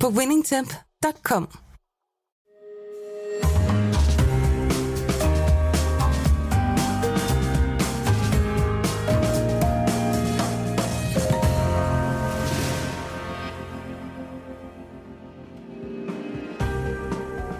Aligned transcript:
på 0.00 0.08
winningtemp.com. 0.08 1.48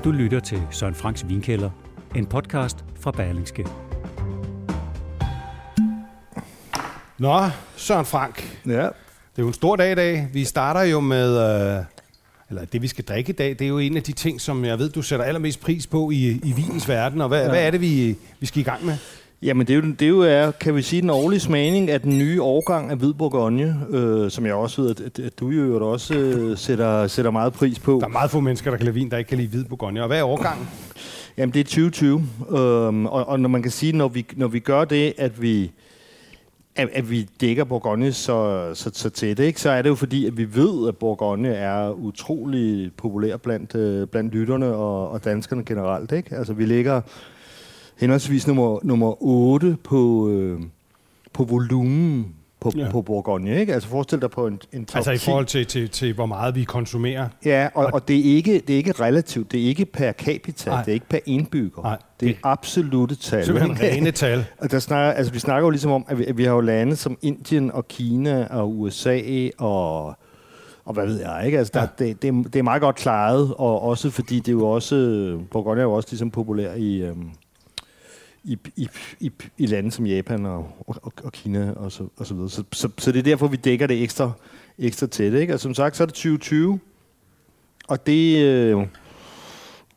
Du 0.04 0.10
lytter 0.12 0.40
til 0.40 0.62
Søren 0.70 0.94
Franks 0.94 1.28
Vinkælder, 1.28 1.70
en 2.16 2.26
podcast 2.26 2.84
fra 3.00 3.10
Berlingske. 3.10 3.66
Nå, 7.18 7.40
Søren 7.76 8.04
Frank. 8.04 8.60
Ja. 8.66 8.70
Det 8.72 8.82
er 9.38 9.42
jo 9.42 9.46
en 9.46 9.54
stor 9.54 9.76
dag 9.76 9.92
i 9.92 9.94
dag. 9.94 10.28
Vi 10.32 10.44
starter 10.44 10.82
jo 10.82 11.00
med, 11.00 11.78
øh, 11.78 11.84
eller 12.50 12.64
det 12.64 12.82
vi 12.82 12.88
skal 12.88 13.04
drikke 13.04 13.30
i 13.30 13.32
dag, 13.32 13.48
det 13.48 13.62
er 13.62 13.68
jo 13.68 13.78
en 13.78 13.96
af 13.96 14.02
de 14.02 14.12
ting, 14.12 14.40
som 14.40 14.64
jeg 14.64 14.78
ved, 14.78 14.90
du 14.90 15.02
sætter 15.02 15.24
allermest 15.24 15.60
pris 15.60 15.86
på 15.86 16.10
i, 16.10 16.40
i 16.44 16.52
vinens 16.56 16.88
verden. 16.88 17.20
Og 17.20 17.28
hvad, 17.28 17.42
ja. 17.42 17.48
hvad 17.48 17.66
er 17.66 17.70
det, 17.70 17.80
vi, 17.80 18.16
vi 18.40 18.46
skal 18.46 18.60
i 18.60 18.64
gang 18.64 18.86
med? 18.86 18.96
Jamen, 19.42 19.66
det 19.66 19.72
er, 19.72 19.76
jo, 19.76 19.90
det 19.90 20.02
er 20.02 20.08
jo, 20.08 20.20
er, 20.20 20.50
kan 20.50 20.76
vi 20.76 20.82
sige, 20.82 21.02
den 21.02 21.10
årlige 21.10 21.40
smagning 21.40 21.90
af 21.90 22.00
den 22.00 22.18
nye 22.18 22.42
årgang 22.42 22.90
af 22.90 22.96
Hvid 22.96 23.12
Bourgogne, 23.12 23.86
øh, 23.90 24.30
som 24.30 24.46
jeg 24.46 24.54
også 24.54 24.82
ved, 24.82 24.90
at, 24.90 25.18
at 25.18 25.38
du 25.40 25.50
jo 25.50 25.90
også 25.90 26.14
øh, 26.14 26.58
sætter, 26.58 27.06
sætter 27.06 27.30
meget 27.30 27.52
pris 27.52 27.78
på. 27.78 27.98
Der 28.00 28.06
er 28.06 28.10
meget 28.10 28.30
få 28.30 28.40
mennesker, 28.40 28.70
der 28.70 28.76
kan 28.76 28.84
lide 28.84 28.94
vin, 28.94 29.10
der 29.10 29.16
ikke 29.16 29.28
kan 29.28 29.38
lide 29.38 29.48
hvid 29.48 29.64
Bourgogne. 29.64 30.02
Og 30.02 30.06
hvad 30.06 30.18
er 30.18 30.24
årgangen? 30.24 30.68
Jamen, 31.36 31.54
det 31.54 31.60
er 31.60 31.64
2020. 31.64 32.28
Øhm, 32.50 33.06
og, 33.06 33.28
og 33.28 33.40
når 33.40 33.48
man 33.48 33.62
kan 33.62 33.70
sige, 33.70 33.92
når 33.92 34.08
vi, 34.08 34.26
når 34.36 34.48
vi 34.48 34.58
gør 34.58 34.84
det, 34.84 35.12
at 35.18 35.42
vi 35.42 35.70
at, 36.76 36.88
at 36.92 37.10
vi 37.10 37.28
dækker 37.40 37.64
Bourgogne 37.64 38.12
så, 38.12 38.70
så, 38.74 38.90
så 38.94 39.10
tæt, 39.10 39.38
ikke? 39.38 39.60
så 39.60 39.70
er 39.70 39.82
det 39.82 39.88
jo 39.88 39.94
fordi, 39.94 40.26
at 40.26 40.36
vi 40.36 40.54
ved, 40.54 40.88
at 40.88 40.96
Bourgogne 40.96 41.48
er 41.48 41.90
utrolig 41.90 42.92
populær 42.96 43.36
blandt, 43.36 43.74
øh, 43.74 44.06
blandt 44.06 44.34
lytterne 44.34 44.66
og, 44.66 45.10
og 45.10 45.24
danskerne 45.24 45.64
generelt. 45.64 46.12
Ikke? 46.12 46.36
Altså, 46.36 46.52
vi 46.52 46.66
ligger 46.66 47.00
henholdsvis 47.96 48.46
nummer, 48.46 48.78
nummer 48.82 49.22
8 49.22 49.76
på, 49.84 50.30
øh, 50.30 50.60
på 51.32 51.44
volumen 51.44 52.35
på, 52.60 52.72
Ja. 52.76 52.90
på 52.90 53.02
Bourgogne. 53.02 53.60
Ikke? 53.60 53.74
Altså 53.74 53.88
forestil 53.88 54.20
dig 54.20 54.30
på 54.30 54.46
en, 54.46 54.60
en 54.72 54.84
top 54.84 54.96
Altså 54.96 55.10
i 55.12 55.18
10. 55.18 55.24
forhold 55.24 55.46
til, 55.46 55.66
til, 55.66 55.88
til 55.88 56.14
hvor 56.14 56.26
meget 56.26 56.54
vi 56.54 56.64
konsumerer. 56.64 57.28
Ja, 57.44 57.68
og, 57.74 57.90
og 57.92 58.08
det, 58.08 58.18
er 58.30 58.34
ikke, 58.36 58.54
det 58.66 58.70
er 58.70 58.76
ikke 58.76 58.92
relativt. 58.92 59.52
Det 59.52 59.60
er 59.62 59.64
ikke 59.64 59.84
per 59.84 60.12
capita. 60.12 60.70
Nej. 60.70 60.80
Det 60.82 60.88
er 60.88 60.94
ikke 60.94 61.08
per 61.08 61.18
indbygger. 61.26 61.82
Nej, 61.82 61.96
det 62.20 62.28
er 62.28 62.32
det- 62.32 62.40
absolute 62.44 63.16
tal. 63.16 63.44
Simpelthen 63.44 63.80
rene 63.80 64.10
tal. 64.10 64.44
Og 64.62 64.70
der 64.70 64.78
snakker, 64.78 65.12
altså, 65.12 65.32
vi 65.32 65.38
snakker 65.38 65.66
jo 65.66 65.70
ligesom 65.70 65.90
om, 65.90 66.04
at 66.08 66.18
vi, 66.18 66.24
at 66.24 66.36
vi 66.38 66.44
har 66.44 66.52
jo 66.54 66.60
lande 66.60 66.96
som 66.96 67.18
Indien 67.22 67.72
og 67.72 67.88
Kina 67.88 68.46
og 68.50 68.78
USA 68.80 69.20
og, 69.58 70.06
og 70.84 70.94
hvad 70.94 71.06
ved 71.06 71.20
jeg, 71.20 71.42
ikke? 71.46 71.58
Altså, 71.58 71.70
der, 71.74 71.80
Ja. 71.80 71.86
det, 72.04 72.22
det, 72.22 72.28
er- 72.28 72.42
det 72.52 72.56
er 72.56 72.62
meget 72.62 72.82
godt 72.82 72.96
klaret, 72.96 73.54
og 73.58 73.82
også 73.82 74.10
fordi 74.10 74.36
det 74.38 74.48
er 74.48 74.52
jo 74.52 74.68
også, 74.68 74.94
Bourgogne 75.50 75.80
er 75.80 75.84
jo 75.84 75.92
også 75.92 76.08
ligesom 76.10 76.30
populær 76.30 76.74
i, 76.74 76.96
øhm, 77.02 77.30
i, 78.46 78.58
i, 78.76 78.88
i, 79.20 79.32
i 79.58 79.66
lande 79.66 79.90
som 79.90 80.06
Japan 80.06 80.46
og, 80.46 80.84
og, 80.86 81.12
og 81.24 81.32
Kina 81.32 81.72
og 81.76 81.92
så, 81.92 82.08
og 82.16 82.26
så 82.26 82.34
videre. 82.34 82.50
Så, 82.50 82.64
så, 82.72 82.88
så 82.98 83.12
det 83.12 83.18
er 83.18 83.22
derfor, 83.22 83.48
vi 83.48 83.56
dækker 83.56 83.86
det 83.86 84.02
ekstra, 84.02 84.32
ekstra 84.78 85.06
tæt, 85.06 85.34
ikke? 85.34 85.54
Og 85.54 85.60
som 85.60 85.74
sagt, 85.74 85.96
så 85.96 86.02
er 86.02 86.06
det 86.06 86.14
2020, 86.14 86.80
og 87.88 88.06
det, 88.06 88.44
øh, 88.44 88.86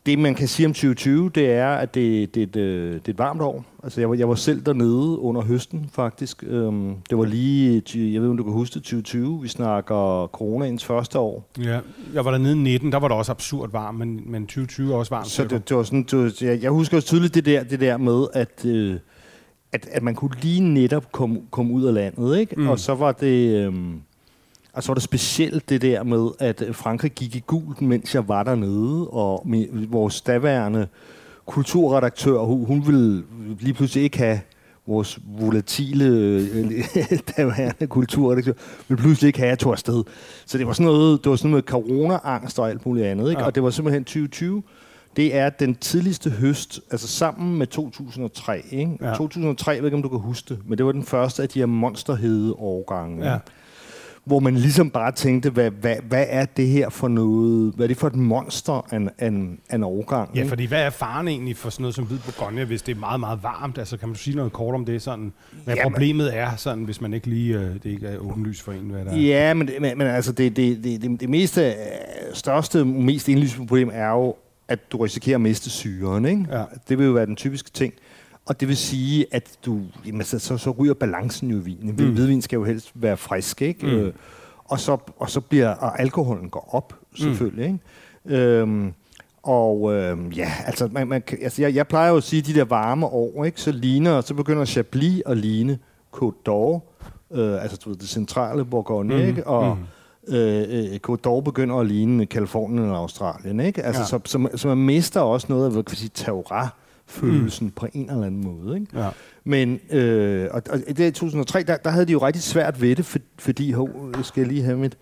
det, 0.06 0.20
man 0.20 0.36
kan 0.36 0.48
sige 0.48 0.66
om 0.66 0.74
2020, 0.74 1.30
det 1.36 1.52
er, 1.52 1.70
at 1.70 1.96
det, 1.96 2.36
det, 2.36 2.44
er 2.44 2.48
et, 2.48 2.56
øh, 2.56 2.94
det 2.94 3.08
er 3.08 3.10
et 3.10 3.18
varmt 3.18 3.42
år. 3.42 3.66
Altså, 3.84 4.02
jeg 4.02 4.10
var, 4.10 4.16
jeg 4.16 4.30
var 4.30 4.36
selv 4.36 4.62
dernede 4.66 5.20
under 5.20 5.42
høsten, 5.42 5.90
faktisk. 5.94 6.44
Øhm, 6.48 6.96
det 7.10 7.18
var 7.18 7.26
lige, 7.26 7.84
jeg 7.96 8.02
ved 8.02 8.08
ikke, 8.12 8.30
om 8.30 8.38
du 8.38 8.44
kan 8.44 8.54
huske 8.54 8.74
det, 8.74 8.84
2020. 8.84 9.42
Vi 9.42 9.48
snakker 9.48 10.28
coronaens 10.28 10.86
første 10.86 11.20
år. 11.20 11.50
Ja, 11.64 11.80
jeg 12.14 12.26
var 12.26 12.32
dernede 12.32 12.54
i 12.54 12.58
19, 12.58 12.92
der 12.92 13.00
var 13.00 13.08
det 13.08 13.18
også 13.18 13.32
absurd 13.32 13.72
varmt, 13.72 14.00
men, 14.00 14.22
men 14.26 14.44
2020 14.44 14.94
er 14.94 14.98
også 14.98 15.16
varmt. 15.16 15.28
Så 15.28 15.44
det, 15.44 15.70
det 15.70 15.78
var 15.78 15.84
sådan, 15.84 16.04
det 16.04 16.20
var, 16.20 16.34
jeg, 16.42 16.64
jeg 16.64 16.72
husker 16.72 16.98
også 16.98 17.08
tydeligt 17.08 17.36
det 17.36 17.46
der, 17.46 17.64
det 17.64 17.80
der 17.80 17.98
med, 17.98 18.28
at, 18.34 18.66
øh, 18.66 18.96
at, 19.72 19.88
at 19.92 20.04
man 20.04 20.16
kunne 20.16 20.31
lige 20.42 20.62
netop 20.62 21.12
komme 21.12 21.42
komme 21.52 21.74
ud 21.74 21.86
af 21.86 21.94
landet, 21.94 22.40
ikke? 22.40 22.56
Mm. 22.56 22.68
Og 22.70 22.80
så 22.80 22.96
var 22.96 23.12
det... 23.12 23.66
Øh, 23.68 23.74
og 24.79 24.84
så 24.84 24.90
var 24.90 24.94
det 24.94 25.03
specielt 25.03 25.69
det 25.69 25.81
der 25.81 26.03
med, 26.03 26.28
at 26.40 26.63
Frankrig 26.72 27.12
gik 27.12 27.35
i 27.35 27.44
gult, 27.47 27.81
mens 27.81 28.16
jeg 28.16 28.28
var 28.28 28.44
dernede, 28.44 29.07
og 29.07 29.45
mi- 29.45 29.88
vores 29.90 30.22
daværende 30.22 30.88
kulturredaktør, 31.45 32.40
hun, 32.40 32.66
hun 32.66 32.88
ville 32.88 33.23
lige 33.59 33.73
pludselig 33.73 34.03
ikke 34.03 34.18
have 34.18 34.39
vores 34.88 35.19
volatile 35.39 36.06
daværende 37.38 37.88
kulturredaktør, 37.88 38.53
ville 38.88 39.01
pludselig 39.01 39.28
ikke 39.28 39.39
have, 39.39 39.47
at 39.47 39.50
jeg 39.50 39.59
tog 39.59 39.72
afsted. 39.72 40.03
Så 40.45 40.57
det 40.57 40.68
var 40.68 40.73
sådan 40.73 40.85
noget, 40.85 41.23
det 41.23 41.29
var 41.29 41.35
sådan 41.35 41.51
noget 41.51 41.66
med 41.66 41.72
corona-angst 41.72 42.59
og 42.59 42.69
alt 42.69 42.85
muligt 42.85 43.06
andet, 43.06 43.29
ikke? 43.29 43.41
Ja. 43.41 43.45
Og 43.47 43.56
det 43.56 43.63
var 43.63 43.69
simpelthen 43.69 44.03
2020. 44.03 44.63
Det 45.16 45.35
er 45.35 45.50
den 45.50 45.75
tidligste 45.75 46.29
høst, 46.29 46.79
altså 46.91 47.07
sammen 47.07 47.57
med 47.57 47.68
2003. 47.68 48.62
Ikke? 48.72 48.97
Ja. 49.01 49.07
Ja. 49.07 49.16
2003, 49.16 49.72
jeg 49.72 49.79
ved 49.81 49.88
ikke, 49.88 49.97
om 49.97 50.03
du 50.03 50.09
kan 50.09 50.19
huske 50.19 50.50
det, 50.53 50.59
men 50.68 50.78
det 50.78 50.85
var 50.85 50.91
den 50.91 51.03
første 51.03 51.44
af 51.44 51.50
de 51.50 51.59
her 51.59 51.66
monsterhede 51.66 52.53
årgange. 52.53 53.25
Ja. 53.25 53.31
Ja. 53.31 53.38
Hvor 54.29 54.40
man 54.40 54.56
ligesom 54.56 54.90
bare 54.90 55.12
tænkte, 55.12 55.50
hvad, 55.50 55.72
hvad, 55.72 55.95
hvad 56.03 56.25
er 56.29 56.45
det 56.45 56.67
her 56.67 56.90
for 56.90 57.07
noget? 57.07 57.73
Hvad 57.75 57.85
er 57.85 57.88
det 57.88 57.97
for 57.97 58.07
et 58.07 58.16
monster 58.16 58.85
af 58.94 58.97
en, 58.97 59.09
en, 59.22 59.59
en 59.73 59.84
årgang? 59.84 60.29
Ja, 60.35 60.40
ikke? 60.40 60.50
fordi 60.50 60.66
hvad 60.66 60.84
er 60.84 60.90
faren 60.90 61.28
egentlig 61.28 61.57
for 61.57 61.69
sådan 61.69 61.84
noget 61.84 61.95
som 61.95 62.06
hvid 62.06 62.17
Bourgogne, 62.25 62.66
hvis 62.66 62.81
det 62.81 62.95
er 62.95 63.00
meget, 63.00 63.19
meget 63.19 63.44
varmt? 63.44 63.78
Altså, 63.78 63.97
kan 63.97 64.07
man 64.09 64.16
sige 64.16 64.35
noget 64.35 64.51
kort 64.51 64.75
om 64.75 64.85
det? 64.85 65.01
Sådan, 65.01 65.34
hvad 65.63 65.75
Jamen. 65.75 65.91
problemet 65.91 66.38
er, 66.38 66.56
sådan, 66.56 66.84
hvis 66.84 67.01
man 67.01 67.13
ikke 67.13 67.28
lige, 67.28 67.57
øh, 67.57 67.73
det 67.73 67.85
ikke 67.85 68.07
er 68.07 68.18
åbenlyst 68.18 68.62
for 68.62 68.72
en, 68.72 68.79
hvad 68.79 69.06
der 69.06 69.12
er? 69.12 69.18
Ja, 69.18 69.53
men, 69.53 69.69
men, 69.79 69.97
men 69.97 70.07
altså 70.07 70.31
det, 70.31 70.56
det, 70.56 70.84
det, 70.84 71.01
det, 71.01 71.19
det 71.19 71.29
meste, 71.29 71.68
øh, 71.68 71.73
største, 72.34 72.85
mest 72.85 73.28
indlysende 73.28 73.68
problem 73.68 73.89
er 73.94 74.09
jo, 74.09 74.35
at 74.68 74.91
du 74.91 74.97
risikerer 74.97 75.38
at 75.38 75.41
miste 75.41 75.69
syren. 75.69 76.25
Ikke? 76.25 76.45
Ja. 76.51 76.63
Det 76.89 76.97
vil 76.97 77.06
jo 77.06 77.12
være 77.12 77.25
den 77.25 77.35
typiske 77.35 77.69
ting. 77.69 77.94
Og 78.45 78.59
det 78.59 78.67
vil 78.67 78.77
sige, 78.77 79.25
at 79.31 79.50
du, 79.66 79.79
jamen, 80.05 80.23
så, 80.23 80.39
så, 80.39 80.57
så 80.57 80.72
ryger 80.72 80.94
balancen 80.94 81.50
jo 81.51 81.57
i 81.57 81.61
vinen. 81.61 81.95
Mm. 81.97 82.03
Mm. 82.05 82.13
Hvidvin 82.13 82.41
skal 82.41 82.57
jo 82.57 82.63
helst 82.63 82.91
være 82.95 83.17
frisk, 83.17 83.61
ikke? 83.61 83.85
Mm. 83.85 83.91
Øh, 83.91 84.13
og, 84.66 84.79
så, 84.79 84.97
og 85.17 85.29
så 85.29 85.41
bliver 85.41 85.69
og 85.69 86.00
alkoholen 86.01 86.50
går 86.50 86.69
op, 86.72 86.94
selvfølgelig. 87.16 87.66
Ikke? 88.25 88.41
Øhm, 88.41 88.94
og 89.44 89.94
øhm, 89.94 90.29
ja, 90.31 90.51
altså, 90.66 90.89
man, 90.91 91.07
man, 91.07 91.23
altså 91.41 91.61
jeg, 91.61 91.75
jeg 91.75 91.88
plejer 91.88 92.09
jo 92.09 92.17
at 92.17 92.23
sige, 92.23 92.39
at 92.39 92.45
de 92.45 92.53
der 92.53 92.66
varme 92.66 93.05
år, 93.05 93.45
ikke? 93.45 93.61
så 93.61 93.72
ligner, 93.72 94.22
så 94.22 94.33
begynder 94.33 94.66
Chablis 94.66 95.21
at 95.25 95.38
ligne 95.38 95.79
Côte 96.17 96.35
d'Or, 96.50 96.79
øh, 97.38 97.61
altså 97.61 97.77
du 97.85 97.89
ved, 97.89 97.97
det 97.97 98.09
centrale 98.09 98.66
Bourgogne, 98.66 99.16
mm. 99.16 99.21
ikke? 99.21 99.47
og 99.47 99.77
mhm. 100.27 100.35
øh, 100.35 100.66
øh, 100.69 101.00
Côte 101.09 101.19
d'Or 101.27 101.41
begynder 101.41 101.75
at 101.75 101.88
ligne 101.88 102.25
Kalifornien 102.25 102.89
og 102.89 102.97
Australien. 102.97 103.59
Ikke? 103.59 103.83
Altså, 103.83 104.01
Ja. 104.01 104.06
så, 104.06 104.19
så, 104.25 104.38
man- 104.38 104.57
så 104.57 104.67
man 104.67 104.77
mister 104.77 105.21
også 105.21 105.47
noget 105.50 105.66
af 105.66 105.71
hvad 105.71 105.83
kan 105.83 105.97
sige, 105.97 106.09
terroir-følelsen 107.14 107.66
mm. 107.68 107.72
på 107.72 107.88
en 107.94 108.09
eller 108.09 108.25
anden 108.25 108.44
måde. 108.44 108.80
Ikke? 108.80 109.00
Ja. 109.00 109.09
Men 109.44 109.80
øh, 109.92 110.47
og, 110.52 110.62
og 110.70 110.80
i 110.88 110.94
det 110.94 111.08
i 111.08 111.12
2003, 111.12 111.64
der, 111.64 111.78
der 111.78 111.90
havde 111.90 112.06
de 112.06 112.12
jo 112.12 112.18
rigtig 112.20 112.44
svært 112.44 112.81
ved 112.81 112.96
det, 112.96 113.06
for, 113.06 113.20
fordi, 113.40 113.72
hov, 113.72 113.90
jeg 114.18 114.25
skal 114.25 114.47
lige 114.47 114.64
have 114.64 114.78
mit... 114.78 114.97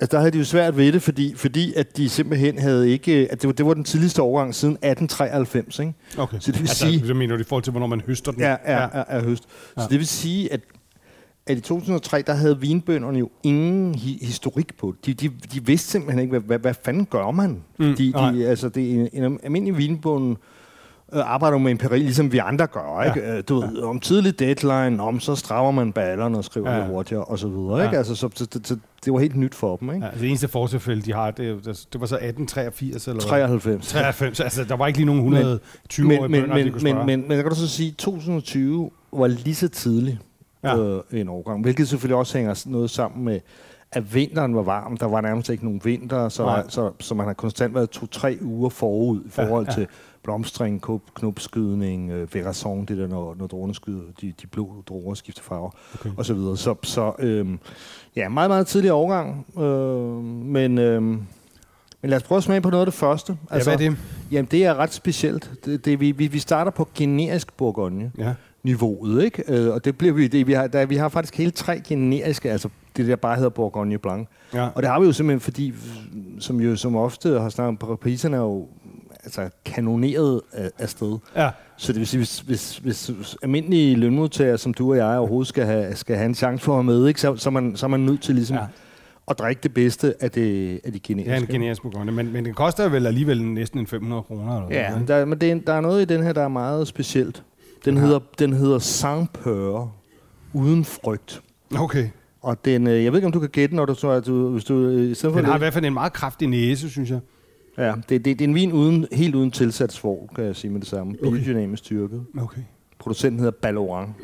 Altså, 0.00 0.16
der 0.16 0.18
havde 0.18 0.30
de 0.32 0.38
jo 0.38 0.44
svært 0.44 0.76
ved 0.76 0.92
det, 0.92 1.02
fordi, 1.02 1.34
fordi 1.36 1.74
at 1.74 1.96
de 1.96 2.08
simpelthen 2.08 2.58
havde 2.58 2.90
ikke... 2.90 3.28
At 3.30 3.42
det, 3.42 3.48
var, 3.48 3.52
det 3.52 3.66
var 3.66 3.74
den 3.74 3.84
tidligste 3.84 4.20
overgang 4.22 4.54
siden 4.54 4.74
1893, 4.74 5.78
ikke? 5.78 5.92
Okay. 6.18 6.36
Så 6.40 6.52
det 6.52 6.60
vil 6.60 6.68
altså, 6.68 6.86
sige- 6.86 7.06
Så 7.06 7.14
mener 7.14 7.36
du 7.36 7.40
i 7.40 7.44
forhold 7.44 7.62
til, 7.64 7.70
hvornår 7.70 7.86
man 7.86 8.00
høster 8.06 8.32
den? 8.32 8.40
Ja, 8.40 8.56
ja, 8.66 8.80
ja. 8.82 8.88
er 9.08 9.22
høst. 9.24 9.44
Ja. 9.76 9.82
Så 9.82 9.88
det 9.90 9.98
vil 9.98 10.06
sige, 10.06 10.52
at, 10.52 10.60
at 11.46 11.58
i 11.58 11.60
2003, 11.60 12.22
der 12.22 12.32
havde 12.34 12.60
vinbønderne 12.60 13.18
jo 13.18 13.30
ingen 13.42 13.94
hi- 13.94 14.26
historik 14.26 14.76
på 14.78 14.94
det. 15.06 15.20
De, 15.20 15.28
de, 15.28 15.34
de 15.54 15.66
vidste 15.66 15.88
simpelthen 15.90 16.20
ikke, 16.20 16.30
hvad, 16.30 16.40
hvad, 16.40 16.58
hvad 16.58 16.74
fanden 16.84 17.06
gør 17.10 17.30
man? 17.30 17.62
Mm, 17.78 17.94
de, 17.96 18.10
nej. 18.10 18.30
de, 18.32 18.46
altså, 18.46 18.68
det 18.68 18.90
er 18.90 19.08
en, 19.12 19.24
en 19.24 19.38
almindelig 19.42 19.76
vinbund 19.78 20.30
øh, 20.30 20.36
arbejder 21.12 21.54
jo 21.54 21.58
med 21.62 21.70
empiri, 21.70 21.98
ligesom 21.98 22.32
vi 22.32 22.38
andre 22.38 22.66
gør. 22.66 23.02
Ikke? 23.02 23.20
Ja. 23.28 23.36
Øh, 23.36 23.42
Du 23.48 23.60
ved, 23.60 23.78
om 23.82 24.00
tidlig 24.00 24.38
deadline, 24.38 25.02
om 25.02 25.20
så 25.20 25.34
strammer 25.34 25.70
man 25.70 25.92
ballerne 25.92 26.38
og 26.38 26.44
skriver 26.44 26.70
Ja. 26.70 26.76
ja. 26.76 26.82
det 26.82 26.88
hurtigere, 26.90 27.24
og 27.24 27.38
så 27.38 27.48
videre. 27.48 27.76
Ja. 27.78 27.84
Ikke? 27.84 27.98
Altså, 27.98 28.14
så, 28.14 28.28
så, 28.34 28.46
så, 28.64 28.76
det 29.04 29.12
var 29.12 29.18
helt 29.18 29.36
nyt 29.36 29.54
for 29.54 29.76
dem. 29.76 29.88
Ikke? 29.90 30.00
Ja, 30.00 30.06
altså, 30.06 30.20
det 30.22 30.28
eneste 30.28 30.48
fortilfælde, 30.48 31.02
de 31.02 31.12
har, 31.12 31.30
det, 31.30 31.48
jo- 31.50 31.58
det, 31.58 31.86
det 31.92 32.00
var 32.00 32.06
så 32.06 32.14
1883 32.14 33.06
eller 33.08 33.20
hvad? 33.20 33.28
93. 33.28 33.86
93, 33.86 34.40
altså 34.40 34.64
der 34.64 34.76
var 34.76 34.86
ikke 34.86 34.98
lige 34.98 35.06
nogen 35.06 35.34
120-årige 35.34 36.20
men, 36.20 36.30
men, 36.30 36.40
bønder, 36.42 36.56
de 36.56 36.64
men, 36.64 36.72
kunne 36.72 36.82
men, 36.94 37.06
men, 37.06 37.20
men 37.28 37.32
jeg 37.32 37.42
kan 37.42 37.50
du 37.50 37.56
så 37.58 37.68
sige, 37.68 37.88
at 37.88 37.96
2020 37.96 38.90
var 39.12 39.26
lige 39.26 39.54
så 39.54 39.68
tidlig 39.68 40.18
Ja. 40.64 40.76
ja. 40.76 40.96
øh, 41.12 41.20
en 41.20 41.28
årgang, 41.28 41.62
hvilket 41.62 41.88
selvfølgelig 41.88 42.16
også 42.16 42.38
hænger 42.38 42.62
noget 42.66 42.90
sammen 42.90 43.24
med, 43.24 43.40
at 43.92 44.14
vinteren 44.14 44.54
var 44.56 44.62
varm. 44.62 44.96
Der 44.96 45.06
var 45.06 45.20
nærmest 45.20 45.48
ikke 45.50 45.64
nogen 45.64 45.80
vinter, 45.84 46.28
så, 46.28 46.42
der, 46.44 46.62
så, 46.68 46.90
så 47.00 47.14
man 47.14 47.26
har 47.26 47.32
konstant 47.32 47.74
været 47.74 47.90
to-tre 47.90 48.38
uger 48.42 48.68
forud 48.68 49.20
i 49.26 49.28
forhold 49.30 49.66
ja, 49.66 49.70
ja. 49.72 49.74
til 49.76 49.86
blomstring, 50.22 50.82
knopskydning, 51.14 52.10
øh, 52.10 52.34
verrason, 52.34 52.84
det 52.84 52.98
der, 52.98 53.06
når, 53.06 53.34
når 53.38 53.46
druerne 53.46 53.74
skyder, 53.74 54.02
de, 54.20 54.32
de 54.42 54.46
blå 54.46 54.84
druer 54.88 55.14
skifter 55.14 55.42
farver, 55.42 55.70
okay. 55.94 56.10
og 56.16 56.26
så 56.26 56.34
videre. 56.34 56.56
Så, 56.56 56.74
så 56.82 57.12
øhm, 57.18 57.58
ja, 58.16 58.28
meget, 58.28 58.50
meget 58.50 58.66
tidlig 58.66 58.92
overgang, 58.92 59.46
øh, 59.58 60.24
men, 60.44 60.78
øh, 60.78 61.02
men 61.02 62.10
lad 62.10 62.16
os 62.16 62.22
prøve 62.22 62.36
at 62.36 62.42
smage 62.42 62.60
på 62.60 62.70
noget 62.70 62.82
af 62.82 62.86
det 62.86 62.94
første. 62.94 63.36
Altså, 63.50 63.70
ja, 63.70 63.76
hvad 63.76 63.86
er 63.86 63.90
det? 63.90 63.98
Jamen, 64.32 64.48
det 64.50 64.64
er 64.64 64.74
ret 64.74 64.92
specielt. 64.92 65.50
Det, 65.64 65.84
det, 65.84 66.00
vi, 66.00 66.10
vi, 66.12 66.26
vi 66.26 66.38
starter 66.38 66.70
på 66.70 66.88
generisk 66.94 67.56
bourgogne 67.56 68.12
Ja. 68.18 68.34
niveauet, 68.62 69.24
ikke? 69.24 69.42
Øh, 69.48 69.74
og 69.74 69.84
det 69.84 69.98
bliver 69.98 70.14
vi, 70.14 70.28
det, 70.28 70.46
vi, 70.46 70.52
har, 70.52 70.66
der, 70.66 70.86
vi 70.86 70.96
har 70.96 71.08
faktisk 71.08 71.36
hele 71.36 71.50
tre 71.50 71.80
generiske, 71.88 72.50
altså 72.50 72.68
det 72.96 73.06
der 73.06 73.16
bare 73.16 73.36
hedder 73.36 73.50
Bourgogne 73.50 73.98
Blanc. 73.98 74.28
Ja. 74.54 74.68
Og 74.74 74.82
det 74.82 74.90
har 74.90 75.00
vi 75.00 75.06
jo 75.06 75.12
simpelthen, 75.12 75.40
fordi, 75.40 75.72
som 76.38 76.60
jo 76.60 76.76
som 76.76 76.96
ofte 76.96 77.40
har 77.40 77.48
snakket 77.48 77.82
om, 77.82 77.96
priserne 77.96 78.36
er 78.36 78.40
jo 78.40 78.68
altså 79.24 79.50
kanoneret 79.64 80.40
af, 80.52 80.70
afsted. 80.78 81.18
Ja. 81.36 81.50
Så 81.76 81.92
det 81.92 81.98
vil 81.98 82.06
sige, 82.06 82.18
hvis, 82.18 82.78
hvis, 82.78 83.06
hvis 83.08 83.36
almindelige 83.42 83.96
lønmodtagere, 83.96 84.58
som 84.58 84.74
du 84.74 84.90
og 84.90 84.96
jeg 84.96 85.18
overhovedet 85.18 85.48
skal 85.48 85.64
have, 85.66 85.96
skal 85.96 86.16
have 86.16 86.26
en 86.26 86.34
chance 86.34 86.64
for 86.64 86.78
at 86.78 86.84
med, 86.84 87.06
ikke? 87.06 87.20
Så, 87.20 87.36
så, 87.36 87.48
er 87.48 87.52
man, 87.52 87.76
så 87.76 87.86
er 87.86 87.88
man 87.88 88.00
nødt 88.00 88.22
til 88.22 88.34
ligesom 88.34 88.56
Ja. 88.56 88.62
at 89.28 89.38
drikke 89.38 89.60
det 89.62 89.74
bedste 89.74 90.14
af, 90.22 90.30
det, 90.30 90.80
af 90.84 90.92
de 90.92 91.00
generiske. 91.00 91.32
Ja, 91.32 91.38
en 91.40 91.46
generisk 91.46 91.82
Bourgogne. 91.82 92.12
Men, 92.12 92.32
men 92.32 92.44
den 92.44 92.54
koster 92.54 92.88
vel 92.88 93.06
alligevel 93.06 93.42
næsten 93.44 93.78
en 93.78 93.86
500 93.86 94.22
kroner. 94.22 94.66
Eller 94.66 94.80
Ja, 94.82 94.90
noget, 94.90 95.08
der, 95.08 95.24
men 95.24 95.38
det 95.40 95.50
er, 95.50 95.54
der 95.66 95.72
er 95.72 95.80
noget 95.80 96.02
i 96.02 96.04
den 96.04 96.22
her, 96.22 96.32
der 96.32 96.42
er 96.42 96.48
meget 96.48 96.88
specielt. 96.88 97.42
Den, 97.84 97.94
Ja. 97.96 98.00
hedder, 98.00 98.18
den 98.38 98.52
hedder 98.52 98.78
Sans 98.78 99.28
Peur, 99.44 99.94
uden 100.52 100.84
frygt. 100.84 101.42
Okay. 101.78 102.08
Og 102.42 102.64
den, 102.64 102.86
øh, 102.86 103.04
jeg 103.04 103.12
ved 103.12 103.18
ikke, 103.18 103.26
om 103.26 103.32
du 103.32 103.40
kan 103.40 103.48
gætte, 103.48 103.76
når 103.76 103.84
du, 103.84 103.94
så, 103.94 104.08
at 104.10 104.26
du, 104.26 104.48
hvis 104.48 104.64
du 104.64 104.74
øh, 104.78 105.10
i 105.10 105.14
stedet 105.14 105.32
for 105.32 105.38
Den 105.40 105.44
har 105.46 105.52
i 105.52 105.54
det, 105.54 105.60
hvert 105.60 105.72
fald 105.74 105.84
en 105.84 105.92
meget 105.92 106.12
kraftig 106.12 106.48
næse, 106.48 106.90
synes 106.90 107.10
jeg. 107.10 107.20
Ja, 107.86 107.94
det, 108.08 108.08
det, 108.08 108.24
det, 108.24 108.40
er 108.40 108.48
en 108.48 108.54
vin 108.54 108.72
uden, 108.72 109.06
helt 109.12 109.34
uden 109.34 109.50
tilsat 109.50 109.92
svovl, 109.92 110.28
kan 110.34 110.44
jeg 110.44 110.56
sige 110.56 110.70
med 110.70 110.80
det 110.80 110.88
samme. 110.88 111.16
Okay. 111.22 111.30
Biodynamisk 111.30 111.84
styrket. 111.84 112.24
Okay. 112.38 112.60
Producenten 112.98 113.38
hedder 113.38 113.50
Balloran. 113.62 114.14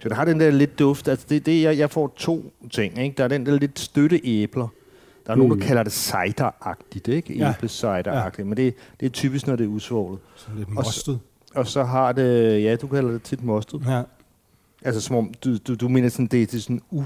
Så 0.00 0.08
der 0.08 0.14
har 0.14 0.24
den 0.24 0.40
der 0.40 0.50
lidt 0.50 0.78
duft. 0.78 1.08
Altså 1.08 1.26
det, 1.28 1.46
det 1.46 1.62
jeg, 1.62 1.78
jeg 1.78 1.90
får 1.90 2.12
to 2.16 2.52
ting. 2.70 2.98
Ikke? 2.98 3.14
Der 3.18 3.24
er 3.24 3.28
den 3.28 3.46
der 3.46 3.58
lidt 3.58 3.78
støtte 3.78 4.20
æbler. 4.24 4.68
Der 5.26 5.32
er 5.32 5.36
mm. 5.36 5.42
nogen, 5.42 5.60
der 5.60 5.66
kalder 5.66 5.82
det 5.82 5.92
cider-agtigt, 5.92 7.08
ikke? 7.08 7.34
Ja. 7.38 7.50
Æble-cider-agtigt. 7.50 8.38
Ja. 8.38 8.44
Men 8.44 8.56
det, 8.56 8.74
det 9.00 9.06
er 9.06 9.10
typisk, 9.10 9.46
når 9.46 9.56
det 9.56 9.64
er 9.64 9.68
usvoglet. 9.68 10.18
Sådan 10.36 10.56
lidt 10.58 10.68
Og 10.76 10.84
s- 10.84 10.86
mostet. 10.86 11.20
Og 11.54 11.66
så 11.66 11.84
har 11.84 12.12
det, 12.12 12.62
ja, 12.62 12.76
du 12.76 12.86
kalder 12.86 13.10
det 13.10 13.22
tit 13.22 13.44
mostet. 13.44 13.82
Ja. 13.86 14.02
Altså 14.84 15.00
som 15.00 15.16
om, 15.16 15.34
du, 15.44 15.56
du, 15.56 15.74
du 15.74 15.88
mener 15.88 16.08
sådan, 16.08 16.26
det, 16.26 16.50
det 16.52 16.58
er 16.58 16.62
sådan 16.62 16.80
u, 16.90 17.02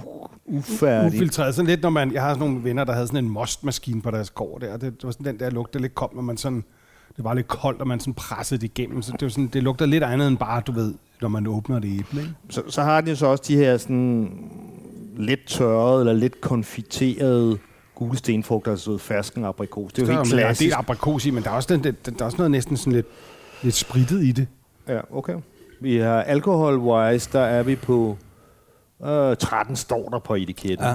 ufærdigt. 0.47 1.15
Ufiltreret. 1.15 1.55
Sådan 1.55 1.67
lidt, 1.67 1.83
når 1.83 1.91
man... 1.91 2.13
Jeg 2.13 2.23
har 2.23 2.35
sådan 2.35 2.49
nogle 2.49 2.65
venner, 2.65 2.85
der 2.85 2.93
havde 2.93 3.07
sådan 3.07 3.25
en 3.25 3.31
mostmaskine 3.31 4.03
på 4.03 4.11
deres 4.11 4.31
gård 4.31 4.61
der. 4.61 4.73
Det, 4.73 4.83
det 4.83 5.05
var 5.05 5.11
sådan 5.11 5.27
den 5.27 5.41
der 5.41 5.51
lugt, 5.51 5.75
der 5.75 5.81
lidt 5.81 5.95
kom, 5.95 6.11
når 6.15 6.23
man 6.23 6.37
sådan... 6.37 6.65
Det 7.17 7.25
var 7.25 7.35
lidt 7.35 7.49
koldt, 7.49 7.81
og 7.81 7.89
man 7.89 8.01
sådan 8.01 8.15
pressede 8.15 8.61
det 8.61 8.67
igennem. 8.79 9.03
Så 9.03 9.13
det, 9.13 9.23
var 9.23 9.29
sådan, 9.29 9.47
det 9.47 9.63
lugter 9.63 9.87
lidt 9.87 10.05
andet 10.05 10.29
end 10.29 10.37
bare, 10.39 10.63
du 10.67 10.73
ved, 10.73 10.95
når 11.21 11.29
man 11.29 11.47
åbner 11.47 11.79
det 11.79 11.99
æble, 11.99 12.21
ikke? 12.21 12.35
Så, 12.51 12.63
så 12.69 12.83
har 12.83 13.01
den 13.01 13.11
jo 13.11 13.17
så 13.17 13.27
også 13.27 13.45
de 13.49 13.57
her 13.57 13.77
sådan 13.77 14.31
lidt 15.17 15.47
tørrede 15.47 16.01
eller 16.01 16.13
lidt 16.13 16.41
konfiterede 16.41 17.59
gule 17.95 18.19
stenfrugter, 18.19 18.71
altså 18.71 18.99
fersken 18.99 19.45
aprikos. 19.45 19.93
Det 19.93 20.03
er 20.03 20.07
jo 20.07 20.19
helt 20.19 20.31
Der 20.31 20.37
er 20.37 20.41
klassisk. 20.41 20.71
del 20.71 20.75
aprikos 20.79 21.27
i, 21.27 21.31
men 21.31 21.43
der 21.43 21.51
er 21.51 21.55
også, 21.55 21.75
den, 21.77 21.85
den, 21.85 22.15
der 22.15 22.21
er 22.21 22.25
også 22.25 22.37
noget 22.37 22.51
næsten 22.51 22.77
sådan 22.77 22.93
lidt, 22.93 23.07
lidt 23.63 23.75
sprittet 23.75 24.25
i 24.25 24.33
det. 24.33 24.47
Ja, 24.89 25.01
okay. 25.17 25.35
Vi 25.81 25.97
har 25.97 26.23
alcohol-wise, 26.23 27.29
der 27.33 27.41
er 27.41 27.63
vi 27.63 27.77
på 27.77 28.17
øh, 29.07 29.37
13 29.37 29.77
står 29.77 30.09
der 30.09 30.19
på 30.19 30.35
etiketten. 30.35 30.87
Ja. 30.87 30.95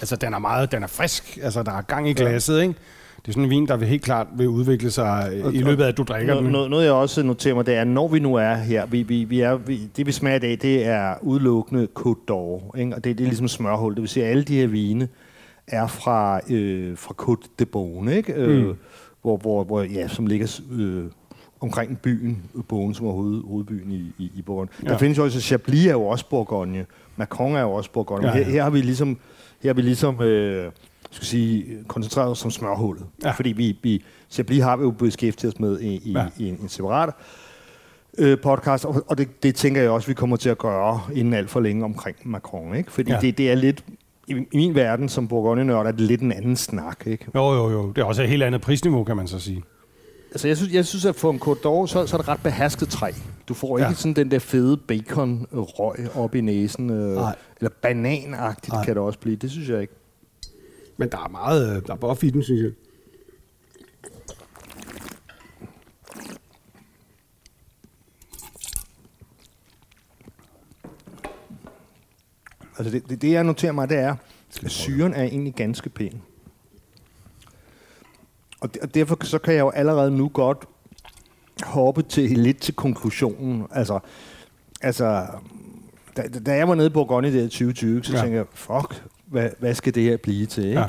Altså, 0.00 0.16
den 0.16 0.34
er 0.34 0.38
meget, 0.38 0.72
den 0.72 0.82
er 0.82 0.86
frisk. 0.86 1.38
Altså, 1.42 1.62
der 1.62 1.72
er 1.72 1.82
gang 1.82 2.08
i 2.08 2.12
glasset, 2.12 2.60
ikke? 2.62 2.74
Det 3.22 3.28
er 3.28 3.32
sådan 3.32 3.44
en 3.44 3.50
vin, 3.50 3.66
der 3.68 3.76
vil 3.76 3.88
helt 3.88 4.02
klart 4.02 4.26
vil 4.36 4.48
udvikle 4.48 4.90
sig 4.90 5.30
øh, 5.32 5.54
i 5.54 5.58
løbet 5.58 5.84
af, 5.84 5.88
at 5.88 5.96
du 5.96 6.02
drikker 6.02 6.26
Noget, 6.32 6.44
den. 6.44 6.52
noget, 6.52 6.70
noget, 6.70 6.84
jeg 6.84 6.92
også 6.92 7.22
noterer 7.22 7.54
mig, 7.54 7.66
det 7.66 7.74
er, 7.74 7.84
når 7.84 8.08
vi 8.08 8.18
nu 8.18 8.34
er 8.34 8.54
her, 8.54 8.86
vi, 8.86 9.02
vi, 9.02 9.24
vi 9.24 9.40
er, 9.40 9.54
vi, 9.56 9.80
det 9.96 10.06
vi 10.06 10.12
smager 10.12 10.36
i 10.36 10.38
dag, 10.38 10.58
det 10.62 10.86
er 10.86 11.14
udelukkende 11.22 11.88
Côte 11.98 12.24
d'Or, 12.30 12.78
ikke? 12.78 12.94
og 12.96 13.04
det, 13.04 13.18
det 13.18 13.20
er 13.24 13.28
ligesom 13.28 13.48
smørhul. 13.48 13.94
Det 13.94 14.00
vil 14.00 14.08
sige, 14.08 14.24
at 14.24 14.30
alle 14.30 14.42
de 14.42 14.56
her 14.60 14.66
vine 14.66 15.08
er 15.66 15.86
fra, 15.86 16.40
øh, 16.50 16.96
fra 16.98 17.14
Côte 17.22 17.48
de 17.58 17.66
Beaune, 17.66 18.16
ikke? 18.16 18.32
Øh, 18.32 18.66
Mm. 18.66 18.74
hvor, 19.22 19.36
hvor, 19.36 19.64
hvor, 19.64 19.82
ja, 19.82 20.08
som 20.08 20.26
ligger 20.26 20.60
øh, 20.72 21.04
omkring 21.60 21.98
byen, 21.98 22.42
Beaune, 22.68 22.94
som 22.94 23.06
er 23.06 23.12
hoved, 23.12 23.42
hovedbyen 23.44 23.92
i, 23.92 24.12
i, 24.24 24.30
i 24.34 24.42
Bourgogne. 24.42 24.68
Ja. 24.84 24.88
Der 24.88 24.98
findes 24.98 25.18
jo 25.18 25.24
også, 25.24 25.40
Chablis 25.40 25.86
er 25.86 25.92
jo 25.92 26.02
også 26.06 26.28
Bourgogne, 26.30 26.86
Macron 27.16 27.56
er 27.56 27.60
jo 27.60 27.72
også 27.72 27.90
Bourgogne. 27.90 28.28
Ja, 28.28 28.36
Ja. 28.36 28.44
Her, 28.44 28.52
her 28.52 28.62
har 28.62 28.70
vi 28.70 28.80
ligesom, 28.80 29.18
her 29.62 29.68
har 29.70 29.74
vi 29.74 29.82
ligesom 29.82 30.22
øh, 30.22 30.70
skal 31.10 31.26
sige, 31.26 31.64
koncentreret 31.88 32.30
os 32.30 32.44
om 32.44 32.50
smørhullet. 32.50 33.06
Ja. 33.24 33.30
Fordi 33.30 33.52
vi, 33.52 33.78
vi, 33.82 34.04
Chablis 34.30 34.62
har 34.62 34.76
vi 34.76 34.82
jo 34.82 34.90
beskæftiget 34.90 35.54
os 35.54 35.60
med 35.60 35.80
i, 35.80 35.86
i, 36.04 36.12
Ja. 36.12 36.26
i 36.38 36.48
en, 36.48 36.58
en 36.62 36.68
separat 36.68 37.10
øh, 38.18 38.38
podcast, 38.40 38.84
og, 38.84 39.04
og 39.06 39.18
det, 39.18 39.42
det 39.42 39.54
tænker 39.54 39.80
jeg 39.82 39.90
også, 39.90 40.08
vi 40.08 40.14
kommer 40.14 40.36
til 40.36 40.48
at 40.50 40.58
gøre 40.58 41.00
inden 41.14 41.34
alt 41.34 41.50
for 41.50 41.60
længe 41.60 41.84
omkring 41.84 42.16
Macron. 42.24 42.76
Ikke? 42.76 42.92
Fordi 42.92 43.10
Ja. 43.12 43.18
det, 43.20 43.38
det 43.38 43.50
er 43.50 43.54
lidt, 43.54 43.84
i, 44.28 44.34
min 44.54 44.74
verden 44.74 45.08
som 45.08 45.28
Bourgogne-nørd, 45.28 45.86
er 45.86 45.90
det 45.92 46.00
lidt 46.00 46.20
en 46.20 46.32
anden 46.32 46.56
snak. 46.56 47.02
Ikke? 47.06 47.26
Jo, 47.34 47.52
jo, 47.54 47.70
jo. 47.70 47.92
Det 47.96 47.98
er 48.02 48.04
også 48.04 48.22
et 48.22 48.28
helt 48.28 48.42
andet 48.42 48.60
prisniveau, 48.60 49.04
kan 49.04 49.16
man 49.16 49.26
så 49.28 49.38
sige. 49.38 49.62
Altså, 50.32 50.48
jeg 50.48 50.56
synes, 50.56 50.72
jeg 50.72 50.86
synes 50.86 51.04
at 51.04 51.16
for 51.16 51.30
en 51.30 51.40
Côte 51.42 51.58
d'Or, 51.66 51.86
så, 51.86 52.06
så 52.06 52.16
er 52.16 52.20
det 52.20 52.28
ret 52.28 52.42
behersket 52.42 52.88
træ. 52.88 53.10
Du 53.48 53.54
får 53.54 53.78
ikke 53.78 53.88
Ja. 53.88 53.94
sådan 53.94 54.12
den 54.14 54.30
der 54.30 54.38
fede 54.38 54.76
bacon-røg 54.76 56.16
op 56.16 56.34
i 56.34 56.40
næsen. 56.40 56.90
Øh, 56.90 57.14
Nej. 57.14 57.36
eller 57.60 57.70
bananagtigt 57.82 58.72
Nej. 58.72 58.84
kan 58.84 58.94
det 58.94 59.02
også 59.02 59.18
blive. 59.18 59.36
Det 59.36 59.50
synes 59.50 59.68
jeg 59.68 59.80
ikke. 59.80 59.94
Men 60.96 61.10
der 61.10 61.18
er 61.18 61.28
meget, 61.28 61.76
øh, 61.76 61.82
der 61.86 61.92
er 61.92 61.96
buff 61.96 62.22
i 62.24 62.30
den, 62.30 62.42
synes 62.42 62.62
jeg. 62.62 62.70
Altså 72.78 72.92
det, 72.92 73.08
det, 73.10 73.22
det 73.22 73.32
jeg 73.32 73.44
noterer 73.44 73.72
mig, 73.72 73.88
det 73.88 73.98
er, 73.98 74.16
at 74.64 74.70
syren 74.70 75.14
er 75.14 75.22
egentlig 75.22 75.54
ganske 75.54 75.90
pæn. 75.90 76.22
Og, 78.60 78.70
og 78.82 78.94
derfor 78.94 79.16
så 79.22 79.38
kan 79.38 79.54
jeg 79.54 79.60
jo 79.60 79.70
allerede 79.70 80.10
nu 80.10 80.28
godt 80.34 80.64
hoppe 81.62 82.02
til 82.02 82.30
lidt 82.30 82.60
til 82.60 82.74
konklusionen. 82.74 83.66
Altså, 83.70 83.98
altså 84.80 85.26
da, 86.16 86.22
da 86.46 86.54
jeg 86.56 86.68
var 86.68 86.74
nede 86.74 86.90
på 86.90 86.94
Bourgogne 86.94 87.32
der 87.32 87.38
i 87.42 87.48
2020, 87.48 88.04
så 88.04 88.12
Ja. 88.12 88.18
tænkte 88.20 88.36
jeg, 88.36 88.46
fuck, 88.54 89.04
hvad, 89.26 89.48
hvad 89.58 89.74
skal 89.74 89.94
det 89.94 90.02
her 90.02 90.16
blive 90.16 90.46
til? 90.46 90.64
Ikke? 90.64 90.80
Ja. 90.80 90.86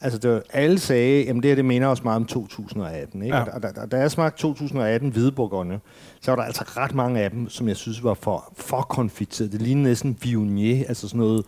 Altså, 0.00 0.18
det 0.18 0.30
var, 0.30 0.42
alle 0.52 0.78
sagde, 0.78 1.24
jamen 1.24 1.42
det 1.42 1.48
her, 1.50 1.54
det 1.54 1.64
minder 1.64 1.88
os 1.88 2.04
meget 2.04 2.16
om 2.16 2.24
2018. 2.26 3.22
Ikke? 3.22 3.36
Ja. 3.36 3.42
Og 3.54 3.62
da, 3.62 3.70
da, 3.70 3.86
da 3.86 3.96
jeg 3.96 4.10
smagte 4.10 4.38
2018 4.42 5.10
hvide 5.10 5.32
Bourgogne, 5.32 5.80
så 6.20 6.30
var 6.30 6.36
der 6.36 6.42
altså 6.42 6.64
ret 6.66 6.94
mange 6.94 7.20
af 7.20 7.30
dem, 7.30 7.48
som 7.48 7.68
jeg 7.68 7.76
synes 7.76 8.04
var 8.04 8.14
for, 8.14 8.52
for 8.56 8.80
konfiteret. 8.80 9.52
Det 9.52 9.62
lignede 9.62 9.84
næsten 9.88 10.18
Viognier, 10.22 10.84
altså 10.88 11.08
sådan 11.08 11.18
noget 11.18 11.44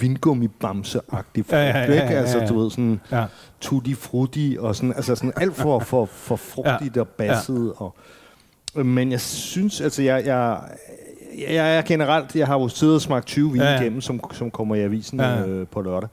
vingummibamse-agtigt 0.00 1.46
frugt, 1.48 1.52
Ja, 1.52 1.58
ja, 1.68 1.78
ja, 1.78 1.92
ja, 1.94 2.02
ikke? 2.02 2.16
Altså, 2.18 2.38
ja. 2.38 2.46
du 2.46 2.58
ved, 2.62 2.70
sådan 2.70 3.00
Ja. 3.12 3.24
tutti 3.60 3.94
frutti, 3.94 4.56
og 4.60 4.76
sådan, 4.76 4.92
altså 4.96 5.14
sådan 5.14 5.32
alt 5.36 5.54
for, 5.56 5.78
for, 5.78 6.04
for 6.04 6.36
frugtigt 6.36 6.96
Ja. 6.96 7.00
og 7.00 7.08
basset. 7.08 7.72
Og, 7.76 7.96
men 8.84 9.10
jeg 9.12 9.20
synes, 9.20 9.80
altså 9.80 10.02
jeg, 10.02 10.26
jeg, 10.26 10.58
jeg, 11.38 11.54
jeg 11.54 11.76
er 11.76 11.82
generelt, 11.82 12.36
jeg 12.36 12.46
har 12.46 12.54
jo 12.58 12.68
siddet 12.68 12.94
og 12.94 13.00
smagt 13.00 13.26
20 13.26 13.52
vine 13.52 13.64
Ja, 13.64 13.70
ja, 13.70 13.76
ja. 13.76 13.80
igennem, 13.82 14.00
som, 14.00 14.20
som 14.32 14.50
kommer 14.50 14.74
i 14.74 14.80
avisen 14.80 15.20
Ja, 15.20 15.28
ja, 15.28 15.40
ja. 15.40 15.46
Øh, 15.46 15.66
på 15.66 15.80
lørdag. 15.80 16.08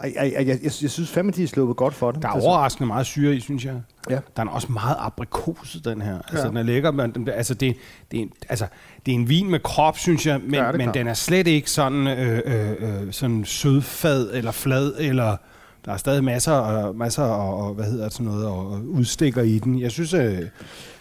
Og 0.00 0.08
jeg, 0.14 0.32
jeg, 0.46 0.58
jeg, 0.62 0.72
synes 0.90 1.10
fandme, 1.10 1.32
de 1.32 1.42
er 1.42 1.46
sluppet 1.46 1.76
godt 1.76 1.94
for 1.94 2.10
det. 2.10 2.22
Der 2.22 2.28
er 2.28 2.32
Altså, 2.32 2.48
overraskende 2.48 2.86
meget 2.86 3.06
syre 3.06 3.34
i, 3.34 3.40
synes 3.40 3.64
jeg. 3.64 3.74
Ja. 4.10 4.18
Der 4.36 4.44
er 4.44 4.48
også 4.48 4.72
meget 4.72 4.96
aprikose, 4.98 5.80
den 5.82 6.02
her. 6.02 6.18
Altså, 6.18 6.38
Ja. 6.42 6.48
den 6.48 6.56
er 6.56 6.62
lækker, 6.62 6.90
men 6.90 7.10
den, 7.12 7.28
altså, 7.28 7.54
det, 7.54 7.76
det, 8.10 8.18
er 8.18 8.22
en, 8.22 8.30
altså, 8.48 8.66
det 9.06 9.12
er 9.12 9.16
en 9.16 9.28
vin 9.28 9.50
med 9.50 9.60
krop, 9.60 9.98
synes 9.98 10.26
jeg, 10.26 10.40
men, 10.40 10.54
Ja, 10.54 10.72
men 10.72 10.80
klart. 10.80 10.94
den 10.94 11.06
er 11.08 11.14
slet 11.14 11.46
ikke 11.46 11.70
sådan, 11.70 12.06
øh, 12.06 12.40
øh, 12.44 12.70
øh, 13.02 13.12
sådan 13.12 13.44
sødfad 13.44 14.30
eller 14.32 14.50
flad, 14.52 14.94
eller 14.98 15.36
der 15.84 15.92
er 15.92 15.96
stadig 15.96 16.24
masser, 16.24 16.52
og, 16.52 16.96
masser 16.96 17.22
og, 17.22 17.66
og, 17.66 17.74
hvad 17.74 17.84
hedder 17.84 18.04
det, 18.04 18.12
sådan 18.12 18.26
noget, 18.26 18.46
og, 18.46 18.80
udstikker 18.86 19.42
i 19.42 19.58
den. 19.58 19.80
Jeg 19.80 19.90
synes, 19.90 20.14
øh, 20.14 20.38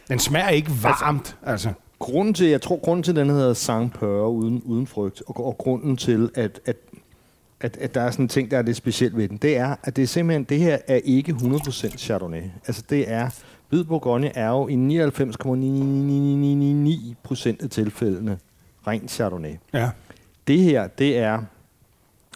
den 0.08 0.20
smager 0.20 0.50
ikke 0.50 0.72
varmt, 0.84 1.36
altså. 1.46 1.70
Grunden 2.00 2.34
til, 2.34 2.48
jeg 2.48 2.62
tror, 2.62 2.80
grunden 2.84 3.04
til, 3.04 3.12
at 3.12 3.16
den 3.16 3.30
hedder 3.30 3.54
Sang 3.54 3.94
Pøre 3.94 4.30
uden, 4.30 4.62
uden 4.66 4.88
frygt, 4.88 5.24
og, 5.28 5.46
og 5.46 5.56
grunden 5.58 5.98
til, 5.98 6.30
at, 6.36 6.60
at, 6.66 6.76
at, 7.62 7.78
at 7.78 7.96
der 7.96 8.02
er 8.02 8.12
sådan 8.12 8.26
en 8.26 8.30
ting, 8.30 8.52
der 8.52 8.58
er 8.58 8.62
lidt 8.62 8.78
specielt 8.78 9.18
ved 9.18 9.30
den, 9.30 9.38
det 9.38 9.58
er, 9.58 9.76
at 9.84 9.96
det 9.96 10.02
er 10.02 10.08
simpelthen, 10.08 10.44
det 10.44 10.60
her 10.60 10.78
er 10.88 11.00
ikke 11.04 11.32
100% 11.32 11.98
Chardonnay. 11.98 12.44
Altså 12.68 12.84
det 12.90 13.12
er, 13.12 13.30
hvid 13.70 13.84
Bourgogne 13.84 14.38
er 14.38 14.50
jo 14.50 14.68
i 14.68 14.74
99,999% 14.74 14.78
af 17.64 17.70
tilfældene 17.70 18.38
rent 18.88 19.12
Chardonnay. 19.12 19.54
Ja. 19.74 19.90
Det 20.48 20.60
her, 20.60 20.88
det 20.88 21.18
er 21.18 21.42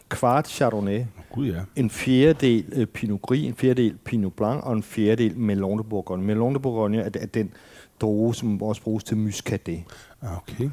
kvart 0.10 0.48
Chardonnay, 0.48 1.04
Gud 1.34 1.48
ja. 1.48 1.60
en 1.76 1.90
fjerdedel 1.90 2.66
øh, 2.74 2.88
Pinot 2.88 3.22
Gris, 3.22 3.48
en 3.48 3.56
fjerdedel 3.56 3.98
Pinot 4.06 4.34
Blanc 4.34 4.64
og 4.64 4.74
en 4.74 4.84
fjerdedel 4.84 5.38
Melon 5.38 5.78
de 5.78 5.84
Bourgogne. 5.84 6.24
Melon 6.24 6.56
de 6.56 6.60
Bourgogne 6.60 7.02
er, 7.02 7.10
er 7.16 7.26
den 7.26 7.54
droge, 8.02 8.36
som 8.36 8.62
også 8.62 8.82
bruges 8.82 9.04
til 9.04 9.18
muscadet. 9.18 9.84
Ah, 10.22 10.38
Okay. 10.38 10.70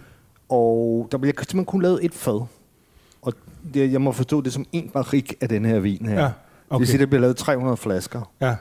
Og 0.49 1.09
der 1.13 1.19
bliver 1.19 1.33
simpelthen 1.37 1.65
kun 1.65 1.83
lavet 1.83 2.05
et 2.05 2.15
fad. 2.15 2.47
Det, 3.75 3.93
jeg 3.93 4.01
må 4.01 4.13
forstå 4.13 4.41
det 4.41 4.53
som 4.53 4.67
en 4.73 4.91
barik 4.95 5.35
af 5.41 5.49
den 5.49 5.65
her 5.65 5.79
vin 5.79 6.07
her. 6.07 6.21
Ja, 6.21 6.29
Okay. 6.71 6.75
Det 6.75 6.77
okay. 6.77 6.81
vil 6.81 6.89
sige, 6.89 7.01
der 7.01 7.07
bliver 7.07 7.21
lavet 7.21 7.37
300 7.37 7.77
flasker. 7.77 8.31
Ja. 8.41 8.55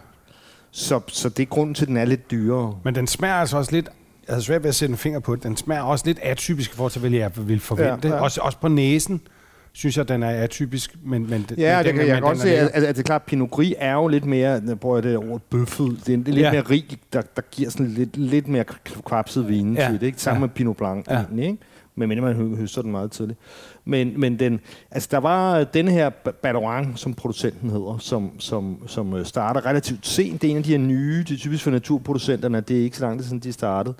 Så, 0.71 0.99
så 1.07 1.29
det 1.29 1.43
er 1.43 1.47
grunden 1.47 1.75
til, 1.75 1.83
at 1.83 1.87
den 1.87 1.97
er 1.97 2.05
lidt 2.05 2.31
dyrere. 2.31 2.75
Men 2.83 2.95
den 2.95 3.07
smager 3.07 3.33
altså 3.35 3.57
også 3.57 3.71
lidt... 3.71 3.89
Jeg 4.27 4.35
har 4.35 4.41
svært 4.41 4.63
ved 4.63 4.69
at 4.69 4.75
sætte 4.75 4.91
en 4.91 4.97
finger 4.97 5.19
på 5.19 5.35
det. 5.35 5.43
Den 5.43 5.57
smager 5.57 5.81
også 5.81 6.05
lidt 6.07 6.19
atypisk 6.21 6.71
i 6.71 6.75
forhold 6.75 6.91
til, 6.91 6.99
hvad 6.99 7.09
jeg 7.11 7.31
ville 7.35 7.59
forvente. 7.59 8.07
Ja, 8.07 8.15
Ja. 8.15 8.21
Også, 8.21 8.41
også 8.43 8.57
på 8.59 8.67
næsen 8.67 9.21
synes 9.71 9.97
jeg, 9.97 10.07
den 10.07 10.23
er 10.23 10.29
atypisk. 10.29 10.95
Men, 11.03 11.29
men, 11.29 11.45
Ja, 11.57 11.77
men 11.77 11.85
det 11.85 11.93
kan 11.93 11.95
men 11.95 12.07
jeg 12.07 12.15
den 12.15 12.23
godt 12.23 12.39
se, 12.39 12.57
at, 12.57 12.67
at, 12.73 12.83
at 12.83 12.95
det 12.95 13.01
er 13.01 13.05
klart, 13.05 13.23
Pinot 13.23 13.49
Gris 13.51 13.73
er 13.77 13.93
jo 13.93 14.07
lidt 14.07 14.25
mere, 14.25 14.61
nu 14.61 14.75
bruger 14.75 14.95
jeg 14.97 15.03
det 15.03 15.17
ord, 15.17 15.41
bøffet. 15.49 16.01
Det 16.05 16.13
er, 16.13 16.17
det 16.17 16.27
er 16.27 16.31
lidt 16.33 16.37
Ja. 16.45 16.51
mere 16.51 16.61
rig, 16.61 16.97
der, 17.13 17.21
der 17.35 17.41
giver 17.51 17.69
sådan 17.69 17.87
lidt, 17.87 18.17
lidt 18.17 18.47
mere 18.47 18.63
kvapset 19.05 19.47
vin 19.47 19.75
Ja. 19.75 19.85
til 19.89 19.99
det, 19.99 20.07
ikke? 20.07 20.21
Sammen 20.21 20.41
Ja. 20.41 20.45
med 20.47 20.49
Pinot 20.55 20.77
Blanc 20.77 21.05
Ja. 21.07 21.13
ja. 21.13 21.19
egentlig, 21.21 21.45
ikke? 21.45 21.57
Men 21.97 22.09
mindre 22.09 22.33
man 22.33 22.55
høster 22.55 22.81
den 22.81 22.91
meget 22.91 23.11
tidligt. 23.11 23.39
Men, 23.85 24.19
men 24.19 24.39
den, 24.39 24.59
altså 24.91 25.09
der 25.11 25.17
var 25.17 25.59
øh, 25.59 25.65
den 25.73 25.87
her 25.87 26.09
Badoran, 26.09 26.93
som 26.95 27.13
producenten 27.13 27.69
hedder, 27.69 27.97
som, 27.99 28.39
som, 28.39 28.87
som 28.87 29.13
øh, 29.13 29.25
starter 29.25 29.65
relativt 29.65 30.07
sent. 30.07 30.41
Det 30.41 30.47
er 30.47 30.51
en 30.51 30.57
af 30.57 30.63
de 30.63 30.71
her 30.71 30.77
nye, 30.77 31.19
det 31.19 31.31
er 31.31 31.37
typisk 31.37 31.63
for 31.63 31.71
naturproducenterne, 31.71 32.61
det 32.61 32.79
er 32.79 32.83
ikke 32.83 32.97
så 32.97 33.05
langt 33.05 33.23
siden, 33.23 33.39
de 33.39 33.53
startede. 33.53 33.95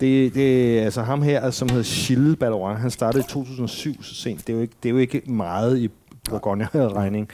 Det, 0.00 0.34
det 0.34 0.78
er 0.78 0.84
altså 0.84 1.02
ham 1.02 1.22
her, 1.22 1.50
som 1.50 1.68
hedder 1.68 2.06
Gilles 2.06 2.36
Badoran. 2.36 2.76
Han 2.76 2.90
startede 2.90 3.24
i 3.24 3.28
2007 3.28 4.02
så 4.02 4.14
sent. 4.14 4.46
Det 4.46 4.52
er 4.52 4.56
jo 4.56 4.62
ikke, 4.62 4.74
det 4.82 4.88
er 4.88 4.92
jo 4.92 4.98
ikke 4.98 5.22
meget 5.26 5.78
i 5.78 5.90
Bourgogne-regning. 6.30 7.28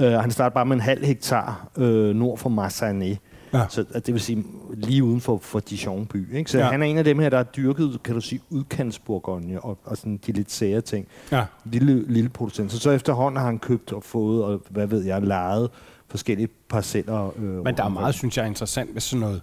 Uh, 0.00 0.06
han 0.06 0.30
startede 0.30 0.54
bare 0.54 0.66
med 0.66 0.76
en 0.76 0.80
halv 0.80 1.04
hektar 1.04 1.68
uh, 1.76 1.84
nord 2.16 2.38
for 2.38 2.48
Marsanne. 2.48 3.16
Ja. 3.54 3.64
Så 3.68 3.84
det 4.06 4.14
vil 4.14 4.20
sige 4.20 4.44
lige 4.74 5.04
uden 5.04 5.20
for, 5.20 5.38
for 5.42 5.60
Dijon 5.60 6.06
by. 6.06 6.36
Ikke? 6.36 6.50
Så 6.50 6.58
Ja. 6.58 6.64
han 6.64 6.82
er 6.82 6.86
en 6.86 6.98
af 6.98 7.04
dem 7.04 7.18
her, 7.18 7.28
der 7.28 7.36
har 7.36 7.44
dyrket, 7.44 7.98
kan 8.04 8.14
du 8.14 8.20
sige, 8.20 8.40
udkantsbourgogne 8.50 9.60
og, 9.60 9.78
og 9.84 9.96
sådan 9.96 10.20
de 10.26 10.32
lidt 10.32 10.52
sære 10.52 10.80
ting. 10.80 11.06
Ja. 11.32 11.44
Lille, 11.64 12.04
lille 12.12 12.28
producent. 12.30 12.72
Så, 12.72 12.78
så 12.78 12.90
efterhånden 12.90 13.38
har 13.38 13.46
han 13.46 13.58
købt 13.58 13.92
og 13.92 14.02
fået, 14.02 14.44
og 14.44 14.62
hvad 14.70 14.86
ved 14.86 15.04
jeg, 15.04 15.22
lejet 15.22 15.70
forskellige 16.08 16.48
parceller. 16.68 17.32
Øh, 17.38 17.64
Men 17.64 17.76
der 17.76 17.84
er 17.84 17.88
meget, 17.88 18.14
synes 18.14 18.36
jeg, 18.36 18.46
interessant 18.46 18.94
ved 18.94 19.00
sådan 19.00 19.20
noget, 19.20 19.42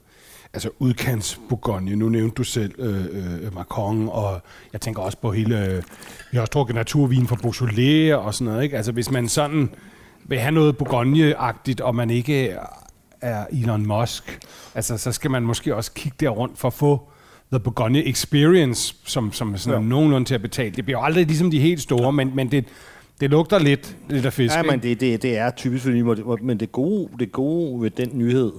altså 0.53 0.69
udkants 0.79 1.39
Bourgogne. 1.49 1.95
Nu 1.95 2.09
nævnte 2.09 2.35
du 2.35 2.43
selv 2.43 2.73
øh, 2.79 3.05
øh, 3.45 3.55
Macron, 3.55 4.09
og 4.11 4.41
jeg 4.73 4.81
tænker 4.81 5.01
også 5.01 5.17
på 5.17 5.31
hele, 5.31 5.65
øh, 5.65 5.75
vi 6.31 6.37
har 6.37 6.41
også 6.41 6.51
drukket 6.53 6.75
naturvin 6.75 7.27
fra 7.27 7.35
Beaujolais 7.35 8.13
og 8.13 8.33
sådan 8.33 8.51
noget, 8.51 8.63
ikke? 8.63 8.77
Altså 8.77 8.91
hvis 8.91 9.11
man 9.11 9.27
sådan 9.29 9.69
vil 10.25 10.39
have 10.39 10.51
noget 10.51 10.77
Bourgogne-agtigt, 10.77 11.81
og 11.81 11.95
man 11.95 12.09
ikke 12.09 12.55
er 13.21 13.45
Elon 13.51 13.85
Musk, 13.87 14.39
altså 14.75 14.97
så 14.97 15.11
skal 15.11 15.31
man 15.31 15.43
måske 15.43 15.75
også 15.75 15.91
kigge 15.93 16.15
der 16.19 16.29
rundt 16.29 16.57
for 16.57 16.67
at 16.67 16.73
få 16.73 17.01
The 17.51 17.59
Bourgogne 17.59 18.07
Experience, 18.07 18.95
som, 19.05 19.31
som 19.31 19.57
sådan 19.57 19.81
ja. 19.81 19.87
Nogenlunde 19.89 20.27
til 20.27 20.35
at 20.35 20.41
betale. 20.41 20.75
Det 20.75 20.85
bliver 20.85 20.99
jo 20.99 21.03
aldrig 21.05 21.25
ligesom 21.27 21.51
de 21.51 21.59
helt 21.59 21.81
store, 21.81 22.03
ja. 22.05 22.11
men, 22.11 22.31
men 22.35 22.51
det, 22.51 22.65
det 23.21 23.29
lugter 23.29 23.59
lidt, 23.59 23.97
lidt 24.09 24.25
af 24.25 24.33
fisk. 24.33 24.55
Ja, 24.55 24.63
men 24.63 24.79
det, 24.79 24.99
det, 24.99 25.21
det 25.21 25.37
er 25.37 25.49
typisk 25.51 25.83
fordi, 25.83 25.97
det- 25.97 26.05
hvor- 26.05 26.39
men 26.41 26.59
det 26.59 26.71
gode, 26.71 27.09
det 27.19 27.31
gode 27.31 27.81
ved 27.81 27.89
den 27.89 28.09
nyhed, 28.13 28.51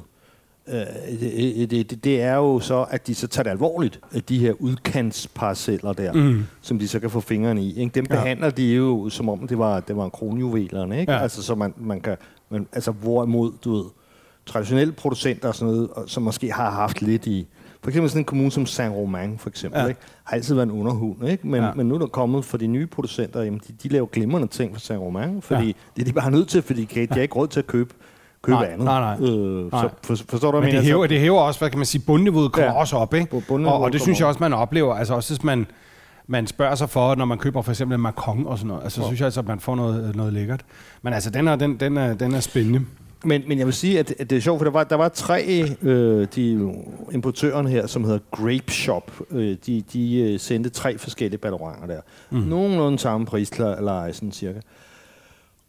øh, 0.69 0.75
det, 1.21 1.71
det, 1.71 2.05
det, 2.05 2.23
er 2.23 2.35
jo 2.37 2.61
så, 2.61 2.87
at 2.91 3.07
de 3.07 3.15
så 3.15 3.27
tager 3.29 3.43
det 3.43 3.51
alvorligt, 3.51 4.01
at 4.13 4.29
de 4.29 4.39
her 4.39 4.53
udkantsparceller 4.63 5.93
der, 5.93 6.13
mm. 6.13 6.45
som 6.63 6.79
de 6.79 6.89
så 6.89 7.01
kan 7.01 7.11
få 7.11 7.21
fingrene 7.21 7.63
i. 7.63 7.79
Ikke? 7.81 7.93
Dem 7.95 8.07
Ja. 8.11 8.15
behandler 8.15 8.51
de 8.51 8.73
jo, 8.75 9.09
som 9.09 9.29
om 9.29 9.49
det 9.49 9.59
var, 9.59 9.81
det 9.81 9.97
var 9.97 10.09
kronjuvelerne. 10.09 11.01
Ikke? 11.01 11.13
Ja. 11.13 11.19
Altså, 11.19 11.43
så 11.43 11.55
man, 11.55 11.75
man 11.77 12.01
kan, 12.01 12.17
man, 12.51 12.67
altså 12.73 12.91
hvorimod, 12.93 13.53
du 13.65 13.75
ved, 13.77 13.85
traditionelle 14.47 14.93
producenter 14.93 15.49
og 15.49 15.55
sådan 15.55 15.75
noget, 15.75 15.89
og 15.91 16.05
som 16.07 16.23
måske 16.23 16.53
har 16.53 16.71
haft 16.71 17.03
lidt 17.03 17.27
i, 17.27 17.47
for 17.83 17.91
eksempel 17.91 18.11
sådan 18.11 18.21
en 18.21 18.25
kommune 18.25 18.53
som 18.53 18.63
Saint-Romain, 18.63 19.39
for 19.39 19.49
eksempel, 19.49 19.81
Ja. 19.81 19.87
ikke? 19.87 20.01
har 20.25 20.37
altid 20.37 20.55
været 20.55 20.67
en 20.67 20.73
underhund, 20.73 21.29
ikke? 21.29 21.47
Men, 21.47 21.63
Ja. 21.63 21.71
men 21.77 21.87
nu 21.89 21.95
er 21.95 21.99
der 21.99 22.07
kommet 22.07 22.45
for 22.45 22.57
de 22.59 22.67
nye 22.67 22.87
producenter, 22.87 23.43
jamen 23.43 23.61
de, 23.69 23.73
de 23.83 23.89
laver 23.89 24.07
glimrende 24.07 24.49
ting 24.49 24.73
for 24.75 24.81
Saint-Romain, 24.81 25.41
fordi 25.41 25.67
Ja. 25.67 25.73
det 25.97 26.03
er 26.03 26.05
de 26.07 26.13
bare 26.13 26.31
nødt 26.31 26.49
til, 26.49 26.63
fordi 26.63 26.85
de, 26.85 27.01
de 27.01 27.15
har 27.15 27.21
ikke 27.21 27.35
råd 27.35 27.49
til 27.49 27.59
at 27.61 27.67
købe, 27.67 27.95
købe 28.43 28.57
Nej, 28.59 28.67
andet. 28.73 28.85
nej, 28.85 29.17
nej. 29.17 29.29
Øh, 29.31 29.73
Nej. 29.73 29.83
Så 29.83 29.89
for, 30.03 30.15
forstår 30.29 30.51
du, 30.51 30.59
hvad 30.59 30.69
jeg 30.69 30.73
det 30.77 30.85
mener? 30.85 30.95
hæver, 30.95 31.07
det 31.07 31.21
hæver 31.21 31.41
også, 31.41 31.61
hvad 31.61 31.71
kan 31.71 31.79
man 31.79 31.87
sige, 31.87 32.03
bundniveauet 32.07 32.53
kommer 32.53 32.71
ja. 32.73 32.79
Også 32.79 32.97
op, 32.97 33.15
ikke? 33.15 33.43
Og, 33.51 33.81
og 33.81 33.93
det 33.93 34.01
synes 34.01 34.19
jeg 34.21 34.29
også, 34.29 34.41
man 34.41 34.53
oplever, 34.53 34.95
altså 34.95 35.15
også 35.15 35.35
hvis 35.35 35.45
man, 35.45 35.67
man 36.27 36.47
spørger 36.47 36.75
sig 36.75 36.91
for, 36.91 37.15
når 37.15 37.25
man 37.25 37.39
køber 37.39 37.63
for 37.63 37.73
eksempel 37.73 37.95
en 37.95 38.01
Macron 38.01 38.47
og 38.47 38.59
sådan 38.59 38.69
noget, 38.69 38.83
altså 38.83 39.01
så 39.01 39.07
synes 39.07 39.21
jeg 39.21 39.25
altså, 39.25 39.41
at 39.41 39.49
man 39.49 39.61
får 39.61 39.75
noget, 39.75 40.17
noget 40.17 40.33
lækkert. 40.33 40.65
Men 41.03 41.13
altså, 41.13 41.31
den 41.31 41.49
er, 41.49 41.57
den, 41.57 41.81
den 41.81 41.97
er, 41.97 42.15
den 42.15 42.35
er 42.35 42.41
spændende. 42.41 42.81
Men, 43.25 43.43
men 43.49 43.59
jeg 43.59 43.67
vil 43.67 43.75
sige, 43.75 43.99
at, 43.99 44.15
at 44.19 44.31
det 44.31 44.37
er 44.37 44.41
sjovt, 44.41 44.59
for 44.59 44.65
der 44.65 44.71
var, 44.71 44.85
der 44.85 44.97
var 44.97 45.09
tre, 45.09 45.65
øh, 45.83 46.27
de 46.35 46.75
importørerne 47.13 47.71
her, 47.71 47.87
som 47.87 48.05
hedder 48.05 48.19
Grape 48.31 48.73
Shop. 48.73 49.11
Øh, 49.31 49.57
de 49.67 49.83
de 49.93 50.21
øh, 50.21 50.41
sendte 50.41 50.71
tre 50.71 50.99
forskellige 50.99 51.39
balloranger 51.39 51.87
der. 51.87 52.01
Mm. 52.31 52.39
Nogenlunde 52.39 52.99
samme 52.99 53.27
prisleje, 53.27 54.13
sådan 54.13 54.33
cirka. 54.33 54.61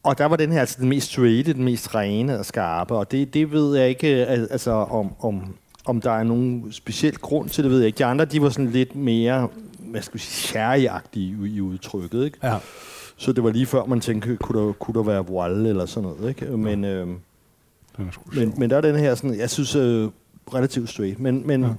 Og 0.03 0.17
der 0.17 0.25
var 0.25 0.35
den 0.35 0.51
her 0.51 0.59
altså 0.59 0.77
den 0.79 0.89
mest 0.89 1.11
straight, 1.11 1.45
den 1.45 1.63
mest 1.63 1.95
rene 1.95 2.39
og 2.39 2.45
skarpe, 2.45 2.95
og 2.95 3.11
det, 3.11 3.33
det 3.33 3.51
ved 3.51 3.77
jeg 3.77 3.89
ikke, 3.89 4.07
al- 4.07 4.47
altså 4.51 4.71
om, 4.71 5.13
om, 5.19 5.55
om 5.85 6.01
der 6.01 6.11
er 6.11 6.23
nogen 6.23 6.71
speciel 6.71 7.17
grund 7.17 7.49
til 7.49 7.63
det, 7.63 7.71
ved 7.71 7.79
jeg 7.79 7.87
ikke. 7.87 7.97
De 7.97 8.05
andre, 8.05 8.25
de 8.25 8.41
var 8.41 8.49
sådan 8.49 8.71
lidt 8.71 8.95
mere, 8.95 9.47
hvad 9.79 10.01
skal 10.01 10.13
vi 10.13 10.19
sige, 10.19 10.91
i, 11.13 11.31
i 11.45 11.61
udtrykket, 11.61 12.25
ikke? 12.25 12.37
Ja. 12.43 12.57
Så 13.17 13.31
det 13.31 13.43
var 13.43 13.51
lige 13.51 13.65
før, 13.65 13.85
man 13.85 13.99
tænkte, 13.99 14.37
kunne 14.37 14.67
der, 14.67 14.71
kunne 14.73 14.95
der 14.95 15.03
være 15.03 15.25
voile 15.25 15.69
eller 15.69 15.85
sådan 15.85 16.09
noget, 16.09 16.29
ikke? 16.29 16.57
Men, 16.57 16.85
øh, 16.85 17.07
Den 17.97 18.07
er 18.07 18.11
sgu 18.11 18.23
men, 18.35 18.53
men 18.57 18.69
der 18.69 18.77
er 18.77 18.81
den 18.81 18.95
her, 18.95 19.15
sådan, 19.15 19.39
jeg 19.39 19.49
synes, 19.49 19.75
øh, 19.75 20.09
relativt 20.53 20.89
straight. 20.89 21.19
Men, 21.19 21.47
men 21.47 21.61
ja, 21.61 21.69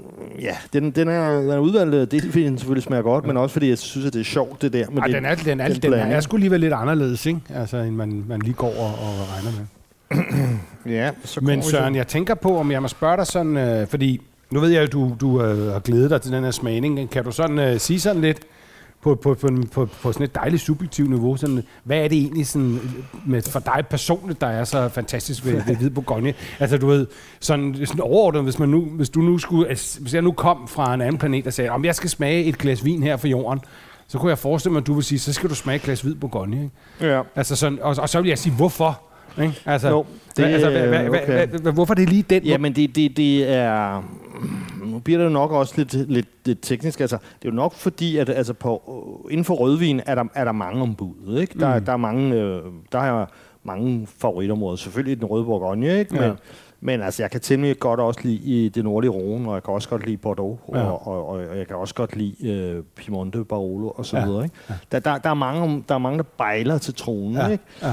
ja 0.41 0.57
den, 0.73 0.91
den, 0.91 1.09
er, 1.09 1.41
den 1.41 1.51
er 1.51 1.59
udvalgt, 1.59 1.95
øh, 1.95 2.01
det 2.01 2.15
er 2.15 2.31
fordi 2.31 2.45
den 2.45 2.59
selvfølgelig 2.59 2.83
smager 2.83 3.03
godt, 3.03 3.25
ja. 3.25 3.27
men 3.27 3.37
også 3.37 3.53
fordi 3.53 3.69
jeg 3.69 3.79
synes, 3.79 4.07
at 4.07 4.13
det 4.13 4.21
er 4.21 4.25
sjovt, 4.25 4.63
det 4.63 4.73
der. 4.73 4.87
Ej, 4.99 5.07
det, 5.07 5.15
den 5.15 5.25
er, 5.25 5.35
den 5.35 5.61
er, 5.61 5.69
den, 5.69 5.83
den 5.83 5.91
blanding. 5.91 6.13
er 6.13 6.21
sgu 6.21 6.37
alligevel 6.37 6.61
lidt 6.61 6.73
anderledes, 6.73 7.27
ikke? 7.27 7.41
Altså, 7.55 7.77
end 7.77 7.97
man, 7.97 8.25
man 8.29 8.41
lige 8.41 8.55
går 8.55 8.75
og, 8.79 8.87
og 8.87 9.27
regner 9.37 9.51
med. 9.59 9.67
Ja, 10.87 11.11
så 11.25 11.41
Men 11.41 11.63
Søren, 11.63 11.95
jeg 11.95 12.07
tænker 12.07 12.35
på, 12.35 12.59
om 12.59 12.71
jeg 12.71 12.83
må 12.83 12.89
spørge 12.89 13.17
dig 13.17 13.27
sådan, 13.27 13.57
øh, 13.57 13.87
fordi 13.87 14.21
nu 14.51 14.61
ved 14.61 14.71
jeg, 14.71 14.83
at 14.83 14.93
du, 14.93 15.17
du 15.21 15.43
øh, 15.43 15.73
har 15.73 15.81
glædet 15.81 16.11
dig 16.11 16.23
til 16.23 16.33
den 16.33 16.45
her 16.45 16.51
smagning. 16.51 17.11
Kan 17.11 17.25
du 17.25 17.31
sådan 17.33 17.59
øh, 17.59 17.81
sige 17.81 18.01
sådan 18.01 18.23
lidt 18.23 18.39
på, 19.05 19.15
på, 19.15 19.35
på, 19.35 19.49
på, 19.73 19.87
på 20.03 20.13
sådan 20.13 20.25
et 20.25 20.35
dejligt 20.35 20.63
subjektivt 20.63 21.11
niveau, 21.11 21.37
sådan, 21.37 21.63
hvad 21.85 21.99
er 21.99 22.09
det 22.09 22.19
egentlig 22.19 22.47
sådan, 22.47 22.81
med, 23.27 23.43
for 23.43 23.61
dig 23.61 23.85
personligt, 23.91 24.41
der 24.41 24.47
er 24.47 24.65
så 24.65 24.89
fantastisk 24.89 25.45
ved, 25.45 25.63
ved 25.67 25.77
Hvid 25.77 25.91
Bourgogne? 25.91 26.35
Altså 26.61 26.79
du 26.79 26.87
ved, 26.87 27.07
sådan, 27.41 27.77
sådan 27.85 28.01
overordnet, 28.01 28.43
hvis, 28.43 28.59
man 28.59 28.69
nu, 28.69 28.81
hvis 28.81 29.11
du 29.11 29.21
nu 29.21 29.39
skulle, 29.39 29.69
altså, 29.69 30.01
hvis 30.01 30.15
jeg 30.15 30.23
nu 30.23 30.33
kom 30.33 30.69
fra 30.69 30.95
en 30.95 31.01
anden 31.01 31.19
planet 31.19 31.47
og 31.47 31.53
sagde, 31.53 31.71
om 31.71 31.85
jeg 31.85 31.95
skal 31.95 32.11
smage 32.11 32.45
et 32.45 32.59
glas 32.59 32.85
vin 32.85 33.03
her 33.03 33.17
for 33.17 33.29
jorden, 33.29 33.61
så 34.07 34.19
kunne 34.19 34.31
jeg 34.31 34.39
forestille 34.39 34.73
mig, 34.73 34.81
at 34.81 34.87
du 34.87 34.95
vil 34.95 35.05
sige, 35.05 35.19
så 35.19 35.33
skal 35.33 35.51
du 35.51 35.55
smage 35.55 35.77
et 35.77 35.83
glas 35.83 36.01
Hvid 36.01 36.15
Bourgogne. 36.15 36.57
Ikke? 36.57 37.15
Ja. 37.15 37.23
Altså 37.37 37.57
sådan, 37.57 37.79
og, 37.83 37.97
og 37.99 38.09
så 38.09 38.21
vil 38.21 38.29
jeg 38.29 38.39
sige, 38.39 38.55
hvorfor? 38.55 39.01
Ikke? 39.43 39.55
Altså, 39.67 39.89
Jo, 39.89 40.07
det 40.37 40.45
altså, 40.45 40.71
hvad, 40.71 40.81
er 40.81 40.89
hvad, 40.89 41.09
okay. 41.09 41.47
hvad, 41.47 41.61
hvad, 41.61 41.73
hvorfor 41.73 41.95
er 41.95 41.97
det 41.97 42.09
lige 42.09 42.25
den? 42.31 42.43
Jamen, 42.43 42.73
det, 42.77 42.97
det, 42.97 43.17
det 43.17 43.51
er... 43.53 44.03
Nu 44.85 44.99
bliver 44.99 45.19
det 45.19 45.25
jo 45.25 45.31
nok 45.31 45.51
også 45.53 45.75
lidt, 45.77 46.11
lidt, 46.11 46.27
lidt 46.45 46.59
teknisk. 46.63 47.01
Altså, 47.01 47.17
det 47.17 47.49
er 47.49 47.53
jo 47.53 47.57
nok 47.57 47.75
fordi, 47.75 48.17
at 48.17 48.29
altså 48.29 48.53
på, 48.53 49.27
inden 49.31 49.45
for 49.45 49.55
rødvin 49.55 50.01
er 50.07 50.15
der, 50.15 50.25
er 50.35 50.45
der 50.45 50.53
mange 50.53 50.83
ombud. 50.83 51.39
Ikke? 51.41 51.59
Der, 51.61 51.79
mm. 51.79 51.85
der, 51.85 51.93
er 51.93 51.97
mange, 51.97 52.35
øh, 52.35 52.61
der 52.93 52.99
er 52.99 53.27
mange 53.65 54.07
favoritområder. 54.19 54.77
Selvfølgelig 54.77 55.19
den 55.19 55.25
røde 55.25 55.45
Bourgogne, 55.45 55.99
ikke? 55.99 56.15
Men, 56.15 56.23
Ja. 56.23 56.33
Men 56.87 57.03
altså, 57.03 57.23
jeg 57.23 57.31
kan 57.31 57.41
temmelig 57.41 57.79
godt 57.79 58.01
også 58.01 58.21
lide 58.23 58.37
i 58.37 58.69
det 58.69 58.85
nordlige 58.85 59.11
Rhone, 59.11 59.49
og 59.49 59.55
jeg 59.55 59.63
kan 59.63 59.75
også 59.75 59.89
godt 59.89 60.07
lide 60.07 60.17
Bordeaux, 60.17 60.59
Ja. 60.75 60.81
og, 60.83 61.07
og, 61.07 61.29
og, 61.29 61.57
jeg 61.59 61.67
kan 61.67 61.77
også 61.77 61.95
godt 61.95 62.17
lide 62.17 62.49
øh, 62.51 62.83
Piemonte, 62.97 63.45
Barolo 63.45 63.89
og 63.91 64.07
så 64.07 64.17
Ja. 64.19 64.25
videre. 64.27 64.45
Ikke? 64.45 64.57
Der, 64.93 64.99
der, 64.99 65.19
der, 65.19 65.31
er 65.31 65.35
mange, 65.35 65.85
der 65.89 65.95
er 65.95 65.99
mange, 65.99 66.19
der 66.19 66.25
bejler 66.39 66.79
til 66.79 66.95
tronen. 66.95 67.35
Ja. 67.35 67.47
Ikke? 67.49 67.65
Ja. 67.83 67.93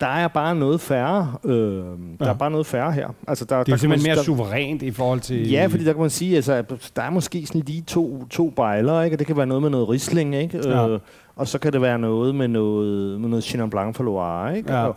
Der 0.00 0.06
er 0.06 0.28
bare 0.28 0.54
noget 0.54 0.80
færre. 0.80 1.32
Øh, 1.44 1.54
der 1.54 1.84
Ja. 2.20 2.28
er 2.28 2.34
bare 2.34 2.50
noget 2.50 2.66
færre 2.66 2.92
her. 2.92 3.08
Altså, 3.28 3.44
der, 3.44 3.56
Det 3.56 3.60
er 3.60 3.64
der 3.64 3.64
kan 3.64 3.70
man- 3.72 3.78
simpelthen 3.78 4.08
mere 4.08 4.16
der, 4.16 4.22
suverænt 4.22 4.82
i 4.82 4.90
forhold 4.90 5.20
til... 5.20 5.50
Ja, 5.50 5.66
fordi 5.70 5.84
der 5.84 5.92
kan 5.92 6.00
man 6.00 6.10
sige, 6.10 6.36
altså, 6.36 6.64
der 6.96 7.02
er 7.02 7.10
måske 7.10 7.46
sådan 7.46 7.62
lige 7.66 7.82
to, 7.82 8.24
to 8.30 8.50
bejler, 8.50 9.02
ikke? 9.02 9.14
og 9.14 9.18
det 9.18 9.26
kan 9.26 9.36
være 9.36 9.46
noget 9.46 9.62
med 9.62 9.70
noget 9.70 9.88
risling, 9.88 10.34
ikke? 10.36 10.60
Ja. 10.68 10.88
Øh, 10.88 11.00
og 11.36 11.48
så 11.48 11.58
kan 11.58 11.72
det 11.72 11.82
være 11.82 11.98
noget 11.98 12.34
med 12.34 12.48
noget, 12.48 13.20
med 13.20 13.28
noget 13.28 13.44
Chenin 13.44 13.70
Blanc 13.70 13.96
for 13.96 14.04
Loire. 14.04 14.56
Ikke? 14.56 14.72
Ja. 14.72 14.86
Og, 14.86 14.96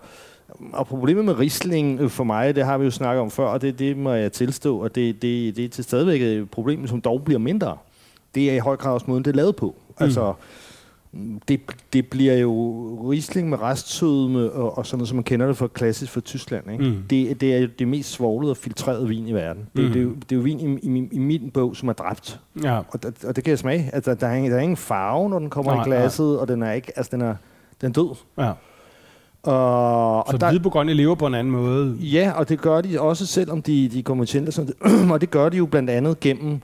og 0.74 0.88
problemet 0.88 1.26
med 1.26 1.40
risling 1.40 2.00
øh, 2.02 2.10
for 2.10 2.24
mig, 2.24 2.56
det 2.56 2.66
har 2.66 2.78
vi 2.78 2.86
jo 2.86 2.92
snakket 2.92 3.22
om 3.22 3.32
før, 3.32 3.46
og 3.46 3.62
det, 3.62 3.80
det 3.80 3.98
må 3.98 4.12
jeg 4.12 4.32
tilstå, 4.32 4.78
og 4.84 4.96
det, 4.96 5.22
det, 5.22 5.56
det 5.56 5.66
er 5.66 5.70
til 5.70 5.84
stadigvæk 5.84 6.22
et 6.22 6.50
problem, 6.52 6.88
som 6.88 7.02
dog 7.02 7.24
bliver 7.24 7.40
mindre. 7.40 7.78
Det 8.36 8.52
er 8.52 8.56
i 8.56 8.60
høj 8.60 8.76
grad 8.76 8.94
også 8.94 9.06
måden, 9.10 9.26
det 9.26 9.32
er 9.32 9.36
lavet 9.36 9.56
på. 9.56 9.76
Mm. 9.90 9.94
Altså, 10.04 10.34
det, 11.48 11.60
det 11.94 12.08
bliver 12.08 12.34
jo 12.38 12.52
Riesling 13.12 13.50
med 13.50 13.62
restsødme 13.62 14.52
og, 14.52 14.78
og 14.78 14.86
sådan 14.86 14.98
noget, 14.98 15.08
som 15.10 15.16
man 15.16 15.24
kender 15.24 15.48
det 15.48 15.58
fra 15.58 15.68
klassisk 15.68 16.12
fra 16.12 16.22
Tyskland. 16.22 16.72
Ikke? 16.72 16.84
Mm. 16.84 16.96
Det, 17.10 17.42
det 17.42 17.54
er 17.56 17.58
jo 17.60 17.68
det 17.80 17.88
mest 17.88 18.12
svoglede 18.12 18.52
og 18.52 18.58
filtrerede 18.58 19.08
vin 19.08 19.28
i 19.28 19.34
verden. 19.34 19.68
Det, 19.76 19.84
Mm. 19.86 19.92
det, 19.92 20.00
er, 20.00 20.04
jo, 20.04 20.10
det 20.10 20.32
er 20.32 20.36
jo 20.36 20.42
vin 20.42 20.60
i, 20.60 20.80
i, 20.86 20.90
min- 20.90 21.10
i 21.12 21.20
min 21.20 21.52
bog, 21.54 21.76
som 21.76 21.90
er 21.90 21.94
dræbt. 21.94 22.40
Ja. 22.64 22.80
Og, 22.90 23.04
der, 23.04 23.12
og 23.28 23.36
det 23.36 23.44
kan 23.44 23.52
jeg 23.52 23.60
smage. 23.60 23.90
Altså, 23.94 24.14
der, 24.14 24.28
er, 24.28 24.36
ingen- 24.36 24.52
der 24.52 24.58
er 24.58 24.62
ingen 24.62 24.78
farve, 24.78 25.30
når 25.30 25.40
den 25.40 25.50
kommer 25.50 25.74
Nej, 25.74 25.84
i 25.84 25.86
glasset, 25.86 26.40
og 26.40 26.48
den 26.48 26.64
er 26.64 26.72
ikke, 26.72 26.92
altså, 26.96 27.10
den 27.12 27.22
er, 27.22 27.36
den 27.82 27.90
er 27.90 27.94
død. 27.94 28.16
ja. 28.38 28.52
Og, 29.46 30.28
Så 30.32 30.38
der, 30.38 30.50
Hvid 30.50 30.60
Bourgogne 30.60 30.94
lever 30.94 31.16
på 31.16 31.28
en 31.28 31.34
anden 31.34 31.52
måde. 31.52 31.98
Ja, 32.00 32.32
og 32.32 32.50
det 32.50 32.62
gør 32.62 32.82
de 32.82 33.02
også, 33.02 33.26
selvom 33.26 33.62
de, 33.62 33.90
de 33.90 34.00
er 34.00 34.04
konventionelle. 34.04 34.52
Sådan, 34.52 34.74
og 35.12 35.22
det 35.22 35.32
gør 35.32 35.50
de 35.50 35.58
jo 35.58 35.66
blandt 35.66 35.90
andet 35.90 36.20
gennem 36.20 36.62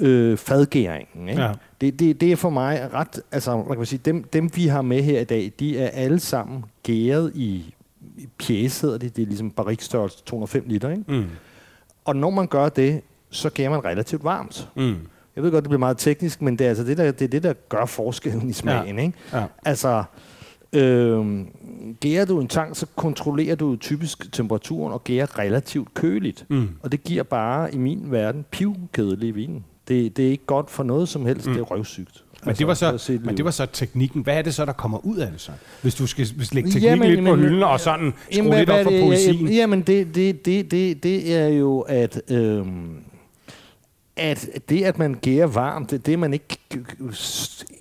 øh, 0.00 0.36
fadgæringen. 0.36 1.28
Ikke? 1.28 1.42
Ja. 1.42 1.52
Det, 1.80 1.98
det, 2.00 2.20
det 2.20 2.32
er 2.32 2.36
for 2.36 2.50
mig 2.50 2.88
ret... 2.94 3.22
Altså, 3.32 3.54
hvad 3.54 3.66
kan 3.66 3.76
man 3.76 3.86
sige, 3.86 4.00
dem, 4.04 4.24
dem, 4.24 4.50
vi 4.54 4.66
har 4.66 4.82
med 4.82 5.02
her 5.02 5.20
i 5.20 5.24
dag, 5.24 5.52
de 5.60 5.78
er 5.78 5.88
alle 5.88 6.20
sammen 6.20 6.64
gæret 6.82 7.32
i, 7.34 7.74
i 8.16 8.28
hedder 8.48 8.98
det. 8.98 9.16
Det 9.16 9.22
er 9.22 9.26
ligesom 9.26 9.50
barrikstørrelse 9.50 10.22
205 10.24 10.64
liter. 10.66 10.90
Ikke? 10.90 11.04
Mm. 11.08 11.24
Og 12.04 12.16
når 12.16 12.30
man 12.30 12.46
gør 12.46 12.68
det, 12.68 13.00
så 13.30 13.50
gærer 13.50 13.70
man 13.70 13.84
relativt 13.84 14.24
varmt. 14.24 14.68
Mm. 14.76 14.96
Jeg 15.36 15.44
ved 15.44 15.50
godt, 15.50 15.64
det 15.64 15.70
bliver 15.70 15.78
meget 15.78 15.98
teknisk, 15.98 16.42
men 16.42 16.58
det 16.58 16.64
er 16.64 16.68
altså 16.68 16.84
det, 16.84 16.98
der, 16.98 17.12
det, 17.12 17.24
er 17.24 17.28
det, 17.28 17.42
der 17.42 17.52
gør 17.68 17.84
forskellen 17.84 18.50
i 18.50 18.52
smagen. 18.52 18.98
Ikke? 18.98 19.18
Ja. 19.32 19.44
Altså, 19.64 20.04
øh, 20.72 21.46
gærer 22.00 22.24
du 22.24 22.40
en 22.40 22.48
tang, 22.48 22.76
så 22.76 22.86
kontrollerer 22.96 23.54
du 23.54 23.76
typisk 23.76 24.32
temperaturen 24.32 24.92
og 24.92 25.04
gærer 25.04 25.38
relativt 25.38 25.94
køligt. 25.94 26.46
Mm. 26.48 26.68
Og 26.82 26.92
det 26.92 27.04
giver 27.04 27.22
bare 27.22 27.74
i 27.74 27.78
min 27.78 28.02
verden 28.04 28.44
pivkedelig 28.50 29.34
vin. 29.34 29.64
Det, 29.88 30.16
det 30.16 30.26
er 30.26 30.30
ikke 30.30 30.46
godt 30.46 30.70
for 30.70 30.82
noget 30.82 31.08
som 31.08 31.26
helst. 31.26 31.46
Mm. 31.46 31.52
Det 31.52 31.60
er 31.60 31.64
røvsygt. 31.64 32.24
Men, 32.44 32.54
det 32.54 32.66
var 32.66 32.74
så, 32.74 32.98
sige 32.98 33.18
men 33.18 33.36
det 33.36 33.44
var 33.44 33.50
så 33.50 33.66
teknikken. 33.66 34.22
Hvad 34.22 34.38
er 34.38 34.42
det 34.42 34.54
så, 34.54 34.64
der 34.64 34.72
kommer 34.72 35.06
ud 35.06 35.16
af 35.16 35.30
det 35.30 35.40
så? 35.40 35.52
Hvis 35.82 35.94
du 35.94 36.06
skal 36.06 36.26
hvis 36.36 36.54
lægge 36.54 36.70
teknikken 36.70 36.90
Jamen, 36.90 37.10
lidt 37.10 37.20
på 37.20 37.30
jamen, 37.30 37.44
hylden 37.44 37.62
og 37.62 37.80
sådan 37.80 38.12
skrue 38.30 38.56
lidt 38.56 38.70
op 38.70 38.84
for 38.84 38.90
det? 38.90 39.02
poesien. 39.02 39.48
Jamen, 39.48 39.82
det, 39.82 40.14
det, 40.14 40.46
det, 40.46 40.70
det, 40.70 41.02
det 41.02 41.36
er 41.36 41.48
jo, 41.48 41.80
at, 41.80 42.22
øhm, 42.30 42.96
at 44.20 44.48
det, 44.68 44.84
at 44.84 44.98
man 44.98 45.14
gærer 45.22 45.46
varmt, 45.46 45.90
det, 45.90 46.06
det 46.06 46.18
man 46.18 46.32
ikke 46.32 46.58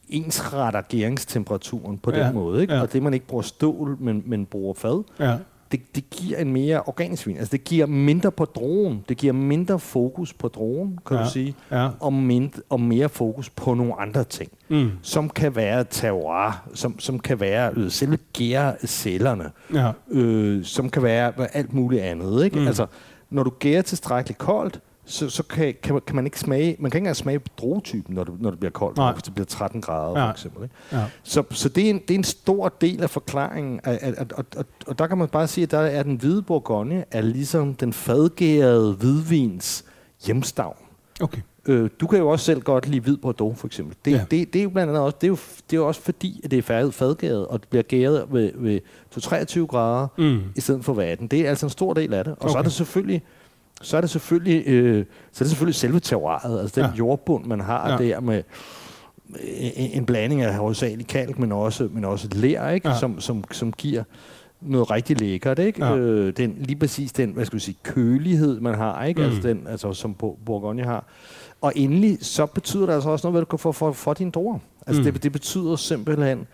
ensretter 0.10 0.82
gæringstemperaturen 0.82 1.98
på 1.98 2.12
Ja, 2.12 2.26
den 2.28 2.34
måde. 2.34 2.62
Ikke? 2.62 2.74
ja. 2.74 2.82
Og 2.82 2.94
det, 2.94 3.04
man 3.04 3.14
ikke 3.14 3.28
bruger 3.28 3.42
stål, 3.44 3.98
men, 4.00 4.24
men 4.26 4.46
bruger 4.46 4.74
fad, 4.74 5.04
Ja. 5.20 5.36
det, 5.72 5.96
det 5.96 6.10
giver 6.10 6.38
en 6.38 6.54
mere 6.54 6.82
organisk 6.82 7.28
vin. 7.28 7.38
Altså, 7.38 7.52
det 7.52 7.64
giver 7.64 7.86
mindre 7.86 8.32
på 8.32 8.46
drogen. 8.46 9.04
Det 9.10 9.18
giver 9.18 9.34
mindre 9.34 9.80
fokus 9.80 10.34
på 10.34 10.48
drogen, 10.48 11.00
kan 11.08 11.18
Ja, 11.18 11.24
du 11.24 11.30
sige. 11.30 11.56
ja. 11.72 11.90
Og, 12.00 12.14
mindre, 12.14 12.62
og 12.70 12.82
mere 12.82 13.10
fokus 13.10 13.50
på 13.50 13.74
nogle 13.74 14.00
andre 14.02 14.24
ting 14.24 14.52
Mm. 14.72 14.92
som 15.02 15.30
kan 15.30 15.56
være 15.56 15.86
terroir, 15.90 16.68
som, 16.74 17.00
som 17.00 17.20
kan 17.20 17.40
være 17.40 17.72
øh, 17.76 17.92
selve 17.92 18.18
gærcellerne, 18.34 19.52
Ja. 19.74 19.92
øh, 20.12 20.64
som 20.66 20.90
kan 20.90 21.04
være 21.04 21.56
alt 21.56 21.74
muligt 21.74 22.02
andet. 22.02 22.44
Ikke? 22.46 22.60
Mm. 22.60 22.68
Altså, 22.68 22.86
når 23.30 23.44
du 23.44 23.50
gærer 23.60 23.82
tilstrækkeligt 23.82 24.38
koldt, 24.38 24.80
så, 25.12 25.30
så 25.30 25.44
kan, 25.44 25.74
kan, 25.84 25.94
man, 25.94 26.02
kan 26.08 26.16
man 26.16 26.26
ikke 26.26 26.40
smage, 26.40 26.76
man 26.80 26.92
kan 26.92 26.98
ikke 26.98 27.04
engang 27.04 27.16
smage 27.16 27.40
druetypen, 27.58 28.16
når 28.16 28.24
det, 28.24 28.34
når 28.42 28.50
det 28.50 28.60
bliver 28.60 28.72
koldt, 28.72 28.98
Nej. 28.98 29.14
hvis 29.14 29.24
det 29.24 29.34
bliver 29.34 29.46
13 29.46 29.82
grader 29.82 30.20
Ja. 30.20 30.26
for 30.28 30.32
eksempel. 30.32 30.64
Ikke? 30.64 30.76
Ja. 30.92 31.04
Så, 31.24 31.44
så 31.52 31.70
det, 31.70 31.86
er 31.86 31.90
en, 31.90 32.00
det 32.08 32.12
er 32.12 32.16
en 32.18 32.24
stor 32.24 32.74
del 32.82 33.04
af 33.04 33.10
forklaringen, 33.10 33.80
at, 33.84 33.98
at, 34.02 34.14
at, 34.18 34.34
og, 34.34 34.46
og, 34.58 34.66
og 34.88 35.00
der 35.00 35.08
kan 35.08 35.18
man 35.18 35.28
bare 35.28 35.48
sige, 35.48 35.64
at 35.64 35.72
der 35.72 35.80
er 35.80 36.04
den 36.04 36.16
hvide 36.16 36.42
Bourgogne 36.42 37.06
er 37.12 37.22
ligesom 37.22 37.74
den 37.74 37.94
fadgærede 37.94 38.94
hvidvins 38.94 39.86
hjemstavn. 40.26 40.76
Okay. 41.22 41.42
Øh, 41.66 41.90
du 42.02 42.08
kan 42.08 42.20
jo 42.20 42.30
også 42.30 42.46
selv 42.46 42.62
godt 42.62 42.88
lide 42.88 43.02
hvid 43.02 43.18
Bordeaux, 43.18 43.58
for 43.58 43.68
eksempel. 43.68 43.96
Det, 44.06 44.12
Ja. 44.12 44.26
det, 44.32 44.54
det 44.54 44.60
er 44.60 44.64
jo 44.64 44.70
blandt 44.70 44.90
andet 44.90 45.04
også, 45.04 45.18
det 45.22 45.28
er 45.28 45.32
jo, 45.32 45.38
det 45.70 45.78
er 45.78 45.82
jo 45.82 45.88
også 45.88 46.02
fordi, 46.02 46.42
at 46.44 46.52
det 46.52 46.58
er 46.58 46.64
fad, 46.64 46.92
fadgæret, 46.92 47.48
og 47.48 47.60
det 47.62 47.68
bliver 47.70 47.84
gæret 47.84 48.26
ved, 48.32 48.52
ved 48.56 48.80
23 49.22 49.68
grader, 49.68 50.08
Mm. 50.18 50.40
i 50.56 50.62
stedet 50.62 50.86
for 50.86 50.94
vatten. 50.94 51.28
Det 51.28 51.40
er 51.46 51.50
altså 51.50 51.66
en 51.66 51.70
stor 51.70 51.94
del 51.94 52.14
af 52.14 52.24
det. 52.24 52.34
Og 52.34 52.42
okay. 52.42 52.52
så 52.52 52.58
er 52.58 52.62
det 52.64 52.72
selvfølgelig, 52.72 53.22
så 53.82 53.98
er 53.98 54.02
det 54.02 54.10
selvfølgelig, 54.10 54.64
øh, 54.68 55.06
så 55.32 55.44
er 55.44 55.46
det 55.46 55.50
selvfølgelig 55.50 55.76
selve 55.76 56.00
terroiret, 56.00 56.60
altså 56.62 56.82
den 56.82 56.90
Ja. 56.90 56.98
jordbund, 56.98 57.46
man 57.46 57.60
har 57.60 57.92
Ja. 57.92 57.98
der 58.10 58.20
med 58.20 58.44
en, 59.76 59.92
en 59.92 60.06
blanding 60.06 60.42
af 60.42 60.56
hovedsageligt 60.56 61.10
kalk, 61.10 61.40
men 61.40 61.52
også, 61.52 61.90
men 61.94 62.06
også 62.06 62.28
ler, 62.32 62.70
ikke? 62.70 62.90
Ja. 62.90 63.00
Som, 63.00 63.20
som, 63.20 63.44
som 63.52 63.74
giver 63.74 64.04
noget 64.62 64.92
rigtig 64.92 65.20
lækkert, 65.22 65.60
ikke? 65.60 65.86
Ja. 65.86 65.96
Øh, 65.96 66.34
den, 66.38 66.56
lige 66.60 66.76
præcis 66.80 67.12
den, 67.12 67.32
hvad 67.32 67.46
skal 67.46 67.56
vi 67.56 67.62
sige, 67.64 67.78
kølighed, 67.84 68.60
man 68.60 68.76
har, 68.76 69.04
ikke? 69.06 69.22
Mm. 69.22 69.26
Mm. 69.28 69.32
Altså 69.36 69.48
den, 69.50 69.68
altså 69.68 69.94
som 69.94 70.14
Bour- 70.14 70.38
Bourgogne 70.46 70.84
har. 70.84 71.06
Og 71.62 71.74
endelig, 71.76 72.18
så 72.22 72.46
betyder 72.46 72.86
det 72.86 72.94
altså 72.94 73.10
også 73.10 73.28
noget, 73.28 73.34
hvad 73.34 73.42
du 73.42 73.46
kan 73.46 73.60
få 73.60 73.72
for, 73.72 73.92
for 73.92 74.14
dine 74.14 74.32
druer. 74.32 74.60
Altså 74.88 75.02
mm. 75.02 75.12
det, 75.12 75.24
det 75.24 75.32
betyder 75.32 75.76
simpelthen 75.76 76.48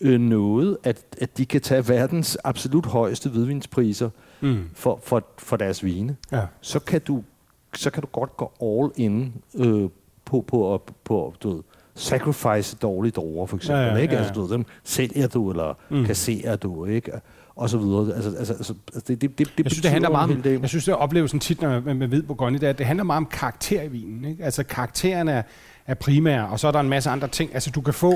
øh, 0.00 0.20
noget, 0.20 0.76
at, 0.84 1.02
at 1.20 1.38
de 1.38 1.46
kan 1.46 1.60
tage 1.60 1.88
verdens 1.88 2.38
absolut 2.44 2.86
højeste 2.86 3.28
hvidvinspriser 3.30 4.10
Mm. 4.40 4.58
for, 4.74 5.00
for, 5.04 5.24
for 5.38 5.56
deres 5.56 5.84
vine. 5.84 6.16
Ja. 6.32 6.40
Så 6.60 6.78
kan 6.80 7.00
du, 7.00 7.22
så 7.74 7.90
kan 7.90 8.00
du 8.02 8.06
godt 8.12 8.36
gå 8.36 8.52
all 8.62 8.92
in 9.04 9.34
øh, 9.54 9.88
på, 10.24 10.44
på, 10.48 10.82
på, 10.86 10.94
på 11.04 11.34
du 11.42 11.54
ved, 11.54 11.62
sacrifice 11.94 12.76
dårlige 12.76 13.12
druer, 13.12 13.46
for 13.46 13.56
eksempel. 13.56 13.82
Ja, 13.84 13.90
ja, 13.90 13.96
ikke? 13.96 14.14
ja, 14.14 14.20
ja. 14.20 14.26
Altså, 14.26 14.40
du 14.40 14.46
ved, 14.46 14.50
dem 14.50 14.64
sælger 14.84 15.26
du, 15.26 15.50
eller 15.50 15.74
Mm. 15.90 16.04
kasserer 16.04 16.56
du, 16.56 16.84
ikke? 16.84 17.12
Og 17.56 17.70
så 17.70 17.78
videre. 17.78 18.14
Altså, 18.14 18.34
altså, 18.38 18.52
altså, 18.54 18.74
det, 19.08 19.20
det, 19.20 19.20
det, 19.22 19.38
det 19.38 19.64
Jeg 19.64 19.70
synes, 19.70 19.82
det 19.82 19.90
handler 19.90 20.10
meget 20.10 20.30
om, 20.36 20.42
del. 20.42 20.60
jeg 20.60 20.68
synes, 20.68 20.84
det 20.84 20.92
er 20.92 20.96
oplevelsen 20.96 21.40
tit 21.40 21.60
når 21.62 21.80
med, 21.80 21.94
med 21.94 22.06
hvid 22.08 22.22
Bourgogne, 22.22 22.58
det, 22.58 22.68
er, 22.68 22.72
det 22.72 22.86
handler 22.86 23.04
meget 23.04 23.16
om 23.16 23.26
karakter 23.26 23.82
i 23.82 23.88
vinen. 23.88 24.24
Ikke? 24.24 24.44
Altså 24.44 24.62
karakteren 24.64 25.28
er, 25.28 25.42
er 25.86 25.94
primær, 25.94 26.42
og 26.42 26.60
så 26.60 26.68
er 26.68 26.72
der 26.72 26.80
en 26.80 26.88
masse 26.88 27.10
andre 27.10 27.28
ting. 27.28 27.54
Altså 27.54 27.70
du 27.70 27.80
kan 27.80 27.94
få 27.94 28.14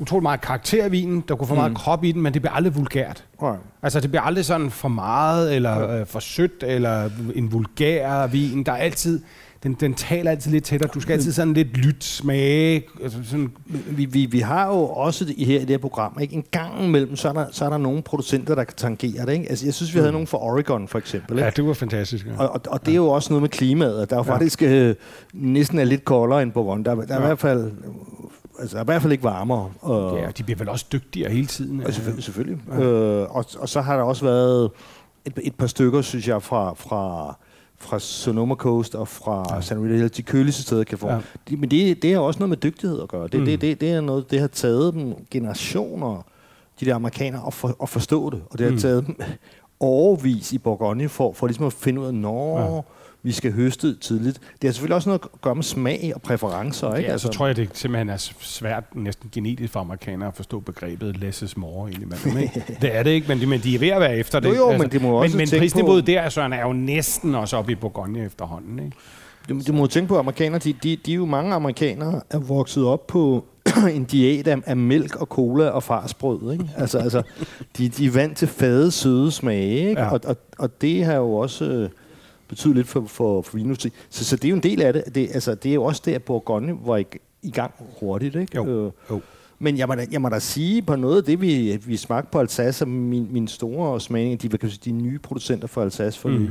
utrolig 0.00 0.22
meget 0.22 0.40
karakter 0.40 0.86
i 0.86 0.90
vinen, 0.90 1.24
der 1.28 1.34
kunne 1.36 1.48
få 1.48 1.54
meget 1.54 1.70
Mm. 1.70 1.74
krop 1.76 2.04
i 2.04 2.12
den, 2.12 2.22
men 2.22 2.34
det 2.34 2.42
bliver 2.42 2.52
aldrig 2.54 2.76
vulgært. 2.76 3.24
Nej. 3.42 3.56
Altså 3.82 4.00
det 4.00 4.10
bliver 4.10 4.22
aldrig 4.22 4.44
sådan 4.44 4.70
for 4.70 4.88
meget, 4.88 5.54
eller 5.56 5.88
øh, 6.00 6.06
for 6.06 6.18
sødt, 6.20 6.64
eller 6.66 7.10
en 7.34 7.52
vulgær 7.52 8.26
vin. 8.26 8.62
Der 8.62 8.72
er 8.72 8.76
altid, 8.76 9.20
den, 9.62 9.74
den 9.80 9.94
taler 9.94 10.30
altid 10.30 10.50
lidt 10.50 10.64
tættere. 10.64 10.90
Du 10.94 11.00
skal 11.00 11.12
altid 11.12 11.32
sådan 11.32 11.54
lidt 11.54 11.76
lyt 11.76 12.04
smage. 12.04 12.82
Altså 13.02 13.18
sådan, 13.24 13.50
Vi, 13.66 14.04
vi, 14.04 14.26
vi 14.26 14.40
har 14.40 14.66
jo 14.66 14.74
også 14.86 15.24
det, 15.24 15.46
her 15.46 15.56
i 15.56 15.60
det 15.60 15.68
her 15.70 15.78
program, 15.78 16.18
ikke? 16.20 16.34
en 16.34 16.44
gang 16.50 16.84
imellem, 16.84 17.16
så 17.16 17.28
er, 17.28 17.32
der, 17.32 17.46
så 17.52 17.64
er 17.64 17.70
der 17.70 17.78
nogle 17.78 18.02
producenter, 18.02 18.54
der 18.54 18.64
kan 18.64 18.76
tangere 18.76 19.26
det. 19.26 19.32
Ikke? 19.32 19.48
Altså, 19.50 19.66
jeg 19.66 19.74
synes, 19.74 19.94
vi 19.94 19.98
havde 19.98 20.12
nogle 20.12 20.26
fra 20.26 20.38
Oregon, 20.38 20.88
for 20.88 20.98
eksempel. 20.98 21.32
Ikke? 21.36 21.44
ja, 21.44 21.50
det 21.50 21.66
var 21.66 21.72
fantastisk. 21.72 22.26
Ja. 22.26 22.32
Og, 22.38 22.48
og, 22.52 22.60
og 22.68 22.86
det 22.86 22.92
er 22.92 22.96
jo 22.96 23.06
også 23.08 23.32
noget 23.32 23.42
med 23.42 23.48
klimaet. 23.48 24.10
Der 24.10 24.16
er 24.16 24.20
jo 24.20 24.24
Ja. 24.26 24.32
faktisk 24.34 24.62
øh, 24.62 24.94
næsten 25.34 25.78
er 25.78 25.84
lidt 25.84 26.04
koldere 26.04 26.42
end. 26.42 26.52
Der, 26.52 26.60
er- 26.60 26.82
der 26.84 26.92
er 26.92 27.06
Ja. 27.10 27.16
i 27.18 27.26
hvert 27.26 27.38
fald... 27.38 27.70
øh, 28.60 28.62
Altså, 28.62 28.76
er 28.78 28.82
i 28.82 28.84
hvert 28.84 29.02
fald 29.02 29.12
ikke 29.12 29.24
varmere. 29.24 29.70
Og, 29.80 30.18
Ja, 30.18 30.30
de 30.30 30.42
bliver 30.42 30.58
vel 30.58 30.68
også 30.68 30.86
dygtigere 30.92 31.30
hele 31.30 31.46
tiden. 31.46 31.82
og 31.86 31.94
selvfølgelig. 31.94 32.24
selvfølgelig. 32.24 32.58
Ja. 32.72 32.80
Øh, 32.80 33.36
og, 33.36 33.44
og 33.58 33.68
så 33.68 33.80
har 33.80 33.96
der 33.96 34.02
også 34.02 34.24
været 34.24 34.70
et, 35.24 35.32
et 35.42 35.54
par 35.54 35.66
stykker, 35.66 36.02
synes 36.02 36.28
jeg, 36.28 36.42
fra, 36.42 36.74
fra, 36.74 37.34
fra 37.78 37.98
Sonoma 37.98 38.54
Coast 38.54 38.94
og 38.94 39.08
fra 39.08 39.44
Ja. 39.50 39.54
ja. 39.54 39.60
San 39.60 39.82
Rita 39.84 39.94
Hills, 39.94 40.10
de 40.12 40.22
køligste 40.22 40.62
steder 40.62 40.80
i 40.80 40.84
Californien. 40.84 41.18
Ja. 41.20 41.24
Ja. 41.50 41.56
De, 41.56 41.60
men 41.60 41.70
det, 41.70 42.02
det 42.02 42.12
har 42.12 42.20
også 42.20 42.38
noget 42.40 42.48
med 42.48 42.56
dygtighed 42.56 43.02
at 43.02 43.08
gøre. 43.08 43.28
Det, 43.28 43.40
Mm. 43.40 43.44
det, 43.46 43.60
det, 43.60 43.80
det 43.80 43.90
er 43.92 44.00
noget, 44.00 44.30
det 44.30 44.40
har 44.40 44.46
taget 44.48 44.94
dem 44.94 45.14
generationer, 45.30 46.24
de 46.80 46.84
der 46.84 46.94
amerikanere, 46.94 47.46
at, 47.46 47.54
for, 47.54 47.76
at 47.82 47.88
forstå 47.88 48.30
det. 48.30 48.42
Og 48.50 48.58
det 48.58 48.66
har 48.66 48.72
mm. 48.72 48.78
taget 48.78 49.06
dem 49.06 49.16
overvis 49.80 50.52
i 50.52 50.58
Bourgogne 50.58 51.08
for, 51.08 51.32
for 51.32 51.46
ligesom 51.46 51.66
at 51.66 51.72
finde 51.72 52.00
ud 52.00 52.06
af, 52.06 52.14
når 52.14 52.58
Ja. 52.74 52.80
Vi 53.22 53.32
skal 53.32 53.52
høste 53.52 53.94
tidligt. 53.94 54.38
Det 54.62 54.68
har 54.68 54.72
selvfølgelig 54.72 54.96
også 54.96 55.08
noget 55.08 55.20
at 55.34 55.40
gøre 55.42 55.54
med 55.54 55.62
smag 55.62 56.12
og 56.14 56.22
præferencer. 56.22 56.94
Ikke? 56.94 57.10
Ja, 57.10 57.18
så 57.18 57.28
tror 57.28 57.46
jeg, 57.46 57.56
det 57.56 57.68
simpelthen 57.72 58.08
er 58.08 58.16
svært, 58.40 58.84
næsten 58.94 59.28
genetisk 59.32 59.72
for 59.72 59.80
amerikanere 59.80 60.28
at 60.28 60.34
forstå 60.36 60.60
begrebet 60.60 61.16
less 61.16 61.42
is 61.42 61.56
more. 61.56 61.90
Ikke? 61.90 62.06
det 62.80 62.96
er 62.96 63.02
det 63.02 63.10
ikke, 63.10 63.28
men 63.28 63.40
de, 63.40 63.46
men 63.46 63.60
de 63.60 63.74
er 63.74 63.78
ved 63.78 63.88
at 63.88 64.00
være 64.00 64.16
efter 64.16 64.40
det. 64.40 64.48
Jo, 64.48 64.54
jo, 64.54 64.78
men 64.78 64.90
det 64.90 65.02
må 65.02 65.08
men, 65.08 65.16
også 65.16 65.36
men 65.36 65.46
tænke 65.46 65.60
prisniveauet 65.62 66.04
på- 66.04 66.06
der, 66.06 66.28
Søren, 66.28 66.52
er 66.52 66.62
jo 66.62 66.72
næsten 66.72 67.34
også 67.34 67.56
oppe 67.56 67.72
i 67.72 67.74
Bourgogne 67.74 68.24
efterhånden. 68.24 68.78
Ikke? 68.78 68.96
Du, 69.48 69.60
du 69.66 69.72
må 69.72 69.86
tænke 69.86 70.08
på, 70.08 70.14
at 70.14 70.18
amerikanere, 70.20 70.58
de, 70.58 70.72
de, 70.72 70.96
de 71.06 71.12
er 71.12 71.16
jo 71.16 71.26
mange 71.26 71.54
amerikanere, 71.54 72.20
er 72.30 72.38
vokset 72.38 72.84
op 72.84 73.06
på 73.06 73.44
en 73.94 74.04
diæt 74.04 74.46
af, 74.46 74.56
af 74.66 74.76
mælk 74.76 75.16
og 75.16 75.26
cola 75.26 75.68
og 75.68 75.82
farsbrød. 75.82 76.52
Ikke? 76.52 76.70
Altså, 76.76 76.98
altså, 76.98 77.22
de, 77.78 77.88
de 77.88 78.06
er 78.06 78.10
vant 78.10 78.36
til 78.36 78.48
fade, 78.48 78.90
søde 78.90 79.30
smage, 79.30 79.88
ikke? 79.88 80.00
Ja. 80.00 80.06
Ja. 80.06 80.12
Og, 80.12 80.20
og, 80.24 80.36
og 80.58 80.80
det 80.80 81.04
har 81.04 81.14
jo 81.14 81.32
også 81.34 81.88
betydet 82.50 82.76
lidt 82.76 82.88
for, 82.88 83.04
for, 83.06 83.42
for 83.42 83.56
vinindustri. 83.56 83.92
Så, 84.10 84.24
så 84.24 84.36
det 84.36 84.44
er 84.44 84.48
jo 84.48 84.56
en 84.56 84.62
del 84.62 84.82
af 84.82 84.92
det. 84.92 85.04
det 85.14 85.28
altså, 85.34 85.54
det 85.54 85.70
er 85.70 85.74
jo 85.74 85.84
også 85.84 86.02
det, 86.04 86.12
at 86.14 86.22
Bourgogne 86.22 86.72
var 86.84 86.96
i, 86.96 87.04
i 87.42 87.50
gang 87.50 87.72
hurtigt. 88.00 88.34
Ikke? 88.36 88.56
Jo. 88.56 88.66
Øh, 88.86 88.92
Jo. 89.10 89.20
men 89.58 89.78
jeg 89.78 89.88
må, 89.88 89.94
da, 89.94 90.06
jeg 90.12 90.22
må 90.22 90.28
da 90.28 90.38
sige 90.38 90.82
på 90.82 90.96
noget 90.96 91.16
af 91.16 91.24
det, 91.24 91.40
vi, 91.40 91.80
vi 91.86 91.96
smagte 91.96 92.28
på 92.32 92.38
Alsace, 92.40 92.86
min, 92.86 93.28
min 93.30 93.48
store 93.48 94.00
smagning, 94.00 94.42
de, 94.42 94.48
hvad 94.48 94.58
kan 94.58 94.70
sige, 94.70 94.80
de 94.84 95.02
nye 95.02 95.18
producenter 95.18 95.68
for 95.68 95.82
Alsace 95.82 96.18
for 96.20 96.28
Mm. 96.28 96.34
mm. 96.34 96.48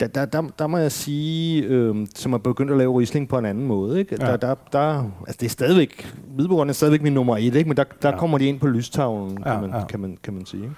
der, 0.00 0.06
der, 0.06 0.24
der, 0.24 0.42
der 0.58 0.66
må 0.66 0.78
jeg 0.78 0.92
sige, 0.92 1.62
øh, 1.64 2.06
som 2.14 2.32
er 2.32 2.38
begyndt 2.38 2.70
at 2.72 2.78
lave 2.78 3.00
Riesling 3.00 3.28
på 3.28 3.38
en 3.38 3.44
anden 3.44 3.66
måde. 3.66 3.98
Ikke? 3.98 4.16
Ja. 4.20 4.26
Der, 4.26 4.36
der, 4.36 4.54
der, 4.72 5.04
altså 5.26 5.36
det 5.40 5.46
er 5.46 5.50
stadigvæk, 5.50 6.14
Hvidborgerne 6.34 6.68
er 6.68 6.74
stadigvæk 6.74 7.02
min 7.02 7.12
nummer 7.12 7.36
et, 7.36 7.54
ikke? 7.54 7.68
men 7.68 7.76
der, 7.76 7.84
der 8.02 8.08
Ja. 8.08 8.16
kommer 8.18 8.38
de 8.38 8.44
ind 8.46 8.60
på 8.60 8.66
lystavlen, 8.66 9.36
kan, 9.36 9.46
Ja, 9.52 9.60
man, 9.60 9.70
ja. 9.70 9.84
kan, 9.86 10.00
man, 10.00 10.18
kan 10.22 10.34
man 10.34 10.46
sige. 10.46 10.70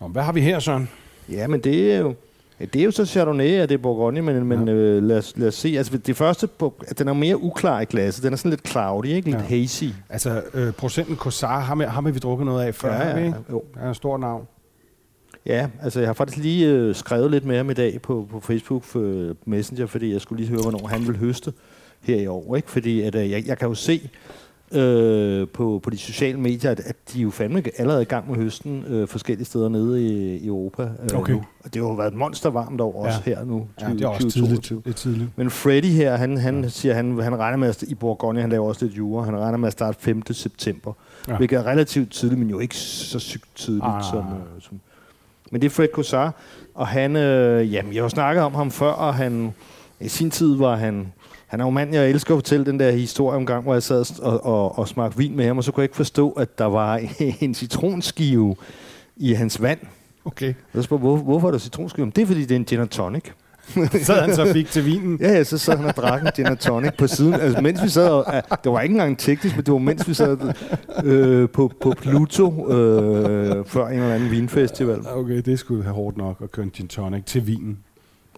Nå, 0.00 0.08
hvad 0.08 0.22
har 0.22 0.32
vi 0.32 0.40
her, 0.40 0.58
Søren? 0.58 0.88
Ja, 1.30 1.46
men 1.46 1.60
det 1.60 1.92
er 1.92 1.98
jo, 1.98 2.14
det 2.72 2.80
er 2.80 2.84
jo 2.84 2.90
så 2.90 3.04
Chardonnay, 3.06 3.50
at 3.58 3.68
det 3.68 3.74
er 3.74 3.78
Bourgogne, 3.78 4.22
men, 4.22 4.44
men 4.46 4.68
Ja. 4.68 4.74
øh, 4.74 5.02
lad, 5.02 5.18
os, 5.18 5.32
lad 5.36 5.48
os 5.48 5.54
se. 5.54 5.74
Altså, 5.76 5.96
det 5.98 6.16
første, 6.16 6.48
den 6.98 7.08
er 7.08 7.12
mere 7.12 7.42
uklar 7.42 7.80
i 7.80 7.84
glasset. 7.84 8.24
Den 8.24 8.32
er 8.32 8.36
sådan 8.36 8.50
lidt 8.50 8.68
cloudy, 8.68 9.06
ikke? 9.06 9.30
lidt 9.30 9.40
Ja. 9.50 9.58
hazy. 9.60 9.84
Altså, 10.10 10.42
øh, 10.54 10.72
procenten 10.72 11.16
Cossar, 11.16 11.60
ham, 11.60 11.80
ham 11.80 12.04
har 12.04 12.12
vi 12.12 12.18
drukket 12.18 12.46
noget 12.46 12.64
af 12.66 12.74
før, 12.74 12.94
Ja, 12.94 13.08
ja, 13.08 13.16
ikke? 13.16 13.34
jo. 13.50 13.62
Han 13.76 13.84
er 13.84 13.88
en 13.88 13.94
stor 13.94 14.18
navn. 14.18 14.46
Ja, 15.46 15.68
altså 15.82 16.00
jeg 16.00 16.08
har 16.08 16.14
faktisk 16.14 16.38
lige 16.42 16.68
øh, 16.68 16.94
skrevet 16.94 17.30
lidt 17.30 17.44
med 17.44 17.56
ham 17.56 17.70
i 17.70 17.74
dag 17.74 18.02
på, 18.02 18.26
på 18.30 18.40
Facebook 18.40 18.84
for 18.84 19.32
Messenger, 19.44 19.86
fordi 19.86 20.12
jeg 20.12 20.20
skulle 20.20 20.42
lige 20.42 20.50
høre, 20.50 20.62
hvornår 20.62 20.86
han 20.86 21.06
vil 21.06 21.16
høste 21.16 21.52
her 22.02 22.16
i 22.16 22.26
år. 22.26 22.56
Ikke? 22.56 22.70
Fordi 22.70 23.00
at, 23.02 23.14
øh, 23.14 23.30
jeg, 23.30 23.46
jeg 23.46 23.58
kan 23.58 23.68
jo 23.68 23.74
se, 23.74 24.10
øh, 24.74 25.48
på, 25.48 25.80
på 25.82 25.90
de 25.90 25.98
sociale 25.98 26.40
medier, 26.40 26.70
at, 26.70 26.80
at 26.80 26.96
de 27.12 27.20
jo 27.20 27.30
fandme 27.30 27.62
allerede 27.78 27.98
er 27.98 28.02
i 28.02 28.04
gang 28.04 28.30
med 28.30 28.36
høsten 28.36 28.84
øh, 28.88 29.08
forskellige 29.08 29.44
steder 29.46 29.68
nede 29.68 30.06
i, 30.06 30.36
i 30.36 30.46
Europa. 30.46 30.82
Øh, 30.82 31.18
Okay. 31.18 31.32
nu. 31.32 31.42
Og 31.64 31.74
det 31.74 31.82
har 31.82 31.88
jo 31.88 31.94
været 31.94 32.14
monster 32.14 32.50
varmt 32.50 32.80
over 32.80 33.06
os 33.06 33.14
Ja. 33.26 33.30
her 33.36 33.44
nu. 33.44 33.66
Ja, 33.80 33.88
det 33.88 34.02
er 34.02 34.08
også 34.08 34.30
tidligt. 34.30 34.68
Det 34.68 34.86
er 34.86 34.92
tidligt. 34.92 35.28
Men 35.36 35.50
Freddy 35.50 35.84
her, 35.86 36.16
han, 36.16 36.36
han 36.36 36.70
siger, 36.70 36.94
han, 36.94 37.18
han 37.20 37.38
regner 37.38 37.56
med, 37.58 37.68
at 37.68 37.82
i 37.82 37.94
Bourgogne, 37.94 38.40
han 38.40 38.50
laver 38.50 38.68
også 38.68 38.84
lidt 38.84 38.96
jura, 38.98 39.24
han 39.24 39.36
regner 39.38 39.58
med 39.58 39.66
at 39.66 39.72
starte 39.72 39.98
5. 40.00 40.22
september. 40.32 40.92
Ja. 41.28 41.32
Ja. 41.32 41.36
Hvilket 41.38 41.58
er 41.58 41.66
relativt 41.66 42.10
tidligt, 42.10 42.38
men 42.40 42.50
jo 42.50 42.58
ikke 42.58 42.76
så 42.76 43.18
sygt 43.18 43.44
tidligt. 43.54 43.84
Ah. 43.86 44.02
Som, 44.10 44.18
øh, 44.18 44.60
som. 44.62 44.80
Men 45.50 45.60
det 45.60 45.66
er 45.66 45.70
Fred 45.70 45.88
Cossar, 45.94 46.34
og 46.74 46.86
han, 46.86 47.16
øh, 47.16 47.72
jamen, 47.72 47.92
jeg 47.92 48.00
har 48.00 48.04
jo 48.04 48.08
snakket 48.08 48.44
om 48.44 48.54
ham 48.54 48.70
før, 48.70 48.90
og 48.90 49.14
han, 49.14 49.54
i 50.00 50.08
sin 50.08 50.30
tid 50.30 50.56
var 50.56 50.76
han, 50.76 51.12
han 51.52 51.60
er 51.60 51.64
jo 51.64 51.70
mand, 51.70 51.94
jeg 51.94 52.10
elsker 52.10 52.34
at 52.34 52.38
fortælle 52.38 52.66
den 52.66 52.80
der 52.80 52.90
historie 52.90 53.36
om 53.36 53.46
gang, 53.46 53.62
hvor 53.62 53.72
jeg 53.72 53.82
sad 53.82 54.20
og, 54.22 54.46
og, 54.46 54.78
og 54.78 54.88
smagte 54.88 55.18
vin 55.18 55.36
med 55.36 55.46
ham, 55.46 55.58
og 55.58 55.64
så 55.64 55.72
kunne 55.72 55.80
jeg 55.80 55.84
ikke 55.84 55.96
forstå, 55.96 56.30
at 56.30 56.58
der 56.58 56.64
var 56.64 57.00
en 57.40 57.54
citronskive 57.54 58.56
i 59.16 59.32
hans 59.32 59.62
vand. 59.62 59.78
Okay. 60.24 60.54
Jeg 60.74 60.84
spurgte, 60.84 61.00
hvor, 61.00 61.16
hvorfor 61.16 61.46
er 61.46 61.50
der 61.52 61.58
citronskive? 61.58 62.02
"Jamen, 62.02 62.12
Det 62.16 62.22
er, 62.22 62.26
fordi 62.26 62.40
det 62.40 62.50
er 62.50 62.56
en 62.56 62.64
gin 62.64 62.80
and 62.80 62.88
tonic. 62.88 63.24
Så 64.02 64.12
han 64.14 64.34
så 64.34 64.52
fik 64.52 64.66
til 64.70 64.84
vinen. 64.86 65.18
Ja, 65.22 65.28
ja, 65.32 65.44
så 65.44 65.58
sad 65.58 65.76
han 65.76 65.86
og 65.86 65.96
drak 65.96 66.22
en 66.22 66.28
gin 66.36 66.46
and 66.46 66.56
tonic 66.56 66.90
på 66.98 67.06
siden. 67.06 67.34
Altså, 67.34 67.60
mens 67.60 67.82
vi 67.82 67.88
sad, 67.88 68.08
og, 68.08 68.24
ja, 68.32 68.40
det 68.64 68.72
var 68.72 68.80
ikke 68.80 68.92
engang 68.92 69.18
teknisk, 69.18 69.56
men 69.56 69.64
det 69.64 69.72
var 69.72 69.78
mens 69.78 70.08
vi 70.08 70.14
sad 70.14 70.38
øh, 71.04 71.48
på, 71.48 71.72
på 71.80 71.94
Pluto 72.00 72.70
øh, 72.72 73.64
før 73.66 73.86
en 73.88 73.98
eller 73.98 74.14
anden 74.14 74.30
vinfestival. 74.30 74.98
Okay, 75.14 75.42
det 75.44 75.58
skulle 75.58 75.82
have 75.82 75.94
hårdt 75.94 76.16
nok 76.16 76.36
at 76.42 76.50
køre 76.50 76.64
en 76.64 76.70
gin 76.70 76.88
tonic 76.88 77.24
til 77.24 77.46
vinen. 77.46 77.78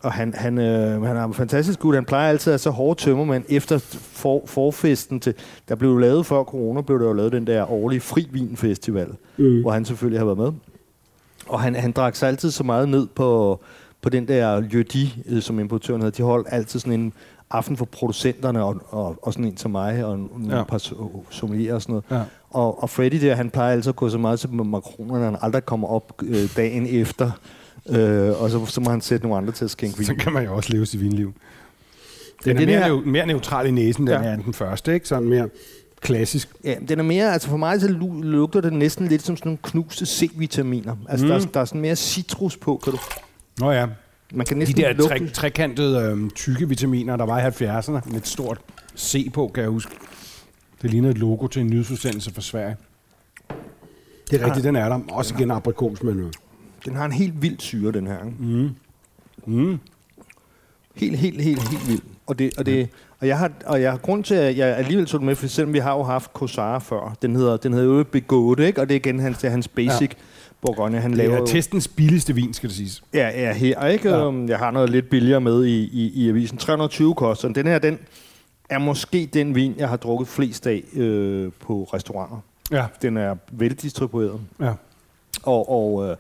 Og 0.04 0.12
han, 0.12 0.34
han, 0.36 0.58
øh, 0.58 1.02
han 1.02 1.16
er 1.16 1.24
en 1.24 1.34
fantastisk 1.34 1.80
gut. 1.80 1.94
Han 1.94 2.04
plejer 2.04 2.28
altid 2.28 2.52
at 2.52 2.60
så 2.60 2.70
hårde 2.70 3.00
tømmermænd 3.00 3.44
efter 3.48 3.78
for, 3.78 4.42
forfesten 4.46 5.20
til... 5.20 5.34
Der 5.68 5.74
blev 5.74 5.98
lavet 5.98 6.26
før 6.26 6.42
corona, 6.44 6.80
blev 6.80 6.98
der 7.00 7.06
jo 7.06 7.12
lavet 7.12 7.32
den 7.32 7.46
der 7.46 7.70
årlige 7.72 8.00
fri 8.00 8.28
vinfestival, 8.32 9.08
mm. 9.36 9.60
hvor 9.60 9.70
han 9.70 9.84
selvfølgelig 9.84 10.20
har 10.20 10.24
været 10.24 10.38
med. 10.38 10.52
Og 11.46 11.60
han, 11.60 11.74
han 11.74 11.92
drak 11.92 12.16
sig 12.16 12.28
altid 12.28 12.50
så 12.50 12.64
meget 12.64 12.88
ned 12.88 13.06
på, 13.06 13.60
på 14.02 14.08
den 14.08 14.28
der 14.28 14.62
Jødi, 14.74 15.22
øh, 15.28 15.42
som 15.42 15.58
importøren 15.58 16.00
havde. 16.00 16.12
De 16.12 16.22
holdt 16.22 16.48
altid 16.50 16.80
sådan 16.80 17.00
en 17.00 17.12
aften 17.50 17.76
for 17.76 17.84
producenterne, 17.84 18.64
og, 18.64 18.76
og, 18.88 19.16
og 19.22 19.32
sådan 19.32 19.44
en 19.44 19.54
til 19.54 19.70
mig, 19.70 20.04
og 20.04 20.18
nogle 20.18 20.56
Ja. 20.56 20.64
par 20.64 20.78
so- 20.78 21.22
sommelier 21.30 21.74
og 21.74 21.82
sådan 21.82 21.92
noget. 21.92 22.04
Ja. 22.10 22.20
Og, 22.50 22.82
og 22.82 22.90
Freddy 22.90 23.16
der, 23.26 23.34
han 23.34 23.50
plejer 23.50 23.72
altid 23.72 23.88
at 23.88 23.96
gå 23.96 24.08
så 24.08 24.18
meget 24.18 24.40
til 24.40 24.52
makronerne, 24.52 25.24
at 25.24 25.30
han 25.30 25.38
aldrig 25.42 25.64
kommer 25.64 25.88
op 25.88 26.12
øh, 26.22 26.56
dagen 26.56 26.86
efter. 26.86 27.30
Øh, 27.88 28.42
og 28.42 28.50
så, 28.50 28.66
så 28.66 28.80
må 28.80 28.90
han 28.90 29.00
sætte 29.00 29.26
nogle 29.26 29.38
andre 29.38 29.52
til 29.52 29.64
at 29.64 29.70
skænke 29.70 29.98
vin. 29.98 30.06
Så 30.06 30.14
kan 30.14 30.32
man 30.32 30.44
jo 30.44 30.54
også 30.56 30.72
leve 30.72 30.87
sit 30.87 31.00
vinliv. 31.00 31.32
Den 32.44 32.56
Men 32.56 32.56
er 32.56 32.60
den 32.60 32.68
mere, 32.68 32.78
her- 32.84 33.00
neu- 33.00 33.04
mere 33.08 33.26
neutral 33.26 33.66
i 33.66 33.70
næsen, 33.70 34.06
den 34.06 34.22
Ja. 34.22 34.28
er 34.28 34.34
end 34.34 34.44
den 34.44 34.54
første, 34.54 34.94
ikke? 34.94 35.08
Sådan 35.08 35.28
mere 35.28 35.48
klassisk. 36.00 36.48
Ja, 36.64 36.74
den 36.88 36.98
er 36.98 37.02
mere, 37.02 37.32
altså 37.32 37.48
for 37.48 37.56
mig 37.56 37.80
så 37.80 37.87
lu- 37.87 38.22
lugter 38.22 38.60
det 38.60 38.72
næsten 38.72 39.08
lidt 39.08 39.22
som 39.22 39.37
sådan 39.37 39.48
nogle 39.48 39.58
knuste 39.62 40.06
C-vitaminer. 40.06 40.96
Altså 41.08 41.26
mm. 41.26 41.30
der, 41.32 41.38
er, 41.40 41.44
der 41.54 41.60
er 41.60 41.64
sådan 41.64 41.80
mere 41.80 41.96
citrus 41.96 42.56
på, 42.56 42.80
kan 42.84 42.92
du. 42.92 42.98
Nå 43.60 43.70
ja, 43.70 43.87
Man 44.34 44.46
kan 44.46 44.54
de 44.56 44.58
næsten 44.58 44.76
der 44.82 44.92
lugte. 44.92 45.18
tre, 45.18 45.28
trekantede 45.28 46.00
øhm, 46.02 46.30
tykke 46.30 46.68
vitaminer, 46.68 47.16
der 47.16 47.24
var 47.26 47.38
i 47.38 47.42
70'erne, 47.48 48.10
med 48.10 48.16
et 48.20 48.26
stort 48.26 48.58
C 48.98 49.32
på, 49.32 49.50
kan 49.54 49.62
jeg 49.62 49.70
huske. 49.70 49.90
Det 50.82 50.90
ligner 50.90 51.10
et 51.10 51.18
logo 51.18 51.46
til 51.46 51.62
en 51.62 51.66
nyhedsudsendelse 51.70 52.34
fra 52.34 52.40
Sverige. 52.42 52.76
Det 54.30 54.40
er 54.40 54.46
rigtigt, 54.46 54.64
den 54.64 54.76
er 54.76 54.88
der. 54.88 55.00
Også 55.12 55.34
igen 55.38 55.50
aprikos 55.50 56.02
med 56.02 56.14
noget. 56.14 56.37
Den 56.85 56.94
har 56.97 57.05
en 57.05 57.12
helt 57.12 57.42
vild 57.42 57.59
syre, 57.61 57.92
den 57.92 58.07
her. 58.07 58.18
ikke? 58.25 58.37
Mm. 59.47 59.79
Helt, 60.94 61.16
helt, 61.18 61.40
helt, 61.42 61.68
helt 61.68 61.88
vild. 61.88 62.01
Og, 62.27 62.38
det, 62.38 62.53
og, 62.59 62.66
det, 62.66 62.88
og, 63.20 63.27
jeg 63.29 63.38
har, 63.38 63.51
og 63.66 63.83
jeg 63.83 63.90
har 63.90 63.99
grund 63.99 64.25
til, 64.25 64.35
at 64.35 64.57
jeg 64.59 64.77
alligevel 64.77 65.07
tog 65.07 65.20
den 65.20 65.27
med, 65.27 65.35
for 65.37 65.47
selvom 65.47 65.73
vi 65.73 65.79
har 65.79 65.92
jo 65.97 66.03
haft 66.03 66.33
Kosara 66.33 66.79
før. 66.79 67.16
Den 67.23 67.37
hedder, 67.37 67.57
den 67.57 67.73
hedder 67.73 67.97
jo 67.97 68.05
Begået, 68.12 68.59
ikke? 68.59 68.81
Og 68.81 68.88
det 68.88 68.94
er 68.94 68.97
igen 68.99 69.18
hans, 69.20 69.38
det 69.38 69.47
er 69.47 69.51
hans 69.51 69.68
basic 69.68 70.11
ja. 70.11 70.16
Bourgogne. 70.61 71.01
Han 71.01 71.11
Det 71.11 71.18
laver 71.18 71.35
er 71.35 71.38
jo- 71.38 71.47
testens 71.47 71.88
billigste 71.88 72.35
vin, 72.35 72.55
skal 72.55 72.68
det 72.68 72.77
siges. 72.77 73.03
Ja, 73.14 73.29
ja, 73.29 73.53
her, 73.53 73.87
ikke? 73.87 74.09
Ja. 74.11 74.31
Ja. 74.33 74.47
Jeg 74.49 74.59
har 74.59 74.70
noget 74.70 74.90
lidt 74.90 75.11
billigere 75.11 75.40
med 75.40 75.64
i, 75.64 75.85
i, 75.85 76.12
i 76.25 76.29
avisen. 76.29 76.59
320 76.59 77.14
koster 77.14 77.49
den. 77.49 77.55
Den 77.55 77.66
her, 77.66 77.79
den 77.79 77.99
er 78.70 78.79
måske 78.79 79.29
den 79.35 79.55
vin, 79.55 79.75
jeg 79.79 79.88
har 79.88 79.97
drukket 79.97 80.29
flest 80.29 80.66
af 80.66 80.83
øh, 80.94 81.51
på 81.61 81.85
restauranter. 81.94 82.37
Ja, 82.70 82.87
Den 83.03 83.16
er 83.16 83.37
veldistribueret. 83.53 84.40
ja. 84.61 84.73
Og, 85.42 85.68
og 85.70 86.09
øh, 86.11 86.16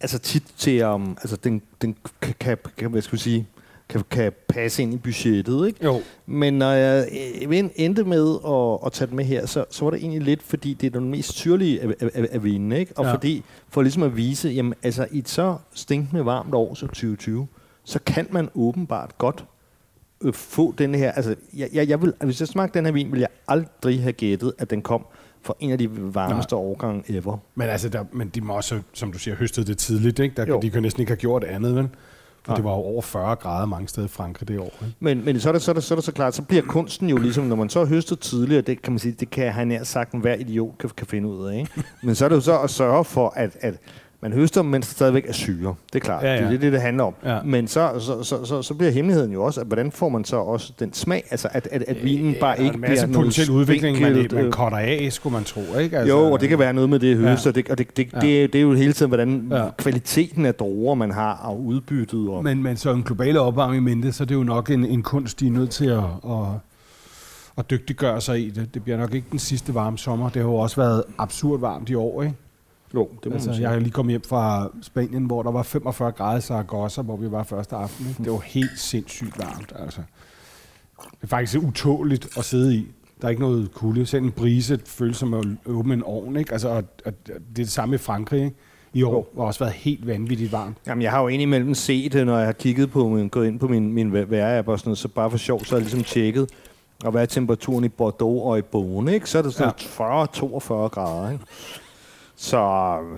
altså 0.00 0.18
tit 0.18 0.44
til, 0.56 0.84
um, 0.84 1.16
altså 1.20 1.36
den, 1.36 1.62
den 1.82 1.96
kan, 2.20 2.34
kan, 2.40 2.58
kan, 2.76 2.90
hvad 2.90 3.02
skal 3.02 3.12
vi 3.12 3.22
sige, 3.22 3.46
kan, 3.88 4.04
kan 4.10 4.32
passe 4.48 4.82
ind 4.82 4.94
i 4.94 4.96
budgettet, 4.96 5.66
ikke? 5.66 5.84
Jo. 5.84 6.02
Men 6.26 6.54
når 6.54 6.70
jeg 6.70 7.08
øh, 7.50 7.70
endte 7.76 8.04
med 8.04 8.36
at, 8.46 8.86
at 8.86 8.92
tage 8.92 9.08
den 9.08 9.16
med 9.16 9.24
her, 9.24 9.46
så, 9.46 9.64
så 9.70 9.84
var 9.84 9.90
det 9.90 10.00
egentlig 10.00 10.22
lidt, 10.22 10.42
fordi 10.42 10.74
det 10.74 10.86
er 10.86 11.00
den 11.00 11.10
mest 11.10 11.32
syrlige 11.32 11.82
af, 11.82 11.94
af, 12.00 12.28
af, 12.32 12.44
vinene, 12.44 12.78
ikke? 12.78 12.92
Og 12.96 13.04
ja. 13.04 13.12
fordi, 13.12 13.44
for 13.68 13.82
ligesom 13.82 14.02
at 14.02 14.16
vise, 14.16 14.48
jamen 14.48 14.74
altså 14.82 15.06
i 15.10 15.18
et 15.18 15.28
så 15.28 15.56
stinkende 15.74 16.24
varmt 16.24 16.54
år 16.54 16.74
som 16.74 16.88
2020, 16.88 17.46
så 17.84 17.98
kan 18.06 18.26
man 18.30 18.48
åbenbart 18.54 19.18
godt 19.18 19.44
øh, 20.20 20.34
få 20.34 20.74
den 20.78 20.94
her, 20.94 21.12
altså 21.12 21.34
jeg, 21.56 21.68
jeg, 21.72 21.88
jeg 21.88 22.02
vil, 22.02 22.12
hvis 22.24 22.40
jeg 22.40 22.48
smagte 22.48 22.78
den 22.78 22.84
her 22.84 22.92
vin, 22.92 23.12
ville 23.12 23.20
jeg 23.20 23.30
aldrig 23.48 24.02
have 24.02 24.12
gættet, 24.12 24.52
at 24.58 24.70
den 24.70 24.82
kom 24.82 25.06
fra 25.42 25.54
en 25.60 25.70
af 25.70 25.78
de 25.78 26.14
varmeste 26.14 26.56
årgange 26.56 27.04
ever. 27.16 27.36
Men, 27.54 27.68
altså, 27.68 27.88
der, 27.88 28.04
men 28.12 28.28
de 28.28 28.40
må 28.40 28.52
også, 28.52 28.80
som 28.92 29.12
du 29.12 29.18
siger, 29.18 29.34
høstet 29.34 29.66
det 29.66 29.78
tidligt. 29.78 30.18
Ikke? 30.18 30.34
Der, 30.36 30.46
Jo. 30.46 30.60
de 30.62 30.70
kan 30.70 30.82
næsten 30.82 31.00
ikke 31.00 31.10
have 31.10 31.16
gjort 31.16 31.44
andet, 31.44 31.74
vel? 31.74 31.88
For 32.42 32.52
Nej. 32.52 32.56
det 32.56 32.64
var 32.64 32.70
jo 32.70 32.76
over 32.76 33.02
40 33.02 33.36
grader 33.36 33.66
mange 33.66 33.88
steder 33.88 34.06
i 34.06 34.08
Frankrig 34.10 34.48
det 34.48 34.58
år. 34.58 34.64
Ikke? 34.64 34.94
Men, 35.00 35.24
men 35.24 35.40
så, 35.40 35.48
er 35.48 35.52
det, 35.52 35.62
så, 35.62 35.70
er 35.70 35.72
det, 35.72 35.84
så 35.84 35.94
er 35.94 35.96
det 35.96 36.04
så 36.04 36.12
klart, 36.12 36.34
så 36.34 36.42
bliver 36.42 36.62
kunsten 36.62 37.08
jo 37.08 37.16
ligesom, 37.16 37.44
når 37.44 37.56
man 37.56 37.68
så 37.68 37.78
har 37.78 37.86
høstet 37.86 38.20
tidligere, 38.20 38.62
det 38.62 38.82
kan 38.82 38.92
man 38.92 38.98
sige, 38.98 39.12
det 39.20 39.30
kan 39.30 39.52
han 39.52 39.68
nær 39.68 39.84
sagt, 39.84 40.20
hver 40.20 40.34
idiot 40.34 40.78
kan, 40.78 40.90
kan 40.96 41.06
finde 41.06 41.28
ud 41.28 41.46
af. 41.48 41.58
Ikke? 41.58 41.70
Men 42.02 42.14
så 42.14 42.24
er 42.24 42.28
det 42.28 42.36
jo 42.36 42.40
så 42.40 42.58
at 42.58 42.70
sørge 42.70 43.04
for, 43.04 43.32
at, 43.36 43.56
at 43.60 43.74
man 44.22 44.32
høster, 44.32 44.62
der 44.62 44.80
stadigvæk 44.82 45.24
er 45.28 45.32
syre. 45.32 45.74
Det 45.92 45.98
er 45.98 46.04
klart. 46.04 46.22
Ja, 46.24 46.34
ja. 46.34 46.46
Det 46.46 46.54
er 46.54 46.58
det, 46.58 46.72
det 46.72 46.80
handler 46.80 47.04
om. 47.04 47.14
Ja. 47.24 47.38
Men 47.44 47.68
så, 47.68 47.90
så, 47.98 48.22
så, 48.22 48.44
så, 48.44 48.62
så 48.62 48.74
bliver 48.74 48.90
hemmeligheden 48.92 49.32
jo 49.32 49.42
også, 49.44 49.60
at 49.60 49.66
hvordan 49.66 49.92
får 49.92 50.08
man 50.08 50.24
så 50.24 50.36
også 50.36 50.72
den 50.80 50.92
smag? 50.92 51.24
Altså, 51.30 51.48
at, 51.52 51.68
at, 51.72 51.82
at 51.88 52.04
vinen 52.04 52.34
bare 52.40 52.58
er 52.58 52.64
ikke 52.64 52.78
bliver 52.78 53.06
noget 53.06 53.14
potentiel 53.14 53.50
udvikling, 53.50 54.00
man, 54.00 54.12
man 54.12 54.44
øh, 54.44 54.52
cutter 54.52 54.78
af, 54.78 55.08
skulle 55.12 55.32
man 55.32 55.44
tro. 55.44 55.60
Ikke? 55.78 55.98
Altså, 55.98 56.16
jo, 56.16 56.32
og 56.32 56.40
det 56.40 56.48
kan 56.48 56.58
være 56.58 56.72
noget 56.72 56.90
med 56.90 56.98
det 56.98 57.16
høst, 57.16 57.44
Ja. 57.44 57.50
og, 57.50 57.54
det, 57.54 57.68
og 57.70 57.78
det, 57.78 57.96
det, 57.96 58.08
Ja. 58.12 58.20
det, 58.20 58.52
det 58.52 58.58
er 58.58 58.62
jo 58.62 58.72
hele 58.74 58.92
tiden, 58.92 59.10
hvordan 59.10 59.48
Ja. 59.50 59.68
kvaliteten 59.78 60.46
af 60.46 60.54
druer, 60.54 60.94
man 60.94 61.10
har, 61.10 61.32
og 61.44 61.60
udbyttet. 61.64 62.28
Og, 62.28 62.44
Men, 62.44 62.62
men 62.62 62.76
så 62.76 62.92
en 62.92 63.02
global 63.02 63.36
opvarmning 63.36 63.88
i 63.90 63.94
mente, 63.94 64.12
så 64.12 64.22
er 64.22 64.26
det 64.26 64.34
jo 64.34 64.42
nok 64.42 64.70
en, 64.70 64.84
en 64.84 65.02
kunst, 65.02 65.40
de 65.40 65.46
er 65.46 65.50
nødt 65.50 65.70
til 65.70 65.86
at, 65.86 65.98
at, 66.24 66.46
at 67.58 67.70
dygtiggøre 67.70 68.20
sig 68.20 68.40
i. 68.46 68.50
Det, 68.50 68.74
det 68.74 68.82
bliver 68.84 68.98
nok 68.98 69.14
ikke 69.14 69.26
den 69.30 69.38
sidste 69.38 69.74
varme 69.74 69.98
sommer. 69.98 70.28
Det 70.28 70.42
har 70.42 70.48
jo 70.48 70.54
også 70.56 70.76
været 70.76 71.02
absurd 71.18 71.60
varmt 71.60 71.90
i 71.90 71.94
år, 71.94 72.22
ikke? 72.22 72.34
Jo, 72.94 73.08
det 73.22 73.26
må 73.26 73.32
Altså, 73.32 73.48
man 73.48 73.56
sige. 73.56 73.68
jeg 73.68 73.76
er 73.76 73.80
lige 73.80 73.90
kommet 73.90 74.12
hjem 74.12 74.22
fra 74.22 74.68
Spanien, 74.82 75.24
hvor 75.24 75.42
der 75.42 75.50
var 75.50 75.62
45 75.62 76.12
grader 76.12 76.38
i 76.38 76.40
Zaragoza, 76.40 77.02
hvor 77.02 77.16
vi 77.16 77.30
var 77.30 77.42
første 77.42 77.76
aften. 77.76 78.06
Ikke? 78.08 78.24
Det 78.24 78.32
var 78.32 78.40
helt 78.40 78.70
sindssygt 78.78 79.38
varmt, 79.38 79.72
altså. 79.78 80.00
Det 81.02 81.22
er 81.22 81.26
faktisk 81.26 81.58
utåligt 81.62 82.28
at 82.38 82.44
sidde 82.44 82.74
i. 82.74 82.86
Der 83.20 83.26
er 83.26 83.30
ikke 83.30 83.42
noget 83.42 83.72
kulde. 83.72 84.06
Selv 84.06 84.24
en 84.24 84.30
brise 84.32 84.80
føles 84.86 85.16
som 85.16 85.34
at 85.34 85.44
åbne 85.66 85.94
en 85.94 86.02
ovn, 86.02 86.36
ikke? 86.36 86.52
Altså, 86.52 86.68
og, 86.68 86.84
og 87.06 87.12
det 87.26 87.34
er 87.34 87.38
det 87.56 87.70
samme 87.70 87.94
i 87.94 87.98
Frankrig, 87.98 88.44
ikke? 88.44 88.56
I 88.92 89.02
år 89.02 89.32
har 89.36 89.42
også 89.44 89.60
været 89.60 89.72
helt 89.74 90.06
vanvittigt 90.06 90.52
varmt. 90.52 90.76
Jamen, 90.86 91.02
jeg 91.02 91.10
har 91.10 91.20
jo 91.22 91.28
indimellem 91.28 91.74
set 91.74 92.12
det, 92.12 92.26
når 92.26 92.36
jeg 92.36 92.46
har 92.46 92.52
kigget 92.52 92.90
på, 92.90 93.08
min, 93.08 93.28
gået 93.28 93.46
ind 93.46 93.58
på 93.60 93.68
min, 93.68 93.92
min 93.92 94.12
vejr-app 94.12 94.68
og 94.68 94.78
sådan 94.78 94.88
noget, 94.88 94.98
så 94.98 95.08
bare 95.08 95.30
for 95.30 95.38
sjov, 95.38 95.64
så 95.64 95.70
har 95.70 95.76
jeg 95.76 95.82
ligesom 95.82 96.02
tjekket, 96.04 96.50
og 97.04 97.10
hvad 97.10 97.22
er 97.22 97.26
temperaturen 97.26 97.84
i 97.84 97.88
Bordeaux 97.88 98.42
og 98.44 98.58
i 98.58 98.62
Beaune, 98.62 99.14
ikke? 99.14 99.30
Så 99.30 99.38
er 99.38 99.42
det 99.42 99.54
sådan 99.54 99.72
ja. 99.98 100.24
40-42 100.24 100.68
grader, 100.88 101.30
ikke? 101.30 101.44
Så 102.40 102.58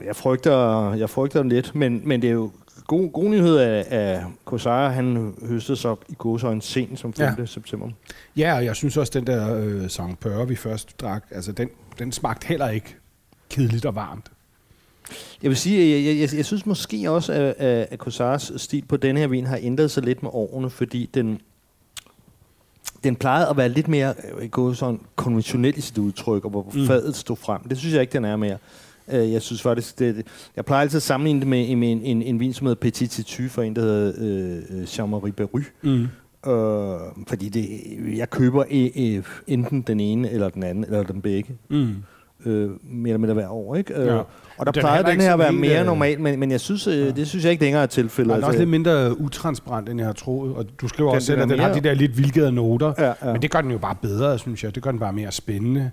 jeg 0.06 0.16
frygter, 0.16 0.92
jeg 0.94 1.11
frygter 1.11 1.42
lidt, 1.42 1.74
men, 1.74 2.02
men 2.04 2.22
det 2.22 2.30
er 2.30 2.35
jo 2.35 2.50
god, 2.87 3.12
god 3.12 3.30
nyhed 3.30 3.56
af, 3.56 3.87
af 3.90 4.24
Kosara, 4.44 4.88
han 4.88 5.35
høstede 5.48 5.76
så 5.76 5.96
i 6.09 6.14
godsøjne 6.18 6.62
sent 6.62 6.98
som 6.98 7.12
5. 7.12 7.35
Ja. 7.38 7.46
September. 7.46 7.88
Ja, 8.37 8.56
og 8.56 8.64
jeg 8.64 8.76
synes 8.76 8.96
også, 8.96 9.12
den 9.14 9.26
der 9.26 9.56
øh, 9.56 9.90
Sankt 9.90 10.20
Pøre, 10.20 10.48
vi 10.48 10.56
først 10.56 11.00
drak, 11.00 11.24
altså 11.30 11.52
den, 11.52 11.68
den 11.98 12.12
smagte 12.12 12.46
heller 12.46 12.68
ikke 12.68 12.96
kedeligt 13.50 13.87
og 13.87 13.94
varmt. 13.94 14.30
Jeg 15.42 15.48
vil 15.48 15.56
sige, 15.56 15.96
jeg, 15.96 16.06
jeg, 16.06 16.20
jeg, 16.20 16.37
jeg 16.37 16.44
synes 16.44 16.66
måske 16.66 17.11
også, 17.11 17.33
at, 17.33 17.54
at, 17.90 17.98
Kosaras 17.98 18.52
stil 18.56 18.85
på 18.88 18.96
denne 18.96 19.20
her 19.20 19.26
vin 19.26 19.46
har 19.46 19.59
ændret 19.62 19.90
sig 19.90 20.02
lidt 20.02 20.22
med 20.22 20.30
årene, 20.33 20.70
fordi 20.70 21.11
den, 21.14 21.40
den 23.04 23.16
plejede 23.16 23.48
at 23.48 23.56
være 23.56 23.68
lidt 23.68 23.88
mere 23.88 24.14
øh, 24.38 24.48
gå 24.50 24.74
sådan 24.74 25.00
konventionel 25.16 25.78
i 25.78 25.80
sit 25.80 25.98
udtryk, 25.98 26.44
og 26.44 26.50
hvor 26.50 26.70
mm. 26.74 26.87
fadet 26.87 27.16
stod 27.16 27.37
frem. 27.37 27.68
Det 27.68 27.78
synes 27.78 27.94
jeg 27.94 28.00
ikke, 28.00 28.12
den 28.12 28.24
er 28.24 28.37
mere. 28.37 28.59
Øh, 29.12 29.32
Jeg 29.32 29.42
synes 29.42 29.62
faktisk, 29.62 29.98
det, 29.98 30.16
det- 30.16 30.26
jeg 30.56 30.64
plejer 30.64 30.82
altid 30.82 30.96
at 30.96 31.02
sammenligne 31.02 31.40
det 31.40 31.48
med, 31.48 31.76
med 31.76 31.92
en, 31.92 32.02
en, 32.02 32.22
en 32.22 32.40
vin, 32.40 32.52
som 32.52 32.66
hedder 32.66 32.80
Petit 32.80 33.10
Titu, 33.10 33.42
for 33.48 33.62
en, 33.62 33.76
der 33.76 33.82
hedder 33.82 34.12
øh, 34.18 34.82
Jean-Marie 34.82 35.30
Beru. 35.32 35.60
Mm. 35.82 36.08
Øh, 36.52 36.98
fordi 37.28 37.48
det, 37.48 37.68
jeg 38.18 38.30
køber 38.30 38.64
øh, 38.70 39.16
øh, 39.16 39.22
enten 39.46 39.80
den 39.82 40.00
ene, 40.00 40.30
eller 40.30 40.48
den 40.48 40.62
anden, 40.62 40.84
eller 40.84 41.02
den 41.02 41.20
begge. 41.22 41.54
Mm. 41.70 41.94
Øh, 42.46 42.70
mere 42.84 43.08
eller 43.08 43.18
mindre 43.18 43.34
hver 43.34 43.48
år, 43.48 43.76
ikke? 43.76 43.94
Øh, 43.94 44.06
Ja. 44.06 44.18
Og 44.58 44.66
der 44.66 44.72
Den 44.72 44.78
er 44.78 44.82
plejer 44.82 45.02
den 45.02 45.20
her 45.20 45.32
at 45.32 45.38
være 45.38 45.52
mere 45.52 45.80
øh, 45.80 45.86
normal, 45.86 46.20
men, 46.20 46.40
men 46.40 46.50
jeg 46.50 46.60
synes, 46.60 46.86
øh, 46.86 47.16
det 47.16 47.28
synes 47.28 47.44
jeg 47.44 47.52
ikke 47.52 47.64
længere 47.64 47.82
er 47.82 47.86
tilfældet. 47.86 48.34
Den 48.34 48.42
er 48.42 48.46
også 48.46 48.58
lidt 48.58 48.70
mindre 48.70 49.20
utransparent, 49.20 49.88
end 49.88 49.98
jeg 49.98 50.06
har 50.06 50.12
troet. 50.12 50.54
Og 50.54 50.64
du 50.80 50.88
skriver 50.88 51.10
Den- 51.10 51.16
også 51.16 51.26
selv, 51.26 51.36
den 51.40 51.42
at 51.42 51.50
den 51.50 51.58
har 51.60 51.68
mere- 51.68 51.78
de 51.78 51.88
der 51.88 51.94
lidt 51.94 52.18
vildgade 52.18 52.52
noter. 52.52 52.92
Ja, 52.98 53.06
ja. 53.06 53.32
Men 53.32 53.42
det 53.42 53.50
gør 53.50 53.60
den 53.60 53.70
jo 53.70 53.78
bare 53.78 53.94
bedre, 54.02 54.38
synes 54.38 54.64
jeg. 54.64 54.74
Det 54.74 54.82
gør 54.82 54.90
den 54.90 55.00
bare 55.00 55.12
mere 55.12 55.32
spændende. 55.32 55.90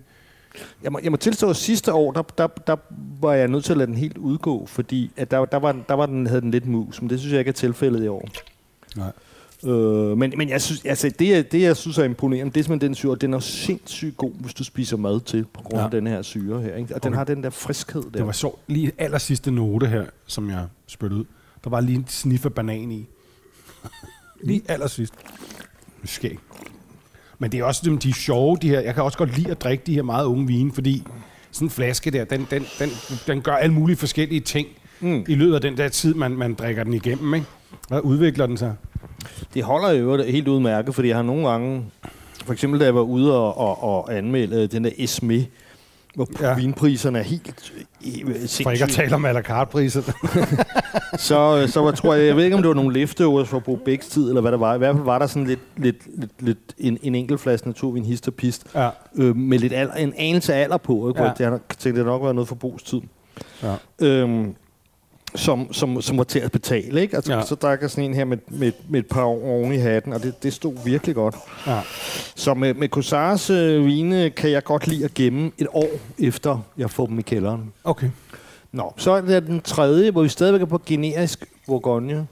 Jeg 0.83 0.91
må, 0.91 0.99
jeg 1.03 1.11
må 1.11 1.17
tilstå, 1.17 1.49
at 1.49 1.55
sidste 1.55 1.93
år, 1.93 2.11
der, 2.11 2.21
der, 2.21 2.47
der 2.47 2.75
var 3.21 3.33
jeg 3.33 3.47
nødt 3.47 3.65
til 3.65 3.71
at 3.71 3.77
lade 3.77 3.87
den 3.87 3.97
helt 3.97 4.17
udgå, 4.17 4.65
fordi 4.65 5.11
at 5.17 5.31
der, 5.31 5.45
der, 5.45 5.57
var, 5.57 5.71
der 5.89 5.93
var 5.93 6.05
den, 6.05 6.27
havde 6.27 6.41
den 6.41 6.51
lidt 6.51 6.65
mus, 6.65 7.01
men 7.01 7.09
det 7.09 7.19
synes 7.19 7.31
jeg 7.31 7.39
ikke 7.39 7.49
er 7.49 7.53
tilfældet 7.53 8.03
i 8.03 8.07
år. 8.07 8.29
Nej. 8.95 9.11
Øh, 9.65 10.17
men, 10.17 10.33
men 10.37 10.49
jeg 10.49 10.61
synes, 10.61 10.85
altså, 10.85 11.11
det, 11.19 11.29
jeg- 11.29 11.51
det, 11.51 11.61
jeg 11.61 11.77
synes 11.77 11.97
er 11.97 12.03
imponerende, 12.03 12.53
det 12.53 12.59
er 12.59 12.63
simpelthen 12.63 12.89
den 12.89 12.95
syre, 12.95 13.15
den 13.15 13.33
er 13.33 13.39
sindssygt 13.39 14.17
god, 14.17 14.31
hvis 14.39 14.53
du 14.53 14.63
spiser 14.63 14.97
mad 14.97 15.19
til, 15.21 15.45
på 15.53 15.61
grund 15.61 15.81
af 15.81 15.85
Ja. 15.91 15.97
den 15.97 16.07
her 16.07 16.21
syre 16.21 16.61
her. 16.61 16.75
Ikke? 16.75 16.95
Og 16.95 17.03
den 17.03 17.09
Okay. 17.13 17.17
har 17.17 17.23
den 17.23 17.43
der 17.43 17.49
friskhed 17.49 18.01
der. 18.03 18.09
Det 18.09 18.25
var 18.25 18.31
sjovt. 18.31 18.59
Lige 18.67 18.91
aller 18.97 19.17
sidste 19.17 19.51
note 19.51 19.87
her, 19.87 20.05
som 20.27 20.49
jeg 20.49 20.65
spyttede 20.87 21.19
ud. 21.19 21.25
Der 21.63 21.69
var 21.69 21.79
lige 21.81 21.95
en 21.97 22.05
snif 22.07 22.45
af 22.45 22.53
banan 22.53 22.91
i. 22.91 23.07
lige 24.43 24.61
aller 24.67 24.87
sidst. 24.87 25.13
Skæg. 26.05 26.37
Men 27.39 27.51
det 27.51 27.59
er 27.59 27.63
også 27.63 27.81
dem, 27.85 27.97
de 27.97 28.09
er 28.09 28.13
sjove, 28.13 28.57
de 28.61 28.69
her. 28.69 28.79
Jeg 28.79 28.93
kan 28.93 29.03
også 29.03 29.17
godt 29.17 29.37
lide 29.37 29.51
at 29.51 29.61
drikke 29.61 29.83
de 29.85 29.93
her 29.93 30.01
meget 30.01 30.25
unge 30.25 30.47
vine, 30.47 30.71
fordi 30.73 31.03
sådan 31.51 31.65
en 31.65 31.69
flaske 31.69 32.11
der, 32.11 32.23
den, 32.23 32.47
den, 32.51 32.65
den, 32.79 32.89
den 33.27 33.41
gør 33.41 33.55
alle 33.55 33.73
mulige 33.73 33.97
forskellige 33.97 34.41
ting 34.41 34.67
mm. 34.99 35.25
i 35.27 35.35
løbet 35.35 35.55
af 35.55 35.61
den 35.61 35.77
der 35.77 35.89
tid, 35.89 36.13
man, 36.13 36.31
man 36.31 36.53
drikker 36.53 36.83
den 36.83 36.93
igennem. 36.93 37.33
Ikke? 37.33 37.47
Hvad 37.87 37.99
udvikler 37.99 38.45
den 38.45 38.57
sig? 38.57 38.75
Det 39.53 39.63
holder 39.63 39.91
jo 39.91 40.23
helt 40.23 40.47
udmærket, 40.47 40.95
fordi 40.95 41.07
jeg 41.07 41.15
har 41.15 41.23
nogle 41.23 41.49
gange, 41.49 41.85
for 42.45 42.53
eksempel 42.53 42.79
da 42.79 42.85
jeg 42.85 42.95
var 42.95 43.01
ude 43.01 43.37
og, 43.37 43.57
og, 43.57 43.83
og 43.83 44.17
anmelde 44.17 44.67
den 44.67 44.83
der 44.83 44.91
Esme, 44.97 45.45
hvor 46.17 46.27
Ja. 46.41 46.55
vinpriserne 46.55 47.19
er 47.19 47.23
helt 47.23 47.73
øh, 48.05 48.47
For 48.63 48.71
ikke 48.71 48.83
at 48.83 48.89
tale 48.89 49.15
om 49.15 49.25
à 49.25 49.31
la 49.31 49.41
carte 49.41 49.89
så, 51.17 51.59
øh, 51.61 51.69
så 51.69 51.81
var, 51.81 51.91
tror 51.91 52.13
jeg, 52.13 52.27
jeg 52.27 52.35
ved 52.35 52.43
ikke, 52.43 52.55
om 52.55 52.61
det 52.61 52.67
var 52.69 52.75
nogle 52.75 52.93
leftovers 52.93 53.47
fra 53.49 53.59
Bo 53.59 53.75
Bæks 53.75 54.07
tid, 54.07 54.27
eller 54.27 54.41
hvad 54.41 54.51
det 54.51 54.59
var. 54.59 54.75
I 54.75 54.77
hvert 54.77 54.95
fald 54.95 55.05
var 55.05 55.19
der 55.19 55.27
sådan 55.27 55.47
lidt, 55.47 55.59
lidt, 55.77 56.19
lidt, 56.19 56.31
lidt 56.39 56.57
en, 56.77 56.97
en 57.03 57.15
enkelt 57.15 57.39
flaske 57.39 57.67
naturvin 57.67 58.05
hist 58.05 58.27
og 58.27 58.33
pist, 58.33 58.65
ja. 58.75 58.89
øh, 59.15 59.35
med 59.35 59.59
lidt 59.59 59.73
alder, 59.73 59.93
en 59.93 60.13
anelse 60.17 60.53
alder 60.53 60.77
på. 60.77 61.09
Ikke? 61.09 61.23
Ja. 61.39 61.49
Nok- 61.49 61.69
tænkte, 61.79 61.99
det 61.99 62.05
nok 62.05 62.23
været 62.23 62.35
noget 62.35 62.47
for 62.47 62.57
Bo's 62.65 62.85
tid. 62.89 63.01
Ja. 63.63 63.75
Øhm, 64.01 64.55
som, 65.35 65.73
som, 65.73 66.01
som 66.01 66.17
var 66.17 66.23
til 66.23 66.39
at 66.39 66.51
betale. 66.51 67.01
Ikke? 67.01 67.15
Altså, 67.15 67.33
Ja. 67.33 67.41
Så 67.45 67.55
drak 67.55 67.81
jeg 67.81 67.89
sådan 67.89 68.03
en 68.03 68.13
her 68.13 68.25
med, 68.25 68.37
med, 68.47 68.71
med 68.89 68.99
et 68.99 69.05
par 69.07 69.23
år 69.23 69.43
oven 69.47 69.71
i 69.73 69.77
hatten, 69.77 70.13
og 70.13 70.23
det, 70.23 70.43
det 70.43 70.53
stod 70.53 70.73
virkelig 70.85 71.15
godt. 71.15 71.35
ja. 71.67 71.79
Så 72.35 72.53
med, 72.53 72.73
med 72.73 72.87
Corsars 72.89 73.49
øh, 73.49 73.85
vine 73.85 74.29
kan 74.29 74.51
jeg 74.51 74.63
godt 74.63 74.87
lide 74.87 75.05
at 75.05 75.13
gemme 75.13 75.51
et 75.57 75.67
år 75.73 75.89
efter, 76.19 76.59
jeg 76.77 76.89
får 76.91 77.05
dem 77.05 77.19
i 77.19 77.21
kælderen. 77.21 77.73
Okay. 77.83 78.09
Nå, 78.71 78.93
så 78.97 79.11
er 79.11 79.21
det 79.21 79.47
den 79.47 79.61
tredje, 79.61 80.11
hvor 80.11 80.21
vi 80.23 80.29
stadigvæk 80.29 80.61
er 80.61 80.65
på 80.65 80.81
generisk 80.85 81.45
Bourgogne. 81.67 82.27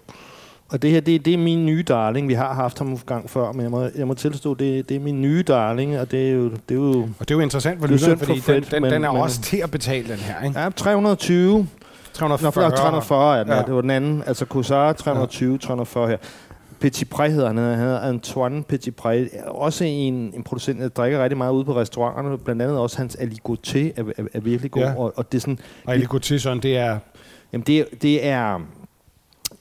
Og 0.69 0.81
det 0.81 0.91
her, 0.91 0.99
det, 0.99 1.25
det 1.25 1.33
er 1.33 1.37
min 1.37 1.65
nye 1.65 1.83
darling. 1.83 2.27
Vi 2.27 2.33
har 2.33 2.53
haft 2.53 2.77
ham 2.77 2.87
en 2.91 2.99
gang 3.05 3.29
før, 3.29 3.51
men 3.51 3.61
jeg 3.61 3.71
må, 3.71 3.89
jeg 3.95 4.07
må 4.07 4.13
tilstå, 4.13 4.53
det, 4.53 4.89
det 4.89 4.95
er 4.95 4.99
min 4.99 5.21
nye 5.21 5.43
darling, 5.43 5.99
og 5.99 6.11
det 6.11 6.27
er 6.27 6.31
jo... 6.31 6.43
Det 6.49 6.59
er 6.69 6.75
jo 6.75 6.89
Og 6.91 7.09
det 7.19 7.31
er 7.31 7.35
jo 7.35 7.39
interessant 7.41 7.79
for 7.79 7.87
Det 7.87 7.93
er 7.93 7.97
lytteren, 7.97 8.17
synd 8.17 8.19
for 8.19 8.25
fordi 8.25 8.53
den, 8.55 8.63
Fred, 8.63 8.71
den, 8.71 8.81
men- 8.81 8.91
den 8.93 9.03
er 9.03 9.11
men- 9.11 9.21
også 9.21 9.41
til 9.41 9.57
at 9.57 9.71
betale, 9.71 10.07
den 10.07 10.17
her. 10.17 10.43
Ikke? 10.47 10.59
ja, 10.59 10.69
320. 10.69 11.67
Nå, 12.21 12.27
340. 12.37 12.71
340 12.71 13.39
er 13.39 13.43
den, 13.43 13.51
Ja. 13.51 13.57
ja. 13.57 13.63
Det 13.63 13.73
var 13.75 13.81
den 13.81 13.89
anden. 13.89 14.23
Altså 14.27 14.45
Corsar 14.45 14.93
320, 14.93 15.57
340 15.57 16.07
her. 16.07 16.17
Petit 16.79 17.13
Pré 17.13 17.27
hedder 17.27 17.47
han. 17.47 17.57
Han 17.57 17.79
hedder 17.79 17.99
Antoine 17.99 18.63
Petit 18.63 18.93
Pré. 19.05 19.47
Også 19.49 19.83
en, 19.83 20.13
en 20.13 20.43
producent, 20.43 20.79
der 20.79 20.87
drikker 20.89 21.23
rigtig 21.23 21.37
meget 21.37 21.53
ude 21.53 21.65
på 21.65 21.75
restauranterne. 21.75 22.37
Blandt 22.37 22.61
andet 22.61 22.77
også 22.77 22.97
hans 22.97 23.15
Aligoté 23.15 23.77
er, 23.79 24.03
er, 24.17 24.23
er 24.33 24.39
virkelig 24.39 24.71
god. 24.71 24.81
Ja. 24.81 24.89
Ja. 24.89 24.95
Og, 24.97 25.13
og 25.15 25.31
det 25.31 25.37
er 25.37 25.41
sådan... 25.41 25.59
Og 25.85 25.95
Eliko 25.95 26.19
til 26.19 26.41
sådan, 26.41 26.59
det 26.59 26.77
er... 26.77 26.99
Jamen, 27.53 27.63
det, 27.67 27.85
det 28.01 28.25
er 28.27 28.59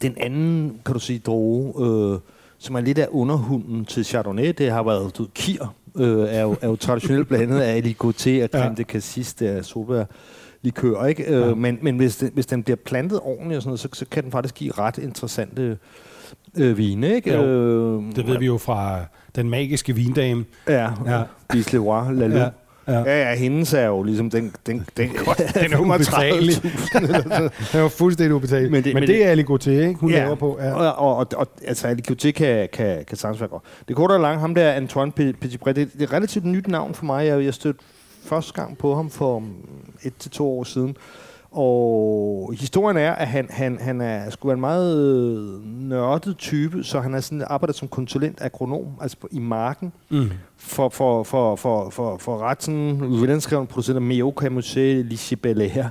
den 0.03 0.15
anden, 0.21 0.81
kan 0.87 0.93
du 0.95 1.01
sige, 1.01 1.19
droge, 1.19 1.87
øh, 1.87 2.19
som 2.59 2.75
er 2.75 2.81
lidt 2.81 2.99
af 2.99 3.09
underhunden 3.11 3.85
til 3.85 4.05
Chardonnay. 4.05 4.55
Det 4.59 4.71
har 4.71 4.83
været, 4.83 5.19
du 5.19 5.27
kir, 5.35 5.75
øh, 5.97 6.29
er, 6.29 6.43
jo, 6.43 6.57
er 6.61 6.69
jo 6.69 6.77
traditionelt 6.77 7.29
blandet 7.29 7.61
af 7.61 7.81
Aligoté 7.81 8.29
og 8.29 8.31
Ja. 8.31 8.47
creme 8.47 8.75
de 8.77 8.83
cassis, 8.83 9.35
der 9.35 9.51
er 9.51 9.63
soba 9.63 10.05
likør, 10.65 11.05
ikke? 11.05 11.25
Øh, 11.25 11.49
Ja. 11.49 11.55
Men, 11.55 11.79
men 11.83 11.97
hvis, 11.97 12.17
den, 12.17 12.31
hvis 12.35 12.47
den 12.47 12.63
bliver 12.63 12.77
plantet 12.77 13.21
ordentligt 13.23 13.57
og 13.57 13.63
sådan 13.63 13.69
noget, 13.69 13.81
så, 13.81 13.89
så 13.93 14.05
kan 14.11 14.23
den 14.23 14.33
faktisk 14.33 14.55
give 14.55 14.73
ret 14.79 14.99
interessante 14.99 15.79
øh, 16.57 16.79
vine, 16.79 17.15
ikke? 17.15 17.35
Jo. 17.35 17.43
Øh, 17.43 18.17
Det 18.17 18.27
ved 18.27 18.39
vi 18.39 18.47
jo 18.47 18.59
fra 18.59 18.99
den 19.37 19.51
magiske 19.51 19.95
vindame. 19.95 20.45
Ja, 20.69 20.89
Ja. 21.07 21.23
Bisleroy, 21.53 22.13
Lalou. 22.15 22.39
Ja, 22.39 22.49
Ja. 22.89 22.99
ja. 22.99 23.29
Ja, 23.31 23.35
hendes 23.37 23.73
er 23.75 23.87
jo 23.87 24.03
ligesom 24.03 24.31
den... 24.31 24.53
den, 24.67 24.87
den, 24.97 25.09
Den 25.61 25.73
er 25.73 25.79
ubetalelig. 25.79 26.55
35.000 26.55 27.33
Den 27.73 27.83
var 27.83 27.89
fuldstændig 27.89 28.35
ubetalt. 28.35 28.71
Men 28.71 28.85
det, 28.85 28.95
men 28.95 29.01
det 29.03 29.09
det- 29.09 29.51
er 29.53 29.57
til, 29.61 29.73
ikke? 29.73 29.95
Hun 29.95 30.11
Ja. 30.11 30.19
laver 30.19 30.35
på. 30.35 30.59
Ja. 30.61 30.73
Og, 30.73 30.95
og, 31.09 31.17
og, 31.17 31.27
og 31.37 31.49
altså, 31.67 31.89
Alicoté 31.89 32.31
kan, 32.31 32.69
kan, 32.73 33.05
kan 33.09 33.17
sagtens 33.17 33.41
være 33.41 33.49
godt. 33.49 33.63
Det 33.89 33.97
korte 33.97 34.13
og 34.13 34.21
lange, 34.21 34.41
ham 34.41 34.55
der 34.55 34.73
Antoine 34.73 35.13
Pe- 35.21 35.33
Petitpré, 35.45 35.67
det, 35.73 35.77
det 35.77 36.01
er 36.01 36.05
et 36.05 36.13
relativt 36.13 36.45
nyt 36.45 36.69
navn 36.69 36.95
for 36.95 37.05
mig. 37.05 37.27
Jeg, 37.27 37.45
jeg 37.45 37.55
stødte 37.55 37.79
første 38.25 38.53
gang 38.53 38.79
på 38.79 38.95
ham 38.95 39.11
for 39.11 39.43
et 40.03 40.13
til 40.19 40.31
to 40.31 40.59
år 40.59 40.65
siden. 40.65 40.97
Og 41.51 42.55
historien 42.61 42.97
er, 42.97 43.13
at 43.13 43.29
han, 43.29 43.47
han, 43.51 43.79
han 43.81 44.01
er, 44.01 44.31
skulle 44.31 44.49
være 44.51 44.55
en 44.55 44.61
meget 44.61 45.61
nørdet 45.65 46.37
type, 46.39 46.85
så 46.85 47.01
han 47.01 47.15
er 47.15 47.21
sådan 47.21 47.45
arbejdet 47.47 47.77
som 47.77 47.89
konsulent 47.89 48.39
agronom, 48.41 48.87
altså 49.01 49.17
i 49.31 49.39
marken, 49.39 49.93
Mm. 50.09 50.31
for, 50.57 50.89
for, 50.89 51.23
for, 51.23 51.57
for, 51.57 51.91
for, 51.91 52.17
for 52.19 52.39
ret 52.39 52.63
sådan 52.63 53.01
velanskrevet 53.21 53.69
producent 53.69 53.97
af 53.97 54.03
Meo 54.03 54.33
Camusé, 54.41 54.79
Licie 54.81 55.37
Belair, 55.37 55.85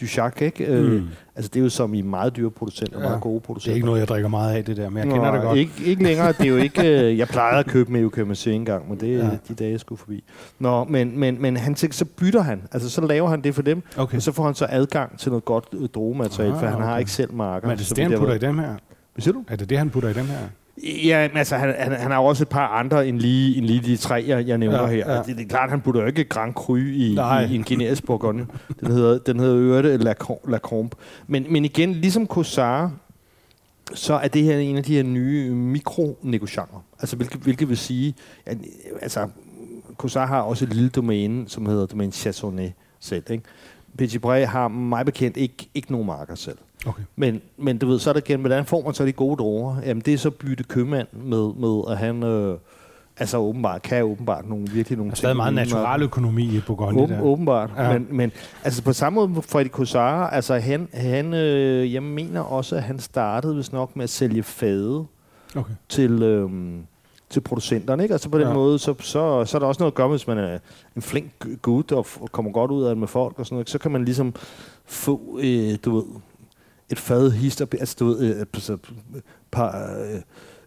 Duchac, 0.00 0.42
ikke? 0.42 0.66
Mm. 0.66 0.72
Øh, 0.72 0.92
Mm. 1.02 1.08
altså 1.36 1.50
det 1.54 1.60
er 1.60 1.64
jo 1.64 1.68
som 1.70 1.94
i 1.94 2.02
meget 2.02 2.36
dyre 2.36 2.50
producenter, 2.50 2.98
Ja. 3.00 3.04
meget 3.08 3.20
gode 3.20 3.34
Det 3.34 3.42
producenter. 3.42 3.70
er 3.70 3.74
ikke 3.74 3.86
noget, 3.86 4.00
jeg 4.00 4.08
drikker 4.08 4.28
meget 4.28 4.54
af, 4.56 4.64
det 4.64 4.76
der, 4.76 4.88
men 4.90 4.96
jeg 4.98 5.06
kender 5.12 5.30
Nå, 5.30 5.34
det 5.36 5.42
godt. 5.42 5.58
Ikke, 5.58 5.72
ikke 5.84 6.02
længere. 6.02 6.32
Det 6.32 6.40
er 6.40 6.48
jo 6.48 6.56
ikke... 6.68 7.08
øh, 7.10 7.18
jeg 7.18 7.28
plejede 7.28 7.58
at 7.58 7.66
købe 7.66 7.92
med 7.92 8.04
Eukamasé 8.06 8.50
en 8.50 8.64
gang, 8.64 8.88
men 8.88 9.00
det 9.00 9.14
er 9.14 9.18
Ja. 9.24 9.30
de 9.48 9.54
dage, 9.54 9.70
jeg 9.70 9.80
skulle 9.80 9.98
forbi. 9.98 10.24
Nå, 10.58 10.84
men, 10.84 11.18
men, 11.20 11.42
men 11.42 11.56
han 11.56 11.74
tænkte, 11.74 11.98
så 11.98 12.04
bytter 12.04 12.42
han. 12.42 12.62
Altså, 12.72 12.90
så 12.90 13.00
laver 13.00 13.28
han 13.28 13.40
det 13.40 13.54
for 13.54 13.62
dem, 13.62 13.82
Okay. 13.96 14.16
og 14.16 14.22
så 14.22 14.32
får 14.32 14.44
han 14.44 14.54
så 14.54 14.66
adgang 14.70 15.18
til 15.18 15.30
noget 15.30 15.44
godt 15.44 15.64
øh, 15.72 15.88
drogemateriale, 15.88 16.54
Ah, 16.54 16.60
for 16.60 16.66
han 16.66 16.80
har 16.82 16.98
ikke 16.98 17.10
selv 17.10 17.34
marker. 17.34 17.66
Men 17.68 17.72
er 17.72 17.76
det 17.78 17.96
det, 17.96 18.04
han 18.04 18.18
putter 18.18 18.34
i 18.34 18.38
dem 18.38 18.58
her? 18.58 18.74
Hvad 19.14 19.22
siger 19.22 19.32
du? 19.34 19.44
Er 19.48 19.56
det 19.56 19.70
det, 19.70 19.78
han 19.78 19.90
putter 19.90 20.08
i 20.08 20.12
dem 20.12 20.24
her? 20.26 20.38
Ja, 20.84 21.28
altså, 21.34 21.56
han, 21.56 21.74
han, 21.78 21.92
han 21.92 22.10
har 22.10 22.18
også 22.18 22.44
et 22.44 22.48
par 22.48 22.66
andre 22.68 23.08
end 23.08 23.18
lige, 23.20 23.56
end 23.56 23.66
lige 23.66 23.80
de 23.80 23.96
tre, 23.96 24.24
jeg, 24.26 24.46
jeg 24.46 24.58
nævner 24.58 24.80
Ja, 24.80 24.86
her. 24.86 24.96
ja. 24.96 25.12
Ja. 25.12 25.22
Det, 25.22 25.36
det 25.36 25.44
er 25.44 25.48
klart, 25.48 25.70
han 25.70 25.80
putter 25.80 26.00
jo 26.00 26.06
ikke 26.06 26.24
Grand 26.24 26.54
Cru 26.54 26.76
i, 26.76 27.12
Nej. 27.16 27.44
i, 27.44 27.52
i 27.52 27.54
en 27.54 27.64
generisk 27.64 28.04
bourgogne. 28.06 28.46
Den 28.80 28.90
hedder, 28.90 29.18
den 29.18 29.40
hedder 29.40 29.56
Ørte 29.58 29.96
La, 29.96 30.14
Crom- 30.24 30.50
La 30.50 30.58
Combe. 30.58 30.96
Men, 31.26 31.46
men 31.50 31.64
igen, 31.64 31.92
ligesom 31.92 32.26
Cossard, 32.26 32.90
så 33.94 34.14
er 34.14 34.28
det 34.28 34.42
her 34.44 34.58
en 34.58 34.76
af 34.76 34.82
de 34.84 34.94
her 34.96 35.02
nye 35.02 35.50
mikronegocianter. 35.54 36.84
Altså, 37.00 37.16
hvilket, 37.16 37.40
hvilket 37.40 37.68
vil 37.68 37.76
sige, 37.78 38.14
at, 38.46 38.58
altså, 39.02 39.28
Cossard 39.96 40.28
har 40.28 40.40
også 40.40 40.64
et 40.64 40.74
lille 40.74 40.88
domæne, 40.90 41.48
som 41.48 41.66
hedder 41.66 41.86
domæne 41.86 42.12
Chardonnay 42.12 42.68
selv, 43.00 43.22
ikke? 43.30 43.44
Petit 43.98 44.24
har 44.24 44.68
mig 44.68 45.04
bekendt 45.06 45.36
ikke, 45.36 45.68
ikke 45.74 45.92
nogen 45.92 46.06
marker 46.06 46.34
selv. 46.34 46.58
Okay. 46.86 47.02
Men, 47.16 47.40
men 47.56 47.78
du 47.78 47.86
ved, 47.86 47.98
så 47.98 48.10
er 48.10 48.14
det 48.14 48.28
igen, 48.28 48.40
hvordan 48.40 48.64
får 48.64 48.84
man 48.84 48.94
så 48.94 49.04
de 49.06 49.12
gode 49.12 49.36
droger? 49.36 49.76
Jamen, 49.86 50.00
det 50.00 50.14
er 50.14 50.18
så 50.18 50.30
bytte 50.30 50.64
købmand 50.64 51.08
med, 51.12 51.52
med 51.54 51.82
at 51.90 51.98
han 51.98 52.22
øh, 52.22 52.58
altså 53.16 53.38
åbenbart, 53.38 53.82
kan 53.82 54.04
åbenbart 54.04 54.48
nogle, 54.48 54.66
virkelig 54.72 54.98
nogle 54.98 55.10
Der 55.10 55.14
er 55.14 55.16
stadig 55.16 55.36
meget 55.36 55.50
uden 55.52 55.58
at- 55.58 55.66
natural 55.68 56.02
økonomi 56.02 56.56
i 56.56 56.60
Bourgogne. 56.66 57.00
Åben, 57.02 57.16
der. 57.16 57.22
åbenbart. 57.22 57.70
Ja. 57.76 57.92
Men, 57.92 58.06
men 58.10 58.32
altså 58.64 58.82
på 58.82 58.92
samme 58.92 59.14
måde 59.14 59.28
med 59.28 59.42
Freddy 59.42 59.68
Cossara, 59.68 60.34
altså 60.34 60.54
han, 60.58 60.88
han 60.94 61.34
øh, 61.34 61.92
jeg 61.94 62.02
mener 62.02 62.40
også, 62.40 62.76
at 62.76 62.82
han 62.82 62.98
startede 62.98 63.56
vist 63.56 63.72
nok 63.72 63.96
med 63.96 64.04
at 64.04 64.10
sælge 64.10 64.42
fade 64.42 65.06
Okay. 65.56 65.72
til, 65.88 66.22
øh, 66.22 66.50
til 67.30 67.40
producenterne. 67.40 68.02
Ikke? 68.02 68.12
Altså 68.12 68.28
på 68.28 68.38
den 68.38 68.46
Ja. 68.48 68.54
måde, 68.54 68.78
så, 68.78 68.94
så, 69.00 69.44
så 69.44 69.56
er 69.56 69.58
der 69.58 69.66
også 69.66 69.80
noget 69.82 69.92
at 69.92 69.94
gøre, 69.96 70.08
hvis 70.08 70.26
man 70.26 70.38
er 70.38 70.58
en 70.96 71.02
flink 71.02 71.30
gut 71.62 71.92
og, 71.92 72.06
og 72.20 72.32
kommer 72.32 72.50
godt 72.52 72.70
ud 72.70 72.82
af 72.84 72.88
det 72.88 72.98
med 72.98 73.08
folk 73.08 73.38
og 73.38 73.46
sådan 73.46 73.56
noget. 73.56 73.70
Så 73.70 73.78
kan 73.78 73.90
man 73.90 74.04
ligesom 74.04 74.34
få, 74.86 75.38
øh, 75.42 75.78
du 75.84 75.96
ved, 75.96 76.04
et 76.90 76.98
fad 76.98 77.30
hister, 77.30 77.66
altså 77.80 77.96
du 77.98 78.06
ved, 78.06 78.20
øh, 78.34 78.40
altså, 78.54 78.78
par, 79.50 79.96
øh, 80.00 80.20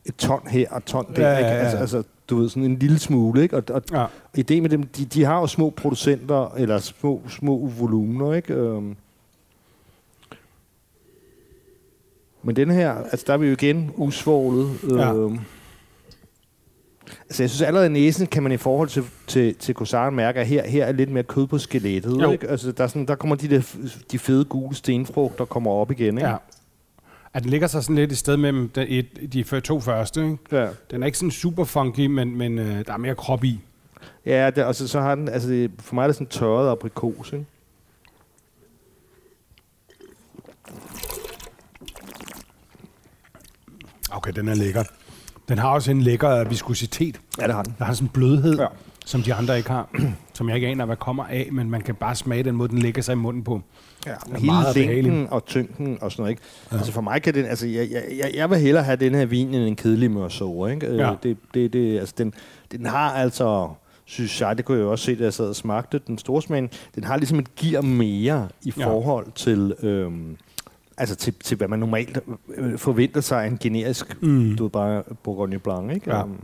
et 0.06 0.16
ton 0.16 0.48
her 0.48 0.70
og 0.70 0.78
et 0.78 0.84
ton 0.84 1.06
der. 1.16 1.22
Ja, 1.28 1.32
ja, 1.34 1.38
Ikke? 1.38 1.50
ja. 1.50 1.56
Altså, 1.58 1.78
altså, 1.78 2.04
du 2.30 2.36
ved, 2.38 2.50
sådan 2.50 2.64
en 2.64 2.80
lille 2.80 3.00
smule, 3.00 3.44
ikke? 3.44 3.58
Og, 3.58 3.64
og 3.70 3.82
Ja. 3.92 4.06
ideen 4.36 4.62
med 4.64 4.70
dem, 4.70 4.84
de, 4.84 5.06
de 5.06 5.24
har 5.24 5.40
jo 5.40 5.48
små 5.48 5.70
producenter, 5.70 6.54
eller 6.58 6.80
små, 6.80 7.22
små 7.30 7.68
volumener, 7.80 8.34
ikke? 8.34 8.54
Øhm. 8.54 8.96
Men 12.44 12.56
den 12.56 12.72
her, 12.72 12.92
altså 12.94 13.24
der 13.28 13.34
er 13.34 13.38
vi 13.38 13.48
jo 13.48 13.54
igen 13.54 13.92
usvålet. 13.96 14.70
Ja. 14.90 15.14
Altså 17.08 17.44
jeg 17.44 17.50
synes 17.50 17.62
allerede 17.62 17.88
i 17.88 17.92
næsen 17.92 18.28
kan 18.28 18.44
man 18.44 18.52
i 18.52 18.58
forhold 18.58 18.90
til, 18.90 19.04
til, 19.28 19.56
til 19.56 19.76
Corsaren 19.76 20.16
mærke, 20.16 20.40
at 20.40 20.48
her, 20.48 20.68
her 20.68 20.86
er 20.86 20.92
lidt 20.92 21.10
mere 21.12 21.24
kød 21.24 21.48
på 21.48 21.58
skelettet. 21.58 22.22
Jo. 22.22 22.32
Ikke? 22.32 22.48
Altså 22.48 22.72
der, 22.72 22.84
er 22.84 22.88
sådan, 22.88 23.06
der 23.06 23.16
kommer 23.16 23.36
de 23.36 23.48
der 23.50 23.76
de 24.12 24.20
fede 24.20 24.46
gule 24.46 24.76
stenfrugt, 24.76 25.38
der 25.38 25.46
kommer 25.46 25.72
op 25.72 25.92
igen. 25.92 26.18
Ikke? 26.18 26.30
ja. 26.30 26.36
At 27.34 27.44
den 27.44 27.52
ligger 27.52 27.68
sig 27.68 27.84
sådan 27.84 27.96
lidt 27.96 28.12
i 28.12 28.16
sted 28.16 28.38
mellem 28.38 28.70
de, 28.70 29.02
de 29.34 29.44
to 29.44 29.80
første. 29.80 30.22
Ikke? 30.24 30.38
ja. 30.52 30.68
Den 30.92 31.04
er 31.04 31.06
ikke 31.06 31.18
sådan 31.18 31.32
super 31.32 31.64
funky, 31.64 32.06
men, 32.06 32.38
men 32.38 32.60
øh, 32.60 32.86
der 32.86 32.94
er 32.94 32.98
mere 32.98 33.16
krop 33.16 33.44
i. 33.44 33.60
Ja, 34.26 34.50
det, 34.50 34.62
altså, 34.62 34.88
så 34.88 35.00
har 35.02 35.16
den, 35.16 35.30
altså, 35.30 35.70
for 35.80 35.96
mig 35.96 36.04
er 36.04 36.08
det 36.08 36.16
sådan 36.16 36.28
tørret 36.28 36.72
aprikos, 36.72 37.34
ikke? 37.34 37.46
Okay, 44.12 44.32
den 44.32 44.48
er 44.48 44.56
lækker. 44.56 44.84
Den 45.52 45.60
har 45.60 45.70
også 45.70 45.92
en 45.92 46.02
lækker 46.02 46.44
viskositet. 46.44 47.22
Ja, 47.42 47.46
det 47.48 47.54
har 47.56 47.64
den. 47.64 47.76
Der 47.80 47.86
har 47.86 47.94
sådan 47.94 48.06
en 48.06 48.12
blødhed. 48.14 48.58
Ja. 48.60 48.66
som 49.06 49.22
de 49.24 49.34
andre 49.34 49.58
ikke 49.58 49.70
har. 49.70 49.90
som 50.34 50.48
jeg 50.50 50.56
ikke 50.56 50.68
aner, 50.68 50.86
hvad 50.86 50.96
kommer 50.96 51.24
af, 51.24 51.50
men 51.52 51.70
man 51.70 51.82
kan 51.82 51.96
bare 51.96 52.16
smage 52.16 52.44
den 52.44 52.56
måde, 52.56 52.70
den 52.70 52.80
lægger 52.80 53.02
sig 53.02 53.14
i 53.14 53.16
munden 53.16 53.44
på. 53.44 53.62
Ja, 54.06 54.12
er 54.12 54.16
hele 54.36 54.46
meget 54.46 54.74
behagelig. 54.76 55.04
længden 55.04 55.28
og 55.32 55.46
tyngden 55.46 55.98
og 56.02 56.12
sådan 56.12 56.22
noget. 56.24 56.32
Ikke? 56.32 56.42
Ja. 56.72 56.78
Altså 56.78 56.92
for 56.92 57.02
mig 57.02 57.22
kan 57.22 57.34
den, 57.34 57.46
altså 57.46 57.68
jeg, 57.68 57.88
jeg, 57.92 58.04
jeg, 58.18 58.32
jeg 58.36 58.50
vil 58.50 58.58
hellere 58.60 58.84
have 58.84 58.96
den 58.98 59.16
her 59.16 59.26
vin 59.26 59.48
end 59.54 59.64
en 59.64 59.76
kedelig 59.76 60.12
mørso, 60.12 60.66
ikke? 60.68 60.88
Øh, 60.88 60.98
Ja. 60.98 61.12
Det, 61.24 61.38
det, 61.54 61.74
det, 61.74 62.00
altså 62.00 62.16
den, 62.18 62.34
den 62.72 62.86
har 62.86 63.12
altså, 63.12 63.70
synes 64.06 64.42
jeg, 64.42 64.58
det 64.58 64.66
kunne 64.66 64.78
jeg 64.78 64.84
jo 64.84 64.92
også 64.92 65.06
se, 65.06 65.16
da 65.16 65.24
jeg 65.24 65.34
sad 65.34 65.46
og 65.50 65.56
smagte 65.56 66.00
den 66.08 66.18
store 66.18 66.42
smagen, 66.42 66.70
den 66.96 67.04
har 67.04 67.18
ligesom 67.18 67.40
et 67.40 67.56
gear 67.56 67.82
mere 67.82 68.48
i 68.64 68.74
Ja. 68.78 68.86
forhold 68.86 69.28
til, 69.36 69.74
øhm, 69.84 70.38
altså 71.02 71.16
til, 71.16 71.34
til, 71.34 71.58
hvad 71.58 71.68
man 71.68 71.80
normalt 71.80 72.20
øh, 72.56 72.78
forventer 72.78 73.22
sig 73.22 73.44
af 73.44 73.48
en 73.48 73.58
generisk, 73.58 74.22
Mm. 74.22 74.56
du 74.58 74.64
ved 74.64 74.70
bare 74.72 75.04
Bourgogne 75.24 75.60
Blanc, 75.60 75.94
ikke? 75.94 76.10
Ja. 76.16 76.22
Øhm, 76.24 76.36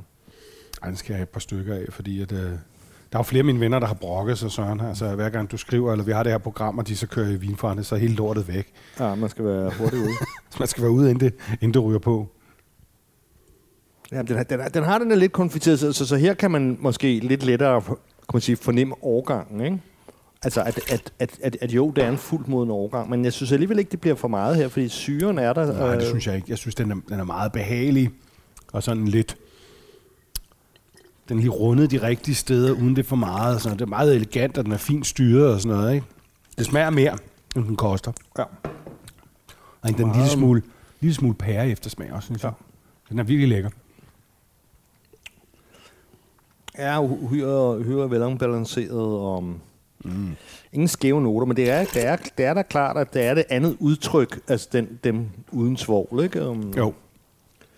Ej, 0.81 0.87
den 0.87 0.97
skal 0.97 1.13
jeg 1.13 1.17
have 1.17 1.23
et 1.23 1.29
par 1.29 1.39
stykker 1.39 1.75
af, 1.75 1.85
fordi 1.89 2.21
at, 2.21 2.31
øh, 2.31 2.39
der 2.39 2.47
er 3.11 3.19
jo 3.19 3.23
flere 3.23 3.39
af 3.41 3.45
mine 3.45 3.59
venner, 3.59 3.79
der 3.79 3.87
har 3.87 3.93
brokket 3.93 4.37
sig, 4.37 4.51
Søren. 4.51 4.79
Altså, 4.79 5.15
hver 5.15 5.29
gang 5.29 5.51
du 5.51 5.57
skriver, 5.57 5.91
eller 5.91 6.05
vi 6.05 6.11
har 6.11 6.23
det 6.23 6.31
her 6.31 6.37
program, 6.37 6.77
og 6.77 6.87
de 6.87 6.95
så 6.95 7.07
kører 7.07 7.29
i 7.29 7.35
vinforhandling, 7.35 7.85
så 7.85 7.95
er 7.95 7.99
hele 7.99 8.15
lortet 8.15 8.47
væk. 8.47 8.67
ja, 8.99 9.15
man 9.15 9.29
skal 9.29 9.45
være 9.45 9.71
hurtigt 9.79 10.01
ude. 10.01 10.11
Man 10.59 10.67
skal 10.67 10.83
være 10.83 10.91
ude, 10.91 11.11
inden 11.11 11.25
det, 11.29 11.33
inden 11.61 11.73
det 11.73 11.83
ryger 11.83 11.99
på. 11.99 12.27
Ja, 14.11 14.21
den, 14.21 14.35
har- 14.37 14.43
den, 14.43 14.59
den 14.73 14.83
har 14.83 14.97
den 14.99 15.11
er 15.11 15.15
lidt 15.15 15.31
konfiteret, 15.31 15.79
så, 15.79 16.05
så, 16.05 16.15
her 16.15 16.33
kan 16.33 16.51
man 16.51 16.77
måske 16.81 17.19
lidt 17.19 17.43
lettere 17.43 17.81
kan 17.81 17.95
man 18.33 18.41
sige, 18.41 18.55
fornemme 18.55 18.95
årgangen, 19.01 19.61
ikke? 19.61 19.79
Altså, 20.47 20.61
at, 20.61 20.79
at, 20.91 21.13
at, 21.19 21.39
at, 21.41 21.57
at 21.61 21.71
jo, 21.71 21.91
det 21.91 22.03
er 22.03 22.09
en 22.09 22.17
fuldt 22.17 22.47
moden 22.47 22.71
årgang, 22.71 23.09
men 23.09 23.25
jeg 23.25 23.33
synes 23.33 23.51
alligevel 23.51 23.79
ikke, 23.79 23.91
det 23.91 24.01
bliver 24.01 24.15
for 24.15 24.27
meget 24.27 24.55
her, 24.55 24.67
fordi 24.67 24.89
syren 24.89 25.39
er 25.39 25.53
der. 25.53 25.73
Nej, 25.73 25.95
det 25.95 26.07
synes 26.07 26.27
jeg 26.27 26.35
ikke. 26.35 26.45
Jeg 26.49 26.57
synes, 26.57 26.75
den 26.75 26.91
er, 26.91 26.95
den 27.09 27.19
er 27.19 27.23
meget 27.23 27.51
behagelig, 27.51 28.09
og 28.73 28.83
sådan 28.83 29.07
lidt... 29.07 29.37
Den 31.29 31.37
er 31.37 31.41
lige 31.41 31.49
rundet 31.49 31.91
de 31.91 32.01
rigtige 32.01 32.35
steder, 32.35 32.71
uden 32.71 32.95
det 32.95 33.03
er 33.03 33.07
for 33.07 33.15
meget. 33.15 33.55
og 33.55 33.61
Sådan. 33.61 33.77
Det 33.77 33.85
er 33.85 33.89
meget 33.89 34.15
elegant, 34.15 34.57
og 34.57 34.65
den 34.65 34.73
er 34.73 34.77
fint 34.77 35.07
styret 35.07 35.53
og 35.53 35.61
sådan 35.61 35.77
noget. 35.77 35.93
Ikke? 35.93 36.05
Det 36.57 36.65
smager 36.65 36.89
mere, 36.89 37.17
end 37.55 37.65
den 37.65 37.75
koster. 37.75 38.11
Ja. 38.37 38.43
Og 39.81 39.89
den 39.89 40.01
er 40.01 40.05
en 40.05 40.11
lille 40.15 40.29
smule, 40.29 40.61
lille 40.99 41.15
smule 41.15 41.35
pære 41.35 41.69
eftersmag 41.69 42.13
også, 42.13 42.25
synes 42.25 42.43
jeg. 42.43 42.51
Den 43.09 43.19
er 43.19 43.23
virkelig 43.23 43.49
lækker. 43.49 43.69
er 46.73 46.99
uhyre, 46.99 47.79
uhyre 47.79 48.11
velbalanceret 48.11 48.91
og 49.01 49.53
mm. 50.07 50.35
ingen 50.73 50.87
skæve 50.87 51.21
noter, 51.21 51.45
men 51.45 51.57
det 51.57 51.69
er, 51.69 51.85
det, 51.85 52.05
er, 52.05 52.15
det 52.37 52.45
er 52.45 52.53
da 52.53 52.61
klart, 52.61 52.97
at 52.97 53.13
det 53.13 53.23
er 53.23 53.33
det 53.33 53.43
andet 53.49 53.77
udtryk, 53.79 54.39
altså 54.47 54.67
den, 54.71 54.99
dem 55.03 55.25
uden 55.51 55.77
svovl, 55.77 56.23
ikke? 56.23 56.47
Um, 56.47 56.73
Jo. 56.77 56.93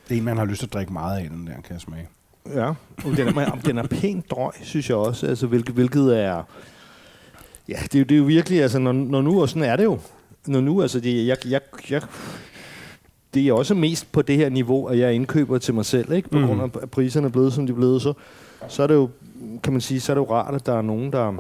Det 0.10 0.16
er 0.16 0.20
en, 0.20 0.26
man 0.26 0.38
har 0.38 0.46
lyst 0.46 0.60
til 0.60 0.68
at 0.68 0.74
drikke 0.74 0.94
meget 0.94 1.20
af, 1.20 1.30
den 1.30 1.48
der, 1.48 1.54
kan 1.54 1.74
jeg 1.74 1.82
smage. 1.82 2.08
Ja, 2.56 2.68
og 3.06 3.18
den 3.18 3.28
er, 3.28 3.58
den 3.66 3.78
er 3.78 3.88
pænt 3.88 4.32
drøg, 4.32 4.52
synes 4.62 4.90
jeg 4.90 4.98
også, 4.98 5.28
altså, 5.28 5.48
hvilket, 5.48 5.76
hvilket 5.76 6.20
er... 6.20 6.44
Ja, 7.70 7.78
det 7.84 7.96
er, 7.96 8.00
jo, 8.00 8.06
det 8.06 8.12
er 8.12 8.20
jo 8.20 8.24
virkelig, 8.24 8.62
altså, 8.62 8.80
når, 8.80 8.92
når 8.92 9.22
nu, 9.22 9.42
og 9.42 9.50
sådan 9.50 9.70
er 9.70 9.76
det 9.76 9.84
jo, 9.84 10.00
når 10.48 10.62
nu, 10.62 10.82
altså, 10.82 11.00
det, 11.00 11.28
jeg, 11.28 11.38
jeg, 11.46 11.62
jeg, 11.90 12.02
det 13.34 13.48
er 13.48 13.54
også 13.54 13.74
mest 13.74 14.12
på 14.12 14.22
det 14.22 14.38
her 14.38 14.50
niveau, 14.50 14.86
at 14.86 15.00
jeg 15.00 15.14
indkøber 15.14 15.58
til 15.58 15.74
mig 15.74 15.86
selv, 15.86 16.12
ikke? 16.12 16.30
På 16.30 16.40
mm. 16.40 16.46
grund 16.46 16.62
af, 16.62 16.70
at 16.82 16.92
priserne 16.92 17.28
er 17.28 17.32
blevet, 17.32 17.54
som 17.54 17.66
de 17.66 17.72
er 17.72 17.76
blevet, 17.76 18.02
så, 18.02 18.14
så 18.68 18.84
er 18.84 18.88
det 18.88 18.96
jo, 18.96 19.10
kan 19.64 19.74
man 19.74 19.82
sige, 19.82 20.00
så 20.00 20.12
er 20.12 20.14
det 20.14 20.22
jo 20.22 20.32
rart, 20.32 20.56
at 20.56 20.66
der 20.66 20.78
er 20.78 20.82
nogen, 20.82 21.12
der, 21.12 21.34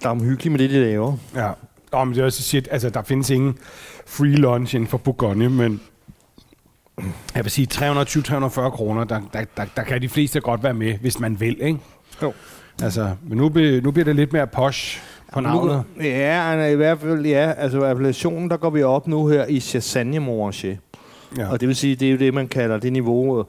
der 0.00 0.06
er 0.06 0.10
omhyggelige 0.10 0.50
med 0.50 0.58
det, 0.58 0.70
de 0.70 0.80
laver. 0.80 1.16
Ja. 1.34 1.50
Nå, 1.92 2.04
men 2.04 2.14
det 2.14 2.20
er 2.20 2.24
også 2.24 2.42
shit. 2.42 2.68
Altså, 2.70 2.90
der 2.90 3.02
findes 3.02 3.30
ingen 3.30 3.58
free 4.06 4.36
lunch 4.36 4.74
inden 4.74 4.88
for 4.88 4.98
Bourgogne, 4.98 5.48
men 5.48 5.80
jeg 7.34 7.44
vil 7.44 7.50
sige 7.50 7.68
320-340 7.72 8.70
kroner, 8.70 9.04
der, 9.04 9.20
der, 9.32 9.44
der, 9.56 9.64
der, 9.76 9.82
kan 9.82 10.02
de 10.02 10.08
fleste 10.08 10.40
godt 10.40 10.62
være 10.62 10.74
med, 10.74 10.94
hvis 10.98 11.20
man 11.20 11.40
vil, 11.40 11.62
ikke? 11.62 11.78
Jo. 12.22 12.32
Altså, 12.82 13.10
men 13.28 13.38
nu, 13.38 13.48
be, 13.48 13.80
nu 13.80 13.90
bliver 13.90 14.04
det 14.04 14.16
lidt 14.16 14.32
mere 14.32 14.46
posh 14.46 15.02
på 15.32 15.40
navnet. 15.40 15.84
Nu, 15.96 16.04
ja, 16.04 16.64
i 16.64 16.74
hvert 16.74 17.00
fald, 17.00 17.26
ja, 17.26 17.52
altså 17.56 17.84
appellationen, 17.84 18.50
der 18.50 18.56
går 18.56 18.70
vi 18.70 18.82
op 18.82 19.08
nu 19.08 19.26
her 19.28 19.46
i 19.46 19.60
Chassagne 19.60 20.18
Montrachet. 20.18 20.78
Ja. 21.38 21.50
Og 21.50 21.60
det 21.60 21.68
vil 21.68 21.76
sige, 21.76 21.96
det 21.96 22.08
er 22.08 22.12
jo 22.12 22.18
det, 22.18 22.34
man 22.34 22.48
kalder 22.48 22.78
det 22.78 22.92
niveau, 22.92 23.38
øh, 23.38 23.44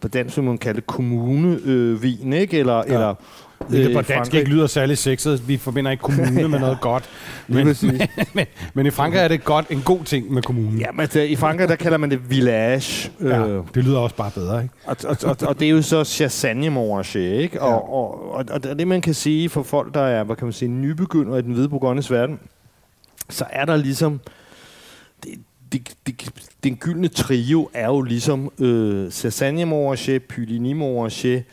på 0.00 0.08
dansk 0.08 0.36
vil 0.36 0.44
man 0.44 0.58
kalde 0.58 0.80
kommunevin, 0.80 2.32
øh, 2.32 2.40
ikke? 2.40 2.58
Eller, 2.58 2.76
ja. 2.76 2.82
eller 2.82 3.14
Hvilket 3.68 3.92
på 3.92 4.00
i 4.00 4.02
dansk 4.02 4.10
Frankrig- 4.32 4.38
ikke 4.38 4.50
lyder 4.50 4.66
særlig 4.66 4.98
sexet. 4.98 5.48
Vi 5.48 5.56
forbinder 5.56 5.90
ikke 5.90 6.00
kommune 6.02 6.48
med 6.48 6.58
noget 6.58 6.80
godt. 6.80 7.04
Men, 7.48 7.66
men, 7.82 8.00
men, 8.34 8.46
men 8.74 8.86
i 8.86 8.90
Frankrig 8.90 9.20
er 9.20 9.28
det 9.28 9.44
godt 9.44 9.66
en 9.70 9.82
god 9.82 10.04
ting 10.04 10.32
med 10.32 10.42
kommunen. 10.42 10.78
Ja, 10.80 10.92
men 10.92 11.00
altså, 11.00 11.20
i 11.20 11.36
Frankrig, 11.36 11.68
der 11.68 11.76
kalder 11.76 11.98
man 11.98 12.10
det 12.10 12.30
village. 12.30 13.10
Ja, 13.20 13.46
Øh, 13.48 13.62
det 13.74 13.84
lyder 13.84 13.98
også 13.98 14.16
bare 14.16 14.30
bedre, 14.30 14.62
ikke? 14.62 14.74
og, 14.84 14.96
og, 15.04 15.16
og, 15.24 15.36
og, 15.48 15.60
det 15.60 15.66
er 15.66 15.70
jo 15.70 15.82
så 15.82 16.04
Chassagne 16.04 16.70
Montrachet, 16.70 17.40
ikke? 17.40 17.62
Og, 17.62 17.68
Ja. 17.70 17.74
og, 17.74 18.32
og, 18.34 18.44
og, 18.50 18.78
det, 18.78 18.88
man 18.88 19.00
kan 19.00 19.14
sige 19.14 19.48
for 19.48 19.62
folk, 19.62 19.94
der 19.94 20.00
er, 20.00 20.24
hvad 20.24 20.36
kan 20.36 20.46
man 20.46 20.52
sige, 20.52 20.68
nybegynder 20.68 21.36
i 21.36 21.42
den 21.42 21.52
hvide 21.52 21.68
Bourgognes 21.68 22.10
verden, 22.10 22.38
så 23.30 23.44
er 23.50 23.64
der 23.64 23.76
ligesom... 23.76 24.20
Det, 25.24 25.32
det, 25.72 25.88
det, 26.06 26.30
den 26.64 26.76
gyldne 26.76 27.08
trio 27.08 27.68
er 27.74 27.86
jo 27.86 28.00
ligesom 28.02 28.52
øh, 28.58 29.10
Chassagne 29.10 29.64
Montrachet, 29.64 30.22
Puligny 30.22 30.72
Montrachet 30.72 31.44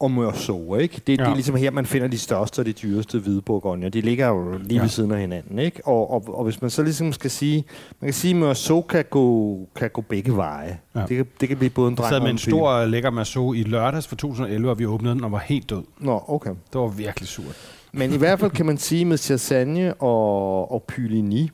og 0.00 0.10
Meursault, 0.10 0.82
ikke? 0.82 1.00
Det, 1.06 1.18
ja. 1.18 1.24
det 1.24 1.30
er 1.30 1.34
ligesom 1.34 1.56
her, 1.56 1.70
man 1.70 1.86
finder 1.86 2.08
de 2.08 2.18
største 2.18 2.60
og 2.60 2.66
de 2.66 2.72
dyreste 2.72 3.18
hvide 3.18 3.42
bourgogner. 3.42 3.88
De 3.88 4.00
ligger 4.00 4.28
jo 4.28 4.58
lige 4.58 4.74
ja. 4.74 4.80
Ved 4.80 4.88
siden 4.88 5.10
af 5.12 5.20
hinanden, 5.20 5.58
ikke? 5.58 5.86
Og, 5.86 6.10
og, 6.10 6.38
og 6.38 6.44
hvis 6.44 6.62
man 6.62 6.70
så 6.70 6.82
ligesom 6.82 7.12
skal 7.12 7.30
sige... 7.30 7.64
Man 8.00 8.06
kan 8.06 8.14
sige, 8.14 8.30
at 8.34 8.40
Meursault 8.40 8.88
kan 8.88 9.04
gå, 9.10 9.58
kan 9.76 9.90
gå 9.90 10.00
begge 10.00 10.36
veje. 10.36 10.78
Ja. 10.94 11.00
Det, 11.00 11.16
kan, 11.16 11.26
det 11.40 11.48
kan 11.48 11.58
blive 11.58 11.70
både 11.70 11.88
en 11.88 11.94
dreng 11.94 12.14
og 12.14 12.22
med 12.22 12.30
en 12.30 12.34
en 12.34 12.38
pige. 12.38 12.50
stor 12.50 12.70
øh, 12.70 12.88
lækker 12.88 13.10
masso 13.10 13.52
i 13.52 13.62
lørdags 13.62 14.06
for 14.06 14.16
2011, 14.16 14.70
og 14.70 14.78
vi 14.78 14.86
åbnede 14.86 15.14
den 15.14 15.24
og 15.24 15.32
var 15.32 15.38
helt 15.38 15.70
død. 15.70 15.82
Nå, 15.98 16.22
okay. 16.28 16.50
Det 16.72 16.80
var 16.80 16.86
virkelig 16.88 17.28
surt. 17.28 17.56
Men 17.92 18.12
i 18.12 18.16
hvert 18.16 18.40
fald 18.40 18.50
kan 18.50 18.66
man 18.66 18.78
sige 18.78 19.04
med 19.04 19.18
Chassagne 19.18 19.94
og, 19.94 20.72
og 20.72 20.82
Puligny, 20.82 21.48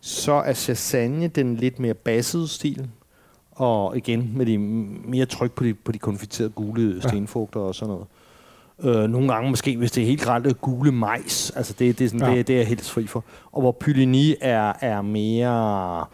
så 0.00 0.32
er 0.32 0.52
Chassagne 0.52 1.28
den 1.28 1.56
lidt 1.56 1.78
mere 1.78 1.94
bassede 1.94 2.48
stil. 2.48 2.88
Og 3.56 3.96
igen 3.96 4.32
med 4.34 4.46
de 4.46 4.58
mere 4.58 5.26
tryk 5.26 5.52
på 5.52 5.64
de, 5.64 5.74
på 5.74 5.92
de 5.92 5.98
konfiterede 5.98 6.50
gule 6.50 7.02
stenfrugter 7.02 7.60
og 7.60 7.74
sådan 7.74 7.94
noget. 7.94 8.06
Øh, 8.82 9.10
nogle 9.10 9.32
gange 9.32 9.50
måske, 9.50 9.76
hvis 9.76 9.92
det 9.92 10.02
er 10.02 10.06
helt 10.06 10.20
grelt, 10.20 10.60
gule 10.60 10.92
majs. 10.92 11.50
Altså 11.50 11.74
det, 11.78 11.98
det, 11.98 12.04
er 12.04 12.08
sådan, 12.08 12.20
Ja. 12.20 12.30
ja. 12.30 12.36
det, 12.38 12.46
det 12.46 12.54
er 12.54 12.58
jeg 12.58 12.66
helt 12.66 12.90
fri 12.90 13.06
for. 13.06 13.24
Og 13.52 13.60
hvor 13.60 13.72
Puligny 13.72 14.34
er, 14.40 14.72
er 14.80 15.02
mere 15.02 16.06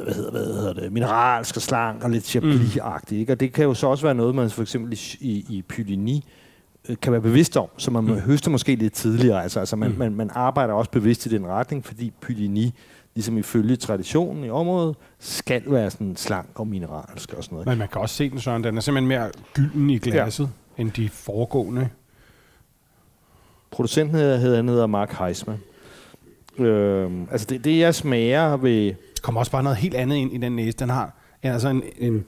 hvad 0.00 0.14
hedder, 0.14 0.30
hvad 0.30 0.44
hedder 0.44 0.72
det, 0.72 0.92
mineralsk 0.92 1.56
og 1.56 1.62
slank 1.62 2.04
og 2.04 2.10
lidt 2.10 2.24
chablis-agtig. 2.24 3.18
Ikke? 3.18 3.32
Og 3.32 3.40
det 3.40 3.52
kan 3.52 3.64
jo 3.64 3.74
så 3.74 3.86
også 3.86 4.06
være 4.06 4.14
noget, 4.14 4.34
man 4.34 4.50
for 4.50 4.62
eksempel 4.62 4.98
i, 5.20 5.46
i, 5.48 5.62
Puligny 5.68 6.16
øh, 6.88 6.96
kan 7.02 7.12
være 7.12 7.20
bevidst 7.20 7.56
om, 7.56 7.68
så 7.76 7.90
man 7.90 8.04
mm. 8.04 8.20
høster 8.20 8.50
måske 8.50 8.74
lidt 8.74 8.92
tidligere. 8.92 9.42
Altså, 9.42 9.60
altså 9.60 9.76
man, 9.76 9.90
mm. 9.90 9.98
man, 9.98 10.14
man 10.14 10.30
arbejder 10.34 10.74
også 10.74 10.90
bevidst 10.90 11.26
i 11.26 11.28
den 11.28 11.46
retning, 11.46 11.84
fordi 11.84 12.12
Puligny, 12.20 12.70
ligesom 13.14 13.38
ifølge 13.38 13.76
traditionen 13.76 14.44
i 14.44 14.50
området, 14.50 14.96
skal 15.18 15.62
være 15.66 15.90
sådan 15.90 16.16
slank 16.16 16.48
og 16.54 16.66
mineralsk 16.66 17.32
og 17.32 17.44
sådan 17.44 17.54
noget. 17.54 17.68
Men 17.68 17.78
man 17.78 17.88
kan 17.88 18.00
også 18.00 18.14
se 18.14 18.30
den, 18.30 18.40
Søren. 18.40 18.64
Den 18.64 18.76
er 18.76 18.80
simpelthen 18.80 19.08
mere 19.08 19.30
gylden 19.54 19.90
i 19.90 19.98
glasset, 19.98 20.50
ja. 20.78 20.82
end 20.82 20.90
de 20.90 21.08
foregående. 21.08 21.88
Producenten 23.70 24.14
hedder, 24.14 24.36
hedder, 24.36 24.62
hedder 24.62 24.86
Mark 24.86 25.12
Heisman. 25.12 25.58
Øhm, 26.58 27.26
altså 27.30 27.46
det, 27.50 27.64
det, 27.64 27.78
jeg 27.78 27.94
smager 27.94 28.56
ved... 28.56 28.86
Der 28.86 28.94
kommer 29.22 29.38
også 29.40 29.52
bare 29.52 29.62
noget 29.62 29.78
helt 29.78 29.94
andet 29.94 30.16
ind 30.16 30.32
i 30.32 30.36
den 30.36 30.56
næse. 30.56 30.78
Den 30.78 30.90
har 30.90 31.14
altså 31.42 31.68
en, 31.68 31.82
en 31.98 32.24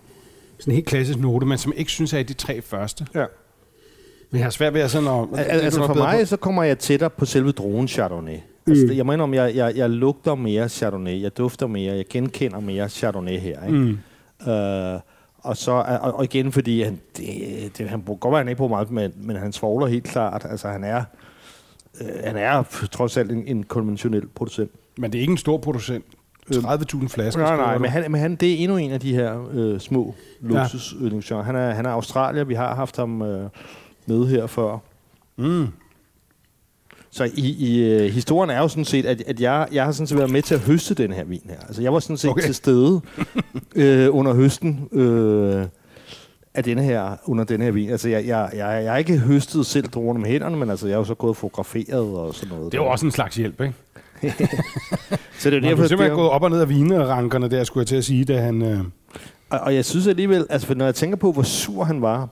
sådan 0.58 0.72
en 0.72 0.74
helt 0.74 0.86
klassisk 0.86 1.18
note, 1.18 1.46
men 1.46 1.58
som 1.58 1.72
jeg 1.72 1.78
ikke 1.78 1.90
synes 1.90 2.12
er 2.12 2.18
i 2.18 2.22
de 2.22 2.32
tre 2.34 2.62
første. 2.62 3.06
Ja. 3.14 3.24
Men 4.30 4.38
jeg 4.38 4.44
har 4.44 4.50
svært 4.50 4.74
ved 4.74 4.80
at 4.80 4.90
sådan 4.90 5.08
at... 5.08 5.38
Al- 5.38 5.60
altså 5.60 5.86
for 5.86 5.94
mig, 5.94 6.28
så 6.28 6.36
kommer 6.36 6.62
jeg 6.62 6.78
tættere 6.78 7.10
på 7.10 7.24
selve 7.24 7.52
drogen 7.52 7.88
Chardonnay. 7.88 8.38
Mm. 8.66 8.70
Altså, 8.70 8.86
det, 8.86 8.96
jeg 8.96 9.06
mener, 9.06 9.24
om 9.24 9.34
jeg, 9.34 9.56
jeg, 9.56 9.76
jeg 9.76 9.90
lugter 9.90 10.34
mere 10.34 10.68
Chardonnay, 10.68 11.22
jeg 11.22 11.38
dufter 11.38 11.66
mere, 11.66 11.96
jeg 11.96 12.04
genkender 12.10 12.60
mere 12.60 12.88
Chardonnay 12.88 13.38
her. 13.38 13.66
Ikke? 13.66 13.78
Mm. 13.78 13.98
Øh, 14.52 15.00
og 15.38 15.56
så 15.56 15.72
og, 15.72 16.14
og 16.14 16.24
igen, 16.24 16.52
fordi 16.52 16.82
han, 16.82 17.00
det, 17.16 17.78
det, 17.78 17.88
han 17.88 18.02
bruger 18.02 18.18
godt 18.18 18.32
være, 18.32 18.38
han 18.38 18.48
ikke 18.48 18.58
på 18.58 18.68
meget, 18.68 18.90
men, 18.90 19.12
men 19.16 19.36
han 19.36 19.52
svogler 19.52 19.86
helt 19.86 20.04
klart. 20.04 20.46
Altså, 20.50 20.68
han 20.68 20.84
er, 20.84 21.04
øh, 22.00 22.08
han 22.24 22.36
er 22.36 22.62
trods 22.92 23.16
alt 23.16 23.32
en, 23.32 23.46
en 23.46 23.62
konventionel 23.62 24.26
producent. 24.26 24.70
Men 24.98 25.12
det 25.12 25.18
er 25.18 25.20
ikke 25.20 25.30
en 25.30 25.38
stor 25.38 25.58
producent. 25.58 26.04
30.000 26.50 27.08
flasker. 27.08 27.42
Nej, 27.42 27.56
nej, 27.56 27.78
men 27.78 27.90
han, 27.90 28.12
men 28.12 28.20
han, 28.20 28.36
det 28.36 28.52
er 28.52 28.56
endnu 28.56 28.76
en 28.76 28.90
af 28.90 29.00
de 29.00 29.14
her 29.14 29.48
øh, 29.52 29.80
små 29.80 30.14
luksusydningsgenre. 30.40 31.42
Han 31.42 31.56
er, 31.56 31.70
han 31.70 31.86
er 31.86 31.90
australier, 31.90 32.44
vi 32.44 32.54
har 32.54 32.74
haft 32.74 32.96
ham 32.96 33.22
øh, 33.22 33.48
med 34.06 34.26
her 34.26 34.46
før. 34.46 34.78
Mm. 35.36 35.66
Så 37.16 37.24
i, 37.34 37.56
i 37.58 37.82
øh, 37.82 38.12
historien 38.12 38.50
er 38.50 38.58
jo 38.58 38.68
sådan 38.68 38.84
set, 38.84 39.06
at, 39.06 39.22
at 39.26 39.40
jeg, 39.40 39.66
jeg 39.72 39.84
har 39.84 39.92
sådan 39.92 40.06
set 40.06 40.18
været 40.18 40.30
med 40.30 40.42
til 40.42 40.54
at 40.54 40.60
høste 40.60 40.94
den 40.94 41.12
her 41.12 41.24
vin 41.24 41.40
her. 41.48 41.56
Altså 41.66 41.82
jeg 41.82 41.92
var 41.92 41.98
sådan 41.98 42.16
set 42.16 42.30
Okay. 42.30 42.42
til 42.42 42.54
stede 42.54 43.00
øh, 43.76 44.08
under 44.14 44.34
høsten 44.34 44.88
øh, 44.92 45.66
af 46.54 46.64
denne 46.64 46.82
her, 46.82 47.16
under 47.24 47.44
denne 47.44 47.64
her 47.64 47.72
vin. 47.72 47.90
Altså 47.90 48.08
jeg, 48.08 48.26
jeg, 48.26 48.50
jeg, 48.54 48.80
jeg 48.84 48.90
har 48.92 48.98
ikke 48.98 49.18
høstet 49.18 49.66
selv 49.66 49.88
druerne 49.88 50.20
med 50.20 50.28
hænderne, 50.30 50.56
men 50.56 50.70
altså 50.70 50.86
jeg 50.86 50.94
har 50.94 51.00
jo 51.00 51.04
så 51.04 51.14
gået 51.14 51.28
og 51.30 51.36
fotograferet 51.36 52.16
og 52.16 52.34
sådan 52.34 52.48
noget. 52.56 52.72
Det 52.72 52.78
er 52.78 52.82
jo 52.82 52.90
også 52.90 53.06
en 53.06 53.12
slags 53.12 53.36
hjælp, 53.36 53.60
ikke? 53.60 53.74
så 55.40 55.50
det 55.50 55.56
er 55.56 55.60
Man 55.60 55.70
derfor, 55.70 55.82
er 55.82 55.88
simpelthen 55.88 56.00
det 56.10 56.16
gået 56.16 56.30
op 56.30 56.42
og 56.42 56.50
ned 56.50 56.60
af 56.60 56.68
vinerankerne 56.68 57.50
der, 57.50 57.64
skulle 57.64 57.82
jeg 57.82 57.88
til 57.88 57.96
at 57.96 58.04
sige, 58.04 58.24
da 58.24 58.40
han... 58.40 58.62
Øh, 58.62 58.78
Og, 59.50 59.60
og 59.60 59.74
jeg 59.74 59.84
synes 59.84 60.06
alligevel, 60.06 60.46
altså 60.50 60.66
for 60.66 60.74
når 60.74 60.84
jeg 60.84 60.94
tænker 60.94 61.16
på, 61.16 61.32
hvor 61.32 61.42
sur 61.42 61.84
han 61.84 62.02
var, 62.02 62.28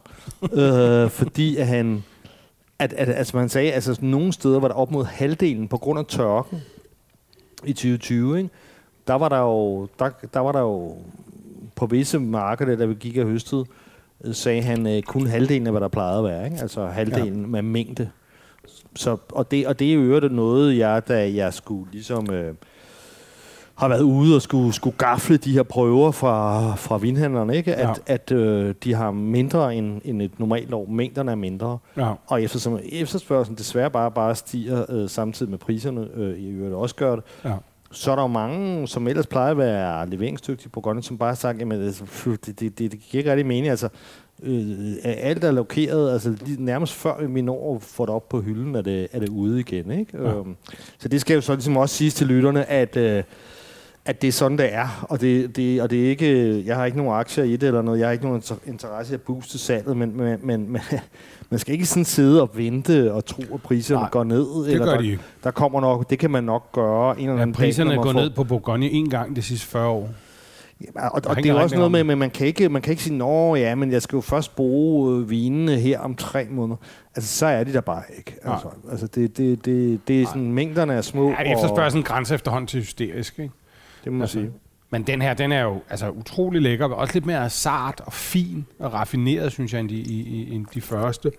øh, 0.53 1.11
fordi 1.11 1.57
at 1.57 1.67
han, 1.67 2.05
at, 2.83 2.93
at, 2.93 3.09
altså 3.09 3.37
man 3.37 3.49
sagde, 3.49 3.73
altså 3.73 3.99
nogle 4.01 4.33
steder 4.33 4.61
var 4.61 4.69
der 4.69 4.75
op 4.75 4.91
mod 4.91 5.05
halvdelen 5.05 5.69
på 5.69 5.79
grund 5.79 5.99
af 5.99 6.07
tørken 6.07 6.63
i 7.65 7.73
2020, 7.73 8.39
ikke? 8.39 8.51
Der 9.07 9.15
var 9.15 9.29
der 9.29 9.39
jo, 9.39 9.89
der, 9.99 10.11
der 10.35 10.41
var 10.41 10.53
der 10.53 10.61
jo 10.61 10.97
på 11.77 11.87
visse 11.87 12.19
markeder, 12.19 12.77
der 12.77 12.87
vi 12.87 12.95
gik 12.95 13.17
af 13.17 13.25
høstet, 13.25 13.67
øh, 14.25 14.35
sagde 14.35 14.63
han 14.63 14.87
øh, 14.87 15.03
kun 15.03 15.27
halvdelen 15.27 15.67
af, 15.67 15.73
hvad 15.73 15.81
der 15.81 15.89
plejede 15.89 16.19
at 16.19 16.25
være, 16.25 16.45
ikke? 16.45 16.59
Altså 16.61 16.87
halvdelen 16.87 17.41
ja. 17.41 17.47
med 17.47 17.63
mængde. 17.63 18.11
Så, 18.97 19.17
og, 19.33 19.51
det, 19.51 19.67
og 19.67 19.79
det 19.79 19.91
er 19.91 19.95
jo 19.95 20.01
øvrigt 20.01 20.33
noget, 20.33 20.79
jeg, 20.79 21.09
da 21.09 21.35
jeg 21.35 21.55
skulle 21.55 21.93
ligesom... 21.93 22.31
Øh, 22.31 22.55
har 23.83 23.89
været 23.89 24.03
ude 24.03 24.37
og 24.37 24.43
skulle, 24.43 24.73
skulle 24.73 24.97
gafle 24.97 25.37
de 25.37 25.53
her 25.53 25.63
prøver 25.63 26.11
fra, 26.11 26.75
fra 26.75 26.99
vinhandlerne, 26.99 27.57
ikke? 27.57 27.75
At, 27.75 28.03
ja. 28.09 28.15
at 28.15 28.33
øh, 28.33 28.75
de 28.85 28.95
har 28.95 29.11
mindre 29.11 29.75
end, 29.75 30.01
end 30.05 30.23
et 30.23 30.39
normalt 30.39 30.75
år. 30.75 30.87
Mængderne 30.87 31.31
er 31.31 31.35
mindre. 31.35 31.79
Ja. 31.97 32.13
Og 32.27 32.43
eftersom 32.43 32.79
efterspørgselen 32.93 33.59
desværre 33.59 33.91
bare, 33.91 34.11
bare 34.11 34.35
stiger 34.35 34.85
øh, 34.89 35.09
samtidig 35.09 35.51
med 35.51 35.59
priserne, 35.59 36.09
øh, 36.15 36.39
i 36.39 36.49
øvrigt 36.49 36.75
også 36.75 36.95
gør 36.95 37.15
det, 37.15 37.25
ja. 37.45 37.53
så 37.91 38.11
er 38.11 38.15
der 38.15 38.23
jo 38.23 38.29
mange, 38.29 38.89
som 38.89 39.09
ellers 39.09 39.27
plejer 39.27 39.51
at 39.51 39.59
være 39.59 40.09
leveringsdygtige 40.09 40.69
på 40.69 40.81
grønne, 40.81 41.03
som 41.03 41.19
bare 41.19 41.29
har 41.31 41.35
sagt, 41.35 41.63
at 41.63 41.69
det, 41.69 42.47
det, 42.47 42.61
det, 42.61 42.79
det 42.79 43.01
giver 43.01 43.21
ikke 43.21 43.31
rigtig 43.31 43.47
mening. 43.47 43.69
Altså, 43.69 43.89
øh, 44.43 44.95
alt 45.05 45.45
er 45.45 45.51
lokeret, 45.51 46.13
altså 46.13 46.37
nærmest 46.59 46.93
før 46.93 47.27
vi 47.27 47.43
når 47.43 47.77
at 47.77 47.83
få 47.83 48.07
det 48.07 48.15
op 48.15 48.29
på 48.29 48.41
hylden, 48.41 48.75
er 48.75 48.83
det, 48.83 49.09
er 49.13 49.21
det 49.21 49.29
ude 49.29 49.61
igen. 49.61 49.91
Ikke? 49.91 50.19
Ja. 50.23 50.39
Øhm, 50.39 50.57
så 50.99 51.09
det 51.09 51.21
skal 51.21 51.35
jo 51.35 51.41
så 51.41 51.55
ligesom 51.55 51.77
også 51.77 51.95
siges 51.95 52.15
til 52.15 52.27
lytterne, 52.27 52.71
at 52.71 52.97
øh, 52.97 53.23
at 54.05 54.23
det 54.23 54.29
er 54.29 54.33
sådan, 54.33 54.59
det 54.59 54.75
er. 54.75 55.07
Og 55.09 55.21
det, 55.21 55.57
det, 55.57 55.83
og 55.83 55.91
det 55.91 56.05
er 56.05 56.11
ikke, 56.11 56.63
jeg 56.67 56.77
har 56.77 56.85
ikke 56.85 56.99
nogen 56.99 57.13
aktier 57.13 57.45
i 57.45 57.57
det 57.57 57.67
eller 57.67 57.83
noget. 57.83 57.99
Jeg 57.99 58.07
har 58.07 58.13
ikke 58.13 58.25
nogen 58.25 58.43
interesse 58.67 59.13
i 59.13 59.15
at 59.15 59.21
booste 59.21 59.59
salget, 59.59 59.97
men, 59.97 60.17
men, 60.17 60.39
men, 60.43 60.73
men 60.73 60.81
man 61.51 61.59
skal 61.59 61.73
ikke 61.73 61.87
sådan 61.87 62.05
sidde 62.05 62.43
og 62.43 62.51
vente 62.55 63.13
og 63.13 63.25
tro, 63.25 63.43
at 63.55 63.63
priserne 63.63 64.01
Nej, 64.01 64.11
går 64.11 64.25
ned. 64.25 64.65
det 64.65 64.73
eller 64.73 64.87
gør 64.87 64.93
der, 64.93 65.01
de 65.01 65.19
Der 65.45 65.51
kommer 65.51 65.81
nok, 65.81 66.11
det 66.11 66.19
kan 66.19 66.31
man 66.31 66.45
nok 66.45 66.73
gøre 66.73 67.21
en 67.21 67.29
eller 67.29 67.43
anden 67.43 67.55
ja, 67.55 67.61
priserne 67.61 67.97
går 67.97 68.13
ned 68.13 68.31
på 68.31 68.45
Bourgogne 68.45 68.91
en 68.91 69.11
gang 69.11 69.37
de 69.37 69.43
sidste 69.43 69.67
40 69.67 69.89
år. 69.89 70.11
Ja, 70.95 71.09
og, 71.09 71.23
og 71.27 71.37
det 71.37 71.47
er 71.47 71.55
også 71.55 71.77
noget 71.77 71.91
med, 71.91 72.01
at 72.11 72.19
man 72.19 72.31
kan 72.31 72.47
ikke, 72.47 72.69
man 72.69 72.83
kan 72.83 72.91
ikke 72.91 73.03
sige, 73.03 73.17
nå 73.17 73.55
ja, 73.55 73.75
men 73.75 73.93
jeg 73.93 74.03
skal 74.03 74.17
jo 74.17 74.21
først 74.21 74.57
bruge 74.57 75.17
øh, 75.17 75.31
vinene 75.31 75.77
her 75.77 76.01
om 76.01 76.15
tre 76.15 76.47
måneder. 76.51 76.77
Altså, 77.17 77.37
så 77.39 77.47
er 77.47 77.65
de 77.65 77.73
der 77.73 77.81
bare 77.81 78.03
ikke. 78.19 78.35
Altså, 78.45 78.69
altså 78.91 79.07
det, 79.07 79.37
det, 79.37 79.65
det, 79.65 80.01
det 80.09 80.23
er 80.23 80.27
sådan, 80.27 80.53
mængderne 80.53 80.93
er 80.93 81.01
små. 81.01 81.31
Ja, 81.31 81.53
efterspørgselen 81.53 82.05
grænse 82.05 82.35
efterhånden 82.35 82.67
til 82.67 82.81
hysterisk, 82.81 83.39
ikke? 83.39 83.53
Det 84.05 84.13
må 84.13 84.23
altså, 84.23 84.39
man 84.39 84.47
sige. 84.47 84.61
Men 84.91 85.03
den 85.03 85.23
her, 85.23 85.35
den 85.35 85.53
er 85.53 85.63
jo 85.63 85.83
altså, 85.91 86.11
utrolig 86.11 86.63
lækker. 86.63 86.87
Også 86.87 87.15
lidt 87.15 87.27
mere 87.27 87.51
sart 87.51 88.01
og 88.01 88.13
fin 88.13 88.67
og 88.79 88.93
raffineret, 88.93 89.53
synes 89.53 89.73
jeg, 89.73 89.81
end 89.81 89.89
de, 89.89 89.95
i, 89.95 90.21
i, 90.21 90.55
end 90.55 90.67
de 90.75 90.81
første. 90.81 91.33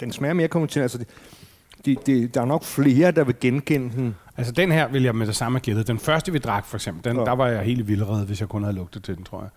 Den 0.00 0.12
smager 0.12 0.34
mere 0.34 0.48
konventionelt. 0.48 0.94
Altså, 0.94 0.98
det, 0.98 1.08
de, 1.86 1.96
de, 2.06 2.28
der 2.28 2.40
er 2.40 2.44
nok 2.44 2.64
flere, 2.64 3.10
der 3.10 3.24
vil 3.24 3.34
genkende 3.40 3.96
den. 3.96 4.14
Altså 4.36 4.52
den 4.52 4.72
her 4.72 4.88
vil 4.88 5.02
jeg 5.02 5.14
med 5.14 5.26
det 5.26 5.36
samme 5.36 5.60
have 5.66 5.82
Den 5.82 5.98
første, 5.98 6.32
vi 6.32 6.38
drak 6.38 6.66
for 6.66 6.76
eksempel, 6.76 7.04
den, 7.04 7.18
ja. 7.18 7.24
der 7.24 7.32
var 7.32 7.48
jeg 7.48 7.62
helt 7.62 7.88
vildred, 7.88 8.26
hvis 8.26 8.40
jeg 8.40 8.48
kun 8.48 8.62
havde 8.62 8.76
lugtet 8.76 9.04
til 9.04 9.16
den, 9.16 9.24
tror 9.24 9.40
jeg. 9.40 9.50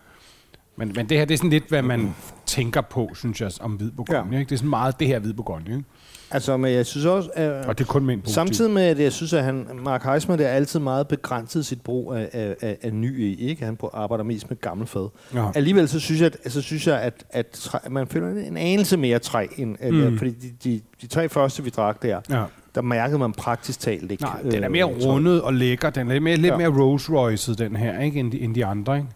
Men, 0.76 0.92
men 0.96 1.10
det 1.10 1.18
her, 1.18 1.26
det 1.26 1.34
er 1.34 1.38
sådan 1.38 1.50
lidt, 1.50 1.70
hvad 1.70 1.82
man 1.82 2.16
tænker 2.46 2.82
på, 2.82 3.10
synes 3.16 3.42
jeg, 3.42 3.52
om 3.62 3.72
hvid 3.72 3.92
Bourgogne. 3.92 4.34
Ja. 4.34 4.40
Ikke? 4.40 4.50
Det 4.50 4.56
er 4.56 4.58
sådan 4.58 4.70
meget 4.70 5.00
det 5.00 5.08
her 5.08 5.20
hvid 5.20 5.34
Bourgogne. 5.34 5.66
Ikke? 5.66 5.84
Altså, 6.32 6.58
men 6.58 6.74
jeg 6.74 6.86
synes 6.86 7.06
også... 7.06 7.30
At, 7.34 7.66
og 7.66 7.78
det 7.78 7.84
er 7.84 7.88
kun 7.88 8.06
med 8.06 8.18
Samtidig 8.26 8.72
med, 8.72 8.84
at 8.84 9.00
jeg 9.00 9.14
synes, 9.14 9.34
at 9.34 9.44
han, 9.44 9.68
Mark 9.84 10.04
Heisman, 10.04 10.40
det 10.40 10.46
er 10.46 10.52
altid 10.52 10.80
meget 10.80 11.08
begrænset 11.08 11.66
sit 11.66 11.82
brug 11.82 12.14
af, 12.14 12.30
af, 12.34 12.56
af, 12.62 12.78
af 12.82 12.94
ny 12.94 13.20
e, 13.20 13.36
ikke? 13.36 13.66
Han 13.66 13.78
arbejder 13.94 14.24
mest 14.24 14.50
med 14.50 14.62
gammel 14.62 14.88
fad. 14.88 15.10
Ja. 15.34 15.52
Alligevel 15.56 15.88
så 15.88 16.00
synes 16.00 16.22
jeg, 16.22 16.32
at, 16.44 16.52
så 16.52 16.62
synes 16.62 16.88
jeg, 16.88 17.02
at, 17.02 17.26
at 17.30 17.48
træ, 17.48 17.78
man 17.90 18.08
føler 18.08 18.28
en 18.28 18.58
anelse 18.58 18.98
mere 18.98 19.20
træ, 19.20 19.48
end, 19.58 19.78
mm. 19.92 20.08
at, 20.08 20.18
fordi 20.18 20.32
de, 20.32 20.52
de, 20.64 20.82
de 21.02 21.08
tre 21.08 21.30
første, 21.30 21.64
vi 21.64 21.70
drak 21.70 22.02
der, 22.02 22.20
ja. 22.30 22.44
der 22.76 22.82
mærkede 22.82 23.20
man 23.20 23.34
praktisk 23.34 23.80
talt 23.80 24.12
ikke. 24.12 24.24
Nej, 24.24 24.42
den 24.42 24.64
er 24.64 24.70
mere 24.70 24.90
øh, 24.90 25.06
rundet 25.06 25.42
og 25.42 25.54
lækker. 25.54 25.90
Den 25.90 26.08
er 26.08 26.14
lidt 26.14 26.24
mere, 26.24 26.36
lidt 26.36 26.52
ja. 26.52 26.58
mere 26.58 26.82
Rolls 26.82 27.10
Royce'et, 27.10 27.56
den 27.56 27.76
her, 27.76 28.00
ikke? 28.00 28.20
End, 28.20 28.32
de, 28.32 28.40
end 28.40 28.56
de 28.56 28.66
andre, 28.66 28.98
ikke? 28.98 29.10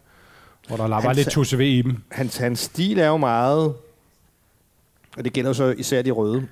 Hvor 0.68 0.78
der 0.78 0.88
var 0.88 1.14
lidt 1.14 1.30
tusse 1.30 1.68
i 1.68 1.82
dem. 1.82 1.98
Hans, 2.12 2.38
hans 2.38 2.60
stil 2.60 3.00
er 3.00 3.08
jo 3.08 3.18
meget... 3.18 3.74
Og 5.18 5.24
det 5.24 5.34
gælder 5.34 5.54
så 5.54 5.76
især 5.78 6.02
de 6.02 6.12
røde 6.12 6.48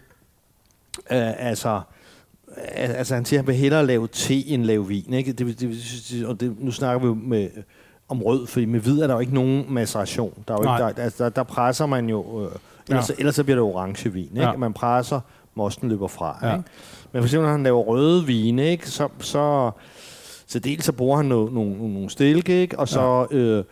Øh, 1.12 1.48
altså, 1.50 1.82
altså, 2.58 3.16
han 3.16 3.26
siger, 3.26 3.40
at 3.40 3.46
han 3.46 3.48
vil 3.48 3.56
hellere 3.56 3.86
lave 3.86 4.08
te 4.08 4.48
end 4.48 4.64
lave 4.64 4.88
vin. 4.88 5.14
Ikke? 5.14 5.32
Det, 5.32 5.60
det, 5.60 6.26
og 6.26 6.40
det, 6.40 6.56
nu 6.60 6.72
snakker 6.72 7.08
vi 7.08 7.20
med, 7.24 7.50
om 8.10 8.24
rød, 8.24 8.48
fordi 8.48 8.66
med 8.66 8.80
hvid 8.80 9.02
er 9.02 9.08
der 9.08 9.14
jo 9.14 9.20
ikke 9.20 9.34
nogen 9.34 9.66
maceration. 9.70 10.44
Der, 10.48 10.54
er 10.54 10.58
jo 10.58 10.76
ikke, 10.76 10.96
der, 10.98 11.04
altså, 11.04 11.24
der, 11.24 11.30
der 11.30 11.44
presser 11.44 11.86
man 11.86 12.10
jo... 12.10 12.46
Øh, 12.46 12.52
ellers, 12.90 13.10
ja. 13.10 13.16
ellers 13.18 13.36
så 13.36 13.44
bliver 13.44 13.56
det 13.56 13.64
orange 13.64 14.14
vin. 14.14 14.24
Ikke? 14.24 14.42
Ja. 14.42 14.58
Man 14.58 14.74
presser, 14.74 15.20
mosten 15.56 15.90
løber 15.90 16.08
fra. 16.08 16.40
Ja. 16.42 16.54
Ikke? 16.54 16.70
Men 17.12 17.22
for 17.22 17.28
eksempel, 17.28 17.46
når 17.46 17.52
han 17.52 17.64
laver 17.64 17.82
røde 17.82 18.26
vine, 18.26 18.72
ikke? 18.72 18.90
Så, 18.90 19.08
så, 19.20 19.72
så 20.48 20.60
dels 20.60 20.86
så 20.86 20.92
bruger 20.92 21.18
han 21.18 21.26
nogle, 21.26 21.54
nogle, 21.54 21.94
nogle 21.94 22.10
stilke, 22.10 22.62
ikke? 22.62 22.80
og 22.80 22.88
så... 22.88 23.28
Ja. 23.32 23.38
Øh, 23.38 23.64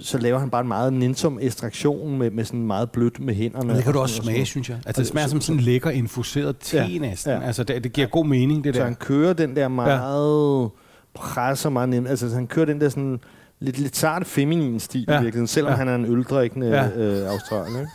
så 0.00 0.18
laver 0.18 0.38
han 0.38 0.50
bare 0.50 0.60
en 0.60 0.68
meget 0.68 0.92
nænsom 0.92 1.38
ekstraktion 1.42 2.18
med, 2.18 2.30
med 2.30 2.44
sådan 2.44 2.66
meget 2.66 2.90
blødt 2.90 3.20
med 3.20 3.34
hænderne. 3.34 3.66
Men 3.66 3.76
det 3.76 3.84
kan 3.84 3.92
du 3.92 3.98
også 3.98 4.14
smage, 4.14 4.46
synes 4.46 4.68
jeg. 4.68 4.78
Altså, 4.86 5.02
det 5.02 5.08
smager 5.08 5.28
som 5.28 5.40
sådan 5.40 5.58
en 5.58 5.64
lækker 5.64 5.90
infuseret 5.90 6.56
te 6.58 6.76
ja, 6.76 6.98
næsten. 6.98 7.32
Ja. 7.32 7.40
Altså, 7.40 7.64
det, 7.64 7.84
det 7.84 7.92
giver 7.92 8.06
god 8.06 8.26
mening, 8.26 8.64
det 8.64 8.74
så 8.74 8.78
der. 8.78 8.84
Så 8.84 8.88
han 8.88 8.94
kører 8.94 9.32
den 9.32 9.56
der 9.56 9.68
meget... 9.68 10.62
Ja. 10.62 10.68
presser 11.14 11.70
meget 11.70 11.88
nemt. 11.88 12.08
Altså, 12.08 12.28
han 12.28 12.46
kører 12.46 12.66
den 12.66 12.80
der 12.80 12.88
sådan 12.88 13.20
lidt, 13.60 13.78
lidt 13.78 13.96
sart 13.96 14.26
feminin 14.26 14.80
stil 14.80 15.04
ja. 15.08 15.22
virkelig, 15.22 15.48
selvom 15.48 15.72
ja. 15.72 15.76
han 15.76 15.88
er 15.88 15.94
en 15.94 16.06
øldrikkende 16.06 16.66
ja. 16.66 16.88
øh, 16.88 17.30
australier. 17.30 17.86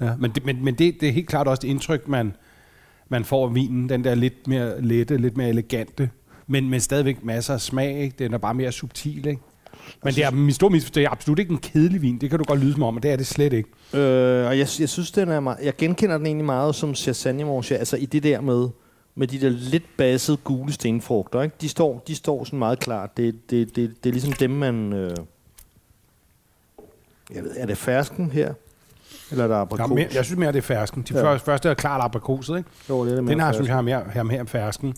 Ja, 0.00 0.16
men, 0.18 0.30
det, 0.30 0.44
men, 0.44 0.64
men 0.64 0.74
det, 0.74 0.96
det 1.00 1.08
er 1.08 1.12
helt 1.12 1.28
klart 1.28 1.48
også 1.48 1.60
det 1.60 1.68
indtryk, 1.68 2.08
man, 2.08 2.36
man 3.08 3.24
får 3.24 3.46
af 3.48 3.54
vinen. 3.54 3.88
Den 3.88 4.04
der 4.04 4.14
lidt 4.14 4.48
mere 4.48 4.80
lette, 4.80 5.16
lidt 5.16 5.36
mere 5.36 5.48
elegante, 5.48 6.10
men, 6.46 6.70
men 6.70 6.80
stadigvæk 6.80 7.24
masser 7.24 7.54
af 7.54 7.60
smag. 7.60 8.00
Ikke? 8.00 8.16
Den 8.18 8.34
er 8.34 8.38
bare 8.38 8.54
mere 8.54 8.72
subtil, 8.72 9.26
ikke? 9.26 9.42
Men 10.04 10.14
det 10.14 10.24
er, 10.24 10.30
min 10.30 10.54
store 10.54 10.70
misforståelse, 10.70 11.00
det 11.00 11.06
er 11.06 11.10
absolut 11.10 11.38
ikke 11.38 11.52
en 11.52 11.58
kedelig 11.58 12.02
vin. 12.02 12.18
Det 12.18 12.30
kan 12.30 12.38
du 12.38 12.44
godt 12.44 12.60
lyde 12.60 12.72
som 12.72 12.82
om, 12.82 12.96
og 12.96 13.02
det 13.02 13.10
er 13.10 13.16
det 13.16 13.26
slet 13.26 13.52
ikke. 13.52 13.68
Øh, 13.92 14.46
og 14.46 14.58
jeg, 14.58 14.68
jeg 14.80 14.88
synes, 14.88 15.10
den 15.10 15.28
er 15.28 15.40
meget, 15.40 15.58
jeg 15.62 15.76
genkender 15.76 16.16
den 16.18 16.26
egentlig 16.26 16.44
meget 16.44 16.74
som 16.74 16.94
Chassagne 16.94 17.44
Monche, 17.44 17.76
altså 17.76 17.96
i 17.96 18.06
det 18.06 18.22
der 18.22 18.40
med, 18.40 18.68
med 19.14 19.26
de 19.26 19.40
der 19.40 19.48
lidt 19.48 19.96
bassede 19.96 20.36
gule 20.36 20.72
stenfrugter. 20.72 21.42
Ikke? 21.42 21.56
De, 21.60 21.68
står, 21.68 22.02
de 22.06 22.14
står 22.14 22.44
sådan 22.44 22.58
meget 22.58 22.78
klart. 22.78 23.16
Det, 23.16 23.50
det, 23.50 23.76
det, 23.76 24.04
det 24.04 24.10
er 24.10 24.12
ligesom 24.12 24.32
dem, 24.32 24.50
man... 24.50 24.92
Øh, 24.92 25.16
jeg 27.34 27.42
ved, 27.42 27.50
er 27.56 27.66
det 27.66 27.78
fersken 27.78 28.30
her? 28.30 28.54
Eller 29.30 29.44
er 29.44 29.48
der 29.48 29.56
aprikos? 29.56 29.88
Ja, 29.88 29.94
mere, 29.94 30.08
jeg 30.14 30.24
synes 30.24 30.38
mere, 30.38 30.52
det 30.52 30.58
er 30.58 30.62
fersken. 30.62 31.02
De 31.02 31.14
ja. 31.14 31.24
første, 31.24 31.44
første 31.44 31.68
er 31.68 31.74
klart 31.74 32.00
aprikoset, 32.04 32.58
ikke? 32.58 32.70
Jo, 32.88 33.04
det 33.04 33.12
er 33.12 33.16
det 33.16 33.28
Den 33.28 33.40
har, 33.40 33.52
synes 33.52 33.68
jeg, 33.68 33.76
har 33.76 33.82
mere, 33.82 34.04
har 34.12 34.22
mere 34.22 34.46
fersken. 34.46 34.94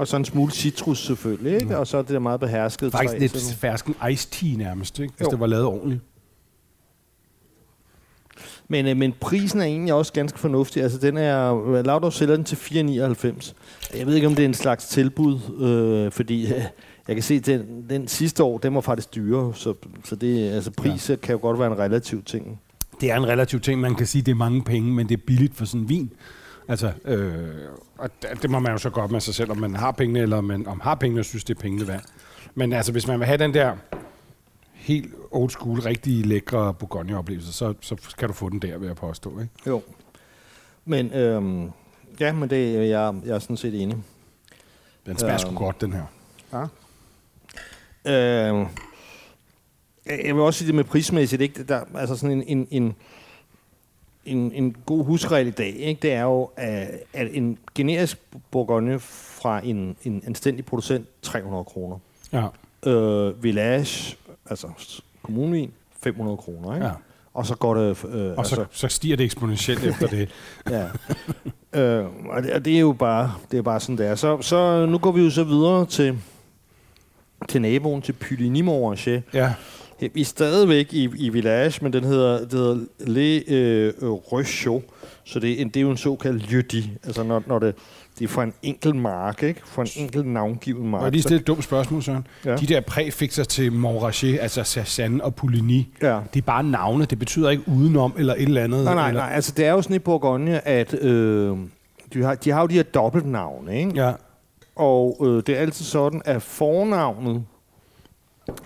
Og 0.00 0.08
så 0.08 0.16
en 0.16 0.24
smule 0.24 0.52
citrus 0.52 0.98
selvfølgelig, 1.06 1.54
ikke? 1.54 1.66
Mm. 1.66 1.74
Og 1.74 1.86
så 1.86 1.98
er 1.98 2.02
det 2.02 2.10
der 2.10 2.18
meget 2.18 2.40
behersket 2.40 2.92
Faktisk 2.92 3.12
træ. 3.12 3.18
lidt 3.18 3.56
fersken 3.58 3.94
ice 4.10 4.28
tea 4.30 4.56
nærmest, 4.56 4.98
ikke? 4.98 5.14
Hvis 5.16 5.26
jo. 5.26 5.30
det 5.30 5.40
var 5.40 5.46
lavet 5.46 5.64
ordentligt. 5.64 6.00
Men, 8.68 8.86
øh, 8.86 8.96
men 8.96 9.14
prisen 9.20 9.60
er 9.60 9.64
egentlig 9.64 9.94
også 9.94 10.12
ganske 10.12 10.38
fornuftig. 10.38 10.82
Altså, 10.82 10.98
den 10.98 11.16
er... 11.16 11.82
Laudrup 11.82 12.12
sælger 12.12 12.36
den 12.36 12.44
til 12.44 12.56
4,99. 12.56 13.52
Jeg 13.98 14.06
ved 14.06 14.14
ikke, 14.14 14.26
om 14.26 14.34
det 14.34 14.42
er 14.42 14.48
en 14.48 14.54
slags 14.54 14.88
tilbud, 14.88 15.38
øh, 15.60 16.12
fordi 16.12 16.44
øh, 16.44 16.50
jeg 17.08 17.16
kan 17.16 17.22
se, 17.22 17.34
at 17.34 17.46
den, 17.46 17.84
den 17.90 18.08
sidste 18.08 18.42
år, 18.42 18.58
den 18.58 18.74
var 18.74 18.80
faktisk 18.80 19.14
dyre. 19.14 19.52
Så, 19.54 19.74
så 20.04 20.16
det, 20.16 20.50
altså, 20.50 20.70
pris 20.70 21.10
ja. 21.10 21.16
kan 21.16 21.32
jo 21.32 21.38
godt 21.40 21.58
være 21.58 21.72
en 21.72 21.78
relativ 21.78 22.22
ting. 22.22 22.60
Det 23.00 23.10
er 23.10 23.16
en 23.16 23.26
relativ 23.26 23.60
ting. 23.60 23.80
Man 23.80 23.94
kan 23.94 24.06
sige, 24.06 24.20
at 24.20 24.26
det 24.26 24.32
er 24.32 24.36
mange 24.36 24.62
penge, 24.62 24.92
men 24.92 25.08
det 25.08 25.16
er 25.16 25.22
billigt 25.26 25.56
for 25.56 25.64
sådan 25.64 25.80
en 25.80 25.88
vin. 25.88 26.12
Altså, 26.70 26.92
øh, 27.04 27.68
og 27.98 28.10
det 28.42 28.50
må 28.50 28.58
man 28.58 28.72
jo 28.72 28.78
så 28.78 28.90
godt 28.90 29.10
med 29.10 29.20
sig 29.20 29.34
selv, 29.34 29.50
om 29.50 29.56
man 29.56 29.74
har 29.74 29.92
pengene, 29.92 30.20
eller 30.20 30.36
om 30.36 30.44
man 30.44 30.66
om 30.66 30.80
har 30.80 30.94
pengene 30.94 31.20
og 31.20 31.24
synes, 31.24 31.44
det 31.44 31.56
er 31.56 31.60
pengene 31.60 31.88
værd. 31.88 32.02
Men 32.54 32.72
altså, 32.72 32.92
hvis 32.92 33.06
man 33.06 33.18
vil 33.18 33.26
have 33.26 33.38
den 33.38 33.54
der 33.54 33.76
helt 34.72 35.14
old 35.30 35.50
school, 35.50 35.80
rigtig 35.80 36.26
lækre 36.26 36.74
Bourgogne-oplevelse, 36.74 37.52
så, 37.52 37.74
så 37.80 38.14
kan 38.18 38.28
du 38.28 38.34
få 38.34 38.48
den 38.48 38.62
der, 38.62 38.78
ved 38.78 38.90
at 38.90 38.96
påstå, 38.96 39.40
ikke? 39.40 39.52
Jo. 39.66 39.82
Men, 40.84 41.12
øhm, 41.12 41.70
ja, 42.20 42.32
men 42.32 42.50
det, 42.50 42.88
jeg, 42.88 43.14
jeg 43.24 43.34
er 43.34 43.38
sådan 43.38 43.56
set 43.56 43.82
enig. 43.82 43.96
Den 45.06 45.18
smager 45.18 45.34
øhm, 45.34 45.38
sgu 45.38 45.64
godt, 45.64 45.80
den 45.80 45.92
her. 45.92 46.04
Ja. 46.52 46.66
Øhm, 48.48 48.66
jeg 50.06 50.34
vil 50.34 50.42
også 50.42 50.58
sige 50.58 50.66
det 50.66 50.74
med 50.74 50.84
prismæssigt, 50.84 51.42
ikke? 51.42 51.62
Der, 51.64 51.84
altså 51.94 52.16
sådan 52.16 52.36
en, 52.36 52.58
en, 52.58 52.68
en 52.70 52.94
en, 54.24 54.52
en 54.52 54.76
god 54.86 55.04
husregel 55.04 55.46
i 55.46 55.50
dag, 55.50 55.74
ikke? 55.76 55.98
det 56.02 56.12
er 56.12 56.22
jo, 56.22 56.50
at, 56.56 56.88
at 57.12 57.28
en 57.32 57.58
generisk 57.74 58.18
Bourgogne 58.50 58.98
fra 59.00 59.60
en, 59.64 59.96
en 60.04 60.22
anstændig 60.26 60.64
producent, 60.64 61.06
300 61.22 61.64
kroner. 61.64 61.96
Ja. 62.32 62.46
Øh, 62.90 63.42
Village, 63.44 64.16
altså 64.50 64.66
kommunvin, 65.22 65.70
500 66.02 66.36
kroner. 66.36 66.74
Ikke? 66.74 66.86
Ja. 66.86 66.92
og 67.34 67.46
så 67.46 67.54
går 67.54 67.74
det... 67.74 68.04
Øh, 68.04 68.32
Og 68.38 68.46
så, 68.46 68.64
så 68.70 68.88
stiger 68.88 69.16
det 69.16 69.24
eksponentielt 69.24 69.84
efter 69.84 70.06
det. 70.06 70.28
Ja. 70.70 70.86
øh, 71.80 72.06
og, 72.28 72.42
det, 72.42 72.52
og 72.52 72.64
det 72.64 72.76
er 72.76 72.80
jo 72.80 72.92
bare, 72.92 73.34
det 73.50 73.58
er 73.58 73.62
bare 73.62 73.80
sådan, 73.80 73.98
det 73.98 74.06
er. 74.06 74.14
Så, 74.14 74.42
så 74.42 74.86
nu 74.86 74.98
går 74.98 75.12
vi 75.12 75.22
jo 75.22 75.30
så 75.30 75.44
videre 75.44 75.86
til, 75.86 76.18
til 77.48 77.62
naboen, 77.62 78.02
til 78.02 78.12
Pylinimorche. 78.12 79.22
Ja. 79.34 79.54
Vi 80.14 80.20
er 80.20 80.24
stadigvæk 80.24 80.92
i, 80.94 81.08
i 81.16 81.28
Village, 81.28 81.78
men 81.82 81.92
den 81.92 82.04
hedder, 82.04 82.38
det 82.40 82.52
hedder 82.52 82.78
Le 82.98 83.42
øh, 83.48 83.92
Røsjo. 84.10 84.82
Så 85.24 85.40
det 85.40 85.50
er, 85.52 85.56
en, 85.62 85.68
det 85.68 85.76
er 85.76 85.80
jo 85.80 85.90
en 85.90 85.96
såkaldt 85.96 86.50
lydi. 86.52 86.90
Altså 87.04 87.22
når, 87.22 87.42
når 87.46 87.58
det, 87.58 87.74
det 88.18 88.24
er 88.24 88.28
for 88.28 88.42
en 88.42 88.52
enkelt 88.62 88.96
mark, 88.96 89.42
ikke? 89.42 89.60
For 89.64 89.82
en 89.82 89.88
enkelt 89.96 90.26
navngiven 90.26 90.90
mark. 90.90 91.02
Og 91.02 91.10
lige 91.10 91.22
stille 91.22 91.40
et 91.40 91.46
dumt 91.46 91.64
spørgsmål, 91.64 92.02
Søren. 92.02 92.26
Ja. 92.44 92.56
De 92.56 92.66
der 92.66 92.80
præfixer 92.80 93.44
til 93.44 93.72
Montrachet, 93.72 94.38
altså 94.40 94.60
Cézanne 94.60 95.22
og 95.22 95.34
Pouligny, 95.34 95.82
Ja. 96.02 96.20
det 96.34 96.40
er 96.40 96.46
bare 96.46 96.62
navne. 96.62 97.04
Det 97.04 97.18
betyder 97.18 97.50
ikke 97.50 97.62
udenom 97.68 98.14
eller 98.18 98.34
et 98.34 98.42
eller 98.42 98.64
andet. 98.64 98.84
Nej, 98.84 98.94
nej, 98.94 99.08
eller, 99.08 99.20
nej. 99.22 99.34
Altså, 99.34 99.52
det 99.56 99.66
er 99.66 99.70
jo 99.72 99.82
sådan 99.82 99.96
i 99.96 99.98
Bourgogne, 99.98 100.68
at 100.68 100.94
øh, 100.94 101.56
de, 102.12 102.22
har, 102.22 102.34
de 102.34 102.50
har 102.50 102.60
jo 102.60 102.66
de 102.66 102.74
her 102.74 102.82
dobbeltnavne, 102.82 103.78
ikke? 103.78 103.92
Ja. 104.04 104.12
Og 104.76 105.16
øh, 105.26 105.42
det 105.46 105.48
er 105.48 105.56
altid 105.60 105.84
sådan, 105.84 106.22
at 106.24 106.42
fornavnet, 106.42 107.44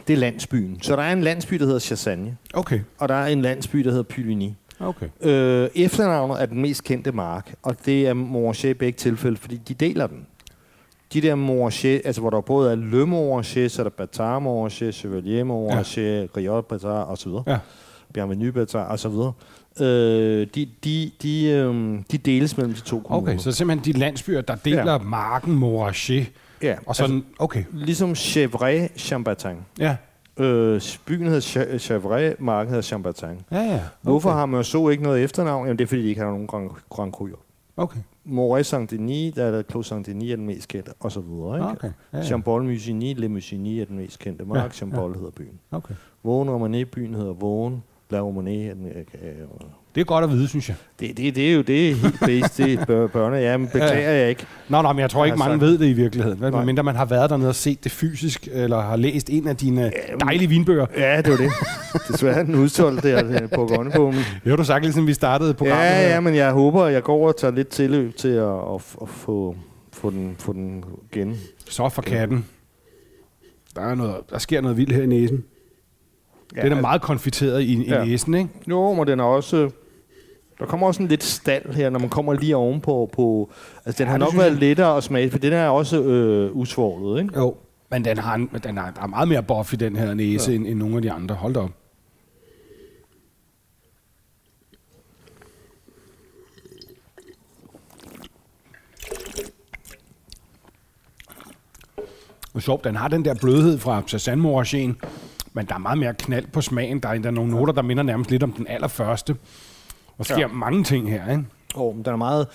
det 0.09 0.13
er 0.13 0.17
landsbyen. 0.19 0.79
Så 0.83 0.97
der 0.97 1.03
er 1.03 1.13
en 1.13 1.21
landsby, 1.23 1.55
der 1.55 1.65
hedder 1.65 1.79
Chassagne, 1.79 2.37
Okay. 2.55 2.81
og 2.99 3.09
der 3.09 3.15
er 3.15 3.27
en 3.27 3.43
landsby, 3.43 3.79
der 3.79 3.91
hedder 3.91 4.03
Pyligny. 4.03 4.51
Okay. 4.81 5.07
Øh, 5.21 5.69
efternavnet 5.75 6.43
er 6.43 6.47
den 6.47 6.61
mest 6.63 6.85
kendte 6.85 7.13
mark, 7.13 7.55
og 7.63 7.77
det 7.87 8.09
er 8.09 8.15
Morachet 8.15 8.71
i 8.71 8.75
begge 8.75 8.97
tilfælde, 8.97 9.37
fordi 9.37 9.57
de 9.69 9.75
deler 9.75 10.07
den. 10.07 10.27
De 11.13 11.21
der 11.21 11.35
Morachet, 11.35 12.03
altså 12.05 12.21
hvor 12.21 12.31
der 12.31 12.41
både 12.41 12.71
er 12.71 12.75
Le 12.75 13.07
Morachet, 13.07 13.71
så 13.73 13.83
er 13.83 13.85
der 13.85 13.91
Batard 13.91 14.43
Morachet, 14.43 14.95
Chevalier 14.95 15.45
Morachet, 15.45 16.21
ja. 16.23 16.27
Riot 16.37 16.65
Batard 16.67 17.09
osv. 17.11 17.31
Ja. 17.47 17.59
Bienvenue 18.15 18.53
Batard 18.53 18.91
osv. 18.93 19.13
Øh, 19.81 20.47
de, 20.55 20.69
de, 20.85 21.11
de, 21.23 21.45
øh, 21.47 21.99
de 22.13 22.19
deles 22.19 22.57
mellem 22.57 22.75
de 22.75 22.81
to 22.81 23.01
kommuner. 23.01 23.33
Okay, 23.33 23.39
så 23.43 23.53
simpelthen 23.53 23.95
de 23.95 23.99
landsbyer, 23.99 24.41
der 24.41 24.55
deler 24.55 24.93
Ja. 24.93 24.99
marken 24.99 25.55
Morachet. 25.55 26.27
Ja, 26.65 26.77
Og 26.87 26.97
sådan, 26.97 27.17
altså, 27.17 27.31
okay. 27.39 27.65
Ligesom 27.73 28.15
Chevray 28.15 28.89
Chambertin. 28.97 29.57
Ja. 29.79 29.97
Øh, 30.37 30.81
byen 31.07 31.27
hedder 31.27 31.79
Chavray, 31.79 32.33
marken 32.39 32.69
hedder 32.69 32.83
Chambertin. 32.83 33.41
Ja, 33.51 33.57
ja. 33.57 33.75
Okay. 33.75 33.81
Hvorfor 34.03 34.31
har 34.31 34.47
man 34.47 34.65
så 34.65 34.89
ikke 34.89 35.03
noget 35.03 35.25
efternavn? 35.25 35.67
Jamen, 35.67 35.79
det 35.79 35.85
er, 35.85 35.89
fordi 35.89 36.03
de 36.03 36.09
ikke 36.09 36.21
har 36.21 36.29
nogen 36.29 36.47
Grand, 36.47 36.71
Grand 36.91 37.13
Cru. 37.13 37.29
Okay. 37.77 37.99
Moret 38.25 38.67
Saint-Denis, 38.67 39.35
der 39.35 39.45
er 39.45 39.51
der 39.51 39.63
Clos 39.63 39.93
Saint-Denis 39.93 40.33
er 40.33 40.37
den 40.37 40.47
mest 40.47 40.69
kendte, 40.69 40.93
og 41.01 41.13
så 41.13 41.21
videre. 41.21 41.57
Ikke? 41.57 41.69
Okay. 41.69 41.91
Ja, 42.13 42.19
ja. 42.19 42.23
Jean-Paul 42.23 42.63
Musigny, 42.63 43.15
Le 43.17 43.29
Musigny 43.29 43.81
er 43.81 43.85
den 43.85 43.97
mest 43.97 44.19
kendte. 44.19 44.45
Mark 44.45 44.81
Ja, 44.81 44.87
Jean-Paul 44.87 45.17
hedder 45.19 45.31
byen. 45.31 45.61
Okay. 45.71 45.95
Vågen 46.23 46.49
Romané, 46.49 46.85
byen 46.85 47.15
hedder 47.15 47.33
Vågen. 47.33 47.83
La 48.15 48.21
Romané 48.21 48.51
er 48.71 48.75
den... 48.75 48.87
Øh, 48.87 48.97
øh, 48.97 49.33
Det 49.95 50.01
er 50.01 50.05
godt 50.05 50.25
at 50.25 50.31
vide, 50.31 50.49
synes 50.49 50.69
jeg. 50.69 50.77
det, 51.01 51.17
det, 51.17 51.37
det, 51.37 51.51
er 51.51 51.55
jo 51.55 51.63
det 51.63 51.95
helt 51.95 52.21
bedst, 52.25 52.59
det 52.59 52.79
bør- 52.87 53.07
børne. 53.07 53.37
Ja, 53.37 53.57
men 53.57 53.67
beklager 53.69 54.11
jeg 54.11 54.29
ikke. 54.29 54.47
Nå, 54.69 54.83
nej, 54.83 54.93
men 54.93 55.01
jeg 55.01 55.11
tror 55.11 55.25
ikke, 55.25 55.33
Altså- 55.33 55.49
mange 55.49 55.61
ved 55.61 55.79
det 55.79 55.87
i 55.87 55.93
virkeligheden. 55.93 56.41
Vel? 56.41 56.51
Nej. 56.51 56.61
Medmindre 56.61 56.83
man 56.83 56.97
har 56.97 57.05
været 57.05 57.31
dernede 57.31 57.49
og 57.49 57.55
set 57.55 57.85
det 57.85 57.93
fysisk, 57.93 58.49
eller 58.53 58.81
har 58.81 58.97
læst 58.97 59.31
en 59.31 59.49
af 59.49 59.57
dine 59.57 59.93
dejlige 60.21 60.49
vinbøger. 60.49 60.87
Ja, 60.97 61.17
det 61.23 61.31
var 61.31 61.37
det. 61.37 61.51
Desværre 62.09 62.45
den 62.45 62.55
udsolgt 62.55 63.03
der 63.03 63.47
på 63.55 63.67
Grønnebogen. 63.67 64.15
Det 64.15 64.25
har 64.47 64.57
du 64.57 64.65
sagt, 64.65 64.85
ligesom 64.85 65.07
vi 65.07 65.15
startede 65.15 65.55
programmet. 65.55 65.85
Ja, 65.85 66.09
ja, 66.15 66.21
men 66.21 66.35
jeg 66.35 66.53
håber, 66.53 66.87
jeg 66.87 67.03
går 67.03 67.29
og 67.29 67.37
tager 67.37 67.55
lidt 67.55 67.69
tilløb 67.69 68.17
til 68.17 68.29
at, 68.29 68.45
at, 68.49 68.81
at 69.03 69.09
få, 69.09 69.57
få, 69.93 70.11
den, 70.11 70.37
få 70.39 70.53
den 70.53 70.85
igen. 71.13 71.37
Så 71.69 71.89
for 71.89 72.03
katten. 72.03 72.45
Der, 73.77 73.83
er 73.83 73.95
noget, 73.95 74.15
der 74.31 74.39
sker 74.39 74.61
noget 74.61 74.77
vildt 74.77 74.93
her 74.93 75.03
i 75.03 75.07
næsen. 75.07 75.45
Ja, 76.57 76.63
den 76.63 76.73
er 76.73 76.81
meget 76.81 77.03
konfiteret 77.03 77.61
i, 77.63 77.73
i 77.85 77.89
Ja. 77.89 78.05
næsen, 78.05 78.35
ikke? 78.35 78.49
Jo, 78.69 78.93
men 78.93 79.07
den 79.07 79.21
er 79.21 79.25
også... 79.25 79.71
Der 80.59 80.67
kommer 80.67 80.87
også 80.87 81.03
en 81.03 81.09
lidt 81.09 81.25
stald 81.25 81.73
her, 81.75 81.91
når 81.91 81.99
man 81.99 82.09
kommer 82.09 82.33
lige 82.33 82.57
ovenpå. 82.57 83.11
På, 83.13 83.51
altså, 83.85 83.99
den 83.99 84.07
Ja, 84.07 84.11
har 84.11 84.19
nok 84.19 84.37
været 84.37 84.51
jeg. 84.51 84.59
lettere 84.59 84.97
at 84.97 85.05
smage, 85.05 85.31
for 85.31 85.39
den 85.39 85.53
er 85.53 85.69
også 85.69 86.03
øh, 86.03 86.57
usvoglet, 86.57 87.23
ikke? 87.23 87.39
Jo. 87.39 87.57
Men 87.91 88.05
den 88.05 88.19
har, 88.19 88.35
en, 88.35 88.51
den 88.65 88.79
er, 88.79 88.91
der 88.91 89.03
er 89.03 89.07
meget 89.07 89.29
mere 89.29 89.43
boff 89.43 89.73
i 89.73 89.77
den 89.77 89.97
her 89.97 90.15
næse, 90.15 90.51
ja. 90.51 90.57
end, 90.57 90.67
end 90.67 90.79
nogle 90.79 90.97
af 90.97 91.03
de 91.03 91.13
andre. 91.13 91.35
Hold 91.35 91.55
da 91.55 91.61
op. 91.61 91.71
Og 102.55 102.63
sjovt, 102.63 102.85
den 102.85 102.97
har 102.97 103.09
den 103.09 103.25
der 103.25 103.35
blødhed 103.35 103.79
fra 103.79 104.03
Sasan 104.07 104.39
Morachen, 104.39 104.97
men 105.55 105.67
der 105.67 105.75
er 105.75 105.79
meget 105.79 105.99
mere 105.99 106.15
knald 106.15 106.47
på 106.53 106.61
smagen. 106.61 106.99
Der 107.01 107.09
er 107.09 107.13
endda 107.13 107.31
nogle 107.31 107.51
noter, 107.51 107.73
der 107.73 107.83
minder 107.83 108.03
nærmest 108.03 108.31
lidt 108.31 108.43
om 108.43 108.53
den 108.53 108.67
allerførste. 108.69 109.37
Og 110.19 110.25
sker 110.25 110.39
Ja. 110.39 110.47
mange 110.47 110.85
ting 110.85 111.11
her, 111.11 111.31
ikke? 111.31 111.45
Men 111.77 112.03
den 112.05 112.13
er, 112.13 112.17
meget, 112.17 112.47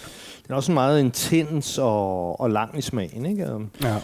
den 0.48 0.52
er 0.54 0.56
også 0.56 0.72
meget 0.72 1.00
intens 1.00 1.78
og, 1.78 2.40
og 2.42 2.50
lang 2.50 2.78
i 2.78 2.82
smagen, 2.82 3.26
ikke? 3.26 3.54
Um, 3.54 3.70
Ja. 3.84 3.96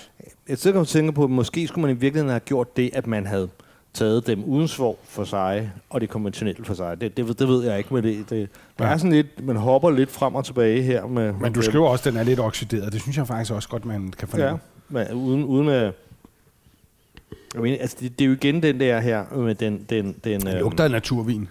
Jeg 0.50 0.58
sidder 0.58 0.80
og 0.80 0.88
tænker 0.88 1.12
på, 1.12 1.24
at 1.24 1.30
måske 1.30 1.68
skulle 1.68 1.88
man 1.88 1.96
i 1.96 2.00
virkeligheden 2.00 2.30
have 2.30 2.40
gjort 2.40 2.78
det, 2.78 2.90
at 2.94 3.08
man 3.08 3.26
havde 3.28 3.50
taget 3.94 4.28
dem 4.28 4.44
uden 4.44 4.68
svog 4.68 4.98
for 5.04 5.24
sig, 5.24 5.72
og 5.90 6.02
det 6.02 6.10
konventionelle 6.10 6.66
for 6.66 6.74
sig. 6.74 7.02
Det, 7.02 7.18
det, 7.18 7.28
ved- 7.28 7.36
det 7.36 7.48
ved 7.48 7.64
jeg 7.66 7.78
ikke, 7.78 7.94
men 7.94 8.04
det, 8.04 8.30
det 8.30 8.50
ja. 8.80 8.86
Ja. 8.86 8.92
er 8.94 8.98
sådan 8.98 9.12
lidt, 9.12 9.46
man 9.46 9.56
hopper 9.56 9.90
lidt 9.92 10.12
frem 10.12 10.36
og 10.36 10.46
tilbage 10.46 10.82
her. 10.82 11.06
Med, 11.08 11.34
Men 11.34 11.54
du 11.54 11.62
skriver 11.62 11.88
også, 11.90 12.10
at 12.10 12.14
den 12.14 12.20
er 12.20 12.24
lidt 12.24 12.40
oxideret. 12.40 12.94
Det 12.94 13.02
synes 13.02 13.18
jeg 13.18 13.28
faktisk 13.28 13.52
også 13.54 13.70
godt, 13.70 13.86
man 13.86 14.14
kan 14.18 14.28
fornemme. 14.28 14.60
Ja, 14.94 15.06
men 15.08 15.14
uden, 15.14 15.44
uden 15.44 15.70
at... 15.70 15.94
Jeg 17.56 17.64
mener, 17.64 17.78
altså 17.82 17.98
det, 18.00 18.20
det, 18.20 18.26
er 18.26 18.30
jo 18.30 18.36
igen 18.36 18.64
den 18.64 18.80
der 18.80 19.00
her 19.00 19.36
med 19.36 19.56
den... 19.56 19.86
den, 19.90 20.16
den 20.24 20.42
Det 20.42 20.54
øhm, 20.54 20.60
lugter 20.60 20.84
af 20.84 20.92
naturvin. 20.92 21.48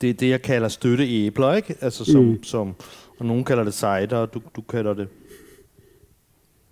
det 0.00 0.10
er 0.10 0.14
det, 0.14 0.28
jeg 0.28 0.42
kalder 0.42 0.68
støtte 0.68 1.08
æbler, 1.08 1.54
ikke? 1.54 1.76
Altså 1.80 2.04
som, 2.04 2.24
mm. 2.24 2.42
Som... 2.44 2.74
Og 3.18 3.26
nogen 3.26 3.44
kalder 3.44 3.64
det 3.64 3.74
cider, 3.74 4.16
og 4.16 4.34
du, 4.34 4.42
du 4.56 4.60
kalder 4.60 4.94
det 4.94 5.08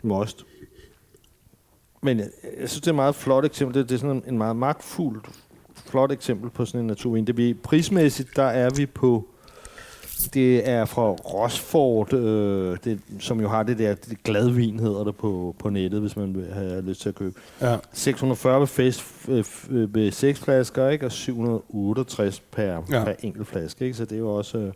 most. 0.02 0.44
Men 2.02 2.18
jeg, 2.18 2.28
jeg 2.60 2.68
synes, 2.68 2.80
det 2.80 2.86
er 2.86 2.92
et 2.92 2.96
meget 2.96 3.14
flot 3.14 3.44
eksempel. 3.44 3.78
Det, 3.78 3.88
det 3.88 3.94
er 3.94 3.98
sådan 3.98 4.16
en, 4.16 4.22
en 4.26 4.38
meget 4.38 4.56
magtfuld, 4.56 5.22
flot 5.86 6.12
eksempel 6.12 6.50
på 6.50 6.64
sådan 6.64 6.80
en 6.80 6.86
naturvin. 6.86 7.26
Det 7.26 7.34
bliver, 7.34 7.54
prismæssigt, 7.62 8.36
der 8.36 8.42
er 8.42 8.70
vi 8.76 8.86
på... 8.86 9.28
Det 10.28 10.68
er 10.68 10.84
fra 10.84 11.10
Rosford, 11.10 12.12
øh, 12.12 12.76
det, 12.84 13.00
som 13.18 13.40
jo 13.40 13.48
har 13.48 13.62
det 13.62 13.78
der 13.78 13.94
det 13.94 14.22
gladvin, 14.22 14.80
hedder 14.80 15.04
det 15.04 15.16
på, 15.16 15.56
på 15.58 15.70
nettet, 15.70 16.00
hvis 16.00 16.16
man 16.16 16.46
have 16.52 16.80
lyst 16.82 17.00
til 17.00 17.08
at 17.08 17.14
købe. 17.14 17.40
Ja. 17.60 17.76
640 17.92 18.60
ved, 18.60 18.66
fest, 18.66 19.04
øh, 19.28 19.94
ved 19.94 20.10
6 20.10 20.40
flasker, 20.40 20.88
ikke? 20.88 21.06
og 21.06 21.12
768 21.12 22.40
per, 22.40 22.62
ja. 22.90 23.04
Per 23.04 23.12
enkelt 23.22 23.48
flaske. 23.48 23.84
Ikke? 23.84 23.96
Så 23.96 24.04
det 24.04 24.12
er 24.12 24.18
jo 24.18 24.28
også... 24.28 24.58
Øh, 24.58 24.72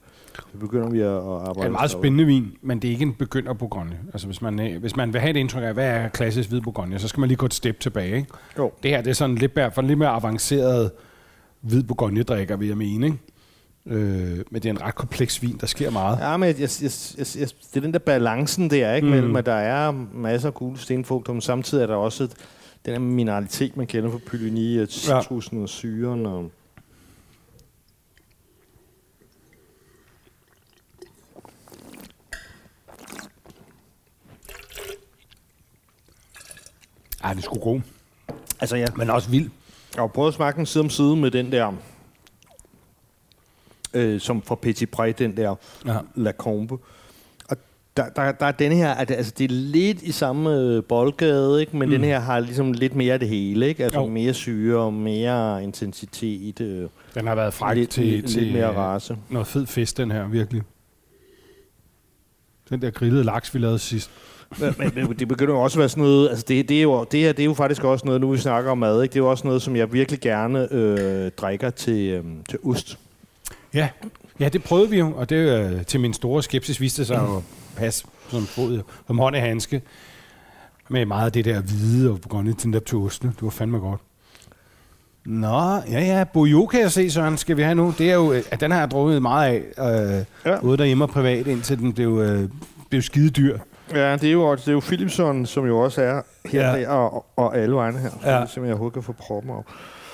det 0.53 0.61
begynder 0.61 0.91
vi 0.91 1.01
at, 1.01 1.09
arbejde 1.09 1.55
Det 1.55 1.61
er 1.61 1.67
en 1.67 1.73
meget 1.73 1.91
spændende 1.91 2.25
vin, 2.25 2.53
men 2.63 2.83
det 2.83 2.89
er 2.89 2.93
ikke 2.93 3.03
en 3.03 3.15
begynder 3.15 3.53
Bourgogne. 3.53 3.99
Altså 4.13 4.27
hvis 4.27 4.43
man, 4.43 4.61
øh, 4.61 4.81
hvis 4.81 4.97
man 4.97 5.13
vil 5.13 5.21
have 5.21 5.31
et 5.31 5.37
indtryk 5.37 5.63
af, 5.63 5.75
hvad 5.75 5.87
er 5.87 6.09
klassisk 6.09 6.49
hvid 6.49 6.61
Bourgogne, 6.61 6.99
så 6.99 7.09
skal 7.09 7.21
man 7.21 7.29
lige 7.29 7.37
gå 7.37 7.47
et 7.47 7.55
step 7.55 7.81
tilbage. 7.81 8.17
Ikke? 8.17 8.29
Jo. 8.59 8.73
Det 8.83 8.91
her 8.91 9.03
det 9.03 9.11
er 9.11 9.15
sådan 9.15 9.35
lidt 9.35 9.57
mere, 9.57 9.71
for 9.71 9.83
lidt 9.83 9.99
mere 9.99 10.09
avanceret 10.09 10.91
hvid 11.61 11.83
Bourgogne-drikker, 11.83 12.57
vil 12.57 12.69
jeg 12.69 12.77
mene. 12.77 13.07
Ikke? 13.07 13.19
Øh, 13.87 14.45
men 14.51 14.63
det 14.63 14.67
er 14.67 14.71
en 14.71 14.83
ret 14.83 14.95
kompleks 14.95 15.43
vin, 15.43 15.57
der 15.61 15.67
sker 15.67 15.91
meget. 15.91 16.19
Ja, 16.19 16.37
men 16.37 16.49
jeg, 16.49 16.61
jeg, 16.61 16.91
jeg, 17.19 17.27
jeg, 17.37 17.49
det 17.49 17.77
er 17.77 17.81
den 17.81 17.93
der 17.93 17.99
balancen 17.99 18.71
der, 18.71 18.95
ikke? 18.95 19.07
Mm. 19.07 19.13
Mellem, 19.13 19.37
at 19.37 19.47
der 19.47 19.55
er 19.55 19.91
masser 20.13 20.49
af 20.49 20.55
gule 20.55 20.79
stenfrugter, 20.79 21.33
men 21.33 21.43
samtidig 21.43 21.83
er 21.83 21.87
der 21.87 21.95
også 21.95 22.25
et, 22.25 22.35
den 22.85 22.93
her 22.93 23.01
mineralitet, 23.01 23.77
man 23.77 23.87
kender 23.87 24.11
fra 24.11 24.19
Pylyni, 24.27 24.79
at 24.79 24.93
citrusen 24.93 25.63
og 25.63 25.69
syren 25.69 26.27
og... 26.27 26.51
Ej, 37.25 37.33
det 37.33 37.39
er 37.39 37.43
sgu 37.43 37.59
god. 37.59 37.81
Altså, 38.61 38.77
ja. 38.77 38.87
Men 38.97 39.11
også 39.11 39.31
vild. 39.31 39.51
Jeg 39.95 40.03
har 40.03 40.07
prøvet 40.07 40.29
at 40.29 40.35
smage 40.35 40.53
den 40.53 40.67
side 40.67 40.85
om 40.85 40.91
side 40.91 41.17
med 41.17 41.31
den 41.31 41.53
der, 41.53 41.73
øh, 43.95 44.21
som 44.21 44.43
fra 44.43 44.55
Petit 44.55 44.89
Pré, 44.97 45.11
den 45.13 45.37
der 45.37 45.55
Ja. 45.87 45.97
La 46.15 46.33
Combe. 46.33 46.77
Og 47.49 47.57
der, 47.97 48.09
der, 48.17 48.33
der 48.33 48.47
er 48.47 48.53
denne 48.53 48.75
her, 48.77 48.91
at, 48.91 49.11
altså 49.11 49.33
det 49.39 49.45
er 49.45 49.55
lidt 49.55 50.03
i 50.03 50.13
samme 50.13 50.57
øh, 50.61 50.83
boldgade, 50.85 51.61
ikke? 51.61 51.77
men 51.77 51.89
mm. 51.89 51.95
den 51.95 52.05
her 52.05 52.21
har 52.21 52.41
ligesom 52.41 52.73
lidt 52.73 52.95
mere 52.95 53.19
det 53.19 53.29
hele. 53.29 53.69
Ikke? 53.69 53.85
Altså 53.85 54.01
Jo. 54.01 54.07
mere 54.07 54.35
syre, 54.35 54.93
mere 54.93 55.63
intensitet, 55.63 56.61
øh, 56.61 56.89
Den 57.15 57.27
har 57.27 57.35
været 57.35 57.55
fræk 57.55 57.77
lidt, 57.77 57.91
til, 57.91 58.05
lidt, 58.07 58.27
til 58.27 58.43
lidt 58.43 58.55
mere 58.55 58.71
øh, 58.71 58.77
race. 58.77 59.17
noget 59.31 59.47
fed 59.47 59.67
fisk, 59.67 59.97
den 59.97 60.11
her, 60.11 60.29
virkelig. 60.29 60.63
Den 62.71 62.83
der 62.83 62.91
grillede 62.91 63.25
laks, 63.25 63.55
vi 63.55 63.59
lavede 63.59 63.79
sidst. 63.79 64.11
Men, 64.61 64.75
men 64.95 65.09
det- 65.09 65.19
det 65.21 65.29
begynder 65.29 65.55
jo 65.55 65.61
også 65.61 65.79
at 65.79 65.81
være 65.81 65.89
sådan 65.89 66.05
noget, 66.05 66.29
altså 66.29 66.45
det, 66.49 66.69
det, 66.69 66.79
er 66.79 66.83
jo, 66.83 67.05
det 67.13 67.21
her 67.21 67.33
det 67.33 67.43
er 67.43 67.47
jo 67.47 67.55
faktisk 67.55 67.85
også 67.85 68.07
noget, 68.07 68.21
nu 68.21 68.31
vi 68.31 68.39
snakker 68.39 68.71
om 68.71 68.79
mad, 68.79 69.03
ikke? 69.03 69.13
det 69.13 69.19
er 69.19 69.25
jo 69.25 69.31
også 69.31 69.47
noget, 69.47 69.63
som 69.63 69.77
jeg 69.77 69.93
virkelig 69.93 70.21
gerne 70.21 70.73
øh, 70.73 71.31
drikker 71.31 71.71
til, 71.71 72.09
øh, 72.09 72.25
til 72.49 72.59
ost. 72.65 72.99
Ja. 73.75 73.89
ja, 74.41 74.49
det 74.49 74.65
prøvede 74.65 74.91
vi 74.91 74.99
jo, 74.99 75.13
og 75.17 75.31
det 75.31 75.37
øh, 75.37 75.85
til 75.87 76.01
min 76.01 76.13
store 76.13 76.43
skepsis 76.43 76.81
viste 76.81 77.03
det 77.03 77.07
sig 77.07 77.17
jo 77.29 77.37
at 77.37 77.43
passe 77.77 78.05
som 78.29 78.47
fod, 78.47 78.83
som 79.07 79.19
hånd 79.19 79.37
i 79.37 79.39
handske. 79.39 79.83
Med 80.89 81.07
meget 81.07 81.27
af 81.27 81.33
det 81.33 81.45
der 81.45 81.61
hvide 81.61 82.11
og 82.11 82.21
Bourgogne 82.21 82.53
til 82.53 82.73
til 82.85 82.99
osten. 82.99 83.29
Det 83.29 83.43
var 83.43 83.51
fandme 83.51 83.79
godt. 83.79 84.01
Nå, 85.25 85.75
ja, 85.91 86.01
ja. 86.01 86.25
Bojo 86.25 86.67
kan 86.67 86.81
jeg 86.81 86.93
se, 86.93 87.11
Søren, 87.11 87.37
skal 87.39 87.57
vi 87.57 87.63
have 87.63 87.75
nu. 87.75 87.95
Det 87.99 88.11
er 88.11 88.15
jo, 88.15 88.31
at 88.51 88.61
den 88.61 88.71
har 88.71 88.79
jeg 88.79 88.91
drukket 88.91 89.23
meget 89.23 89.63
af, 89.77 90.17
øh, 90.19 90.25
Ja. 90.53 90.61
både 90.61 90.79
derhjemme 90.79 91.05
og 91.05 91.09
privat, 91.11 91.47
indtil 91.47 91.79
den 91.79 91.93
blev, 91.93 92.19
øh, 92.19 92.49
blev 92.91 93.03
skide 93.03 93.31
dyr. 93.31 93.59
Ja, 93.95 94.13
det 94.17 94.25
er 94.29 94.33
jo, 94.33 94.55
det 94.55 94.69
er 94.69 94.73
jo 94.73 94.81
Philipson, 94.81 95.47
som 95.47 95.67
jo 95.67 95.79
også 95.79 96.03
er 96.03 96.23
her 96.45 96.71
Ja. 96.71 96.75
ja. 96.77 96.89
og, 96.95 97.27
og 97.37 97.57
alle 97.59 97.75
vegne 97.77 97.99
her. 97.99 98.11
Ja. 98.25 98.41
det 98.41 98.57
jeg 98.57 98.65
overhovedet 98.65 98.93
kan 98.95 99.03
få 99.03 99.13
proppen 99.13 99.51
af. 99.51 99.63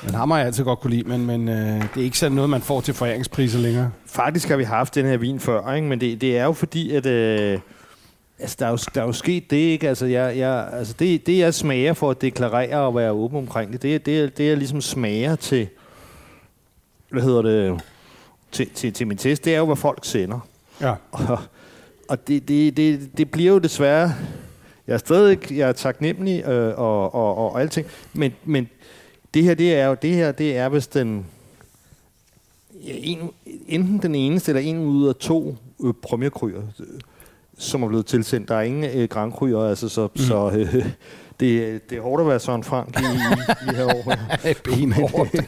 Men 0.04 0.14
ham 0.14 0.30
har 0.30 0.38
jeg 0.38 0.46
altid 0.46 0.64
godt 0.64 0.80
kunne 0.80 0.90
lide, 0.96 1.08
men, 1.08 1.26
men 1.26 1.48
øh, 1.48 1.82
det 1.94 2.00
er 2.00 2.04
ikke 2.04 2.18
sådan 2.18 2.32
noget, 2.36 2.50
man 2.50 2.60
får 2.62 2.80
til 2.80 2.94
foræringspriser 2.94 3.58
længere. 3.58 3.90
Faktisk 4.06 4.48
har 4.48 4.56
vi 4.56 4.64
haft 4.64 4.94
den 4.94 5.06
her 5.06 5.16
vin 5.16 5.40
før, 5.40 5.74
ikke? 5.74 5.86
men 5.88 6.00
det, 6.00 6.20
det 6.20 6.38
er 6.38 6.44
jo 6.44 6.52
fordi, 6.52 6.90
at 6.94 7.06
øh, 7.06 7.58
altså, 8.38 8.56
der, 8.60 8.66
er 8.66 8.70
jo, 8.70 8.78
der 8.94 9.00
er 9.00 9.06
jo 9.06 9.12
sket 9.12 9.50
det, 9.50 9.56
ikke? 9.56 9.88
Altså, 9.88 10.06
jeg, 10.06 10.36
jeg, 10.38 10.68
altså 10.72 10.94
det, 10.98 11.26
det, 11.26 11.38
jeg 11.38 11.54
smager 11.54 11.92
for 11.92 12.10
at 12.10 12.20
deklarere 12.22 12.76
og 12.76 12.94
være 12.96 13.10
åben 13.12 13.38
omkring 13.38 13.72
det, 13.72 13.82
det, 13.82 13.94
er- 13.94 13.98
det, 13.98 14.38
det 14.38 14.48
jeg 14.48 14.56
ligesom 14.56 14.80
smager 14.80 15.36
til, 15.36 15.68
hvad 17.10 17.22
hedder 17.22 17.42
det, 17.42 17.80
til, 18.52 18.70
til, 18.74 18.92
til 18.92 19.06
min 19.06 19.16
test, 19.18 19.44
det 19.44 19.54
er 19.54 19.58
jo, 19.58 19.66
hvad 19.66 19.76
folk 19.76 20.04
sender. 20.04 20.40
Ja. 20.80 20.94
Og, 21.12 21.38
og 22.08 22.28
det, 22.28 22.48
det, 22.48 22.76
det, 22.76 23.10
det 23.18 23.30
bliver 23.30 23.52
jo 23.52 23.58
desværre... 23.58 24.14
Jeg 24.86 24.94
er 24.94 24.98
stadig 24.98 25.52
jeg 25.52 25.68
er 25.68 25.72
taknemmelig 25.72 26.44
øh, 26.48 26.78
og, 26.78 27.14
og, 27.14 27.38
og 27.38 27.60
alting, 27.60 27.86
men, 28.12 28.32
men 28.44 28.68
det 29.34 29.42
her, 29.42 29.54
det 29.54 29.74
er 29.74 29.86
jo 29.86 29.96
det 30.02 30.14
her, 30.14 30.32
det 30.32 30.56
er 30.56 30.68
vist 30.68 30.94
den 30.94 31.26
ja, 32.84 32.92
en, 32.94 33.30
enten 33.68 33.98
den 33.98 34.14
eneste 34.14 34.50
eller 34.50 34.62
en 34.62 34.78
ud 34.78 35.08
af 35.08 35.14
to 35.14 35.56
øh, 35.84 35.94
premierkryer, 36.02 36.62
øh, 36.80 36.86
som 37.58 37.82
er 37.82 37.88
blevet 37.88 38.06
tilsendt. 38.06 38.48
Der 38.48 38.54
er 38.54 38.62
ingen 38.62 38.84
øh, 38.98 39.08
Grand 39.08 39.32
Cryer, 39.32 39.68
altså 39.68 39.88
så, 39.88 40.08
mm. 40.14 40.20
så 40.20 40.50
øh, 40.50 40.74
det, 41.40 41.90
det 41.90 41.98
er 41.98 42.02
hårdt 42.02 42.20
at 42.20 42.28
være 42.28 42.40
Søren 42.40 42.64
Frank 42.64 43.00
i, 43.00 43.02
i 43.02 43.70
de 43.70 43.76
her 43.76 43.84
år. 43.84 44.02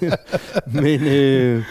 her. 0.00 0.16
men 0.82 1.00
øh, 1.06 1.64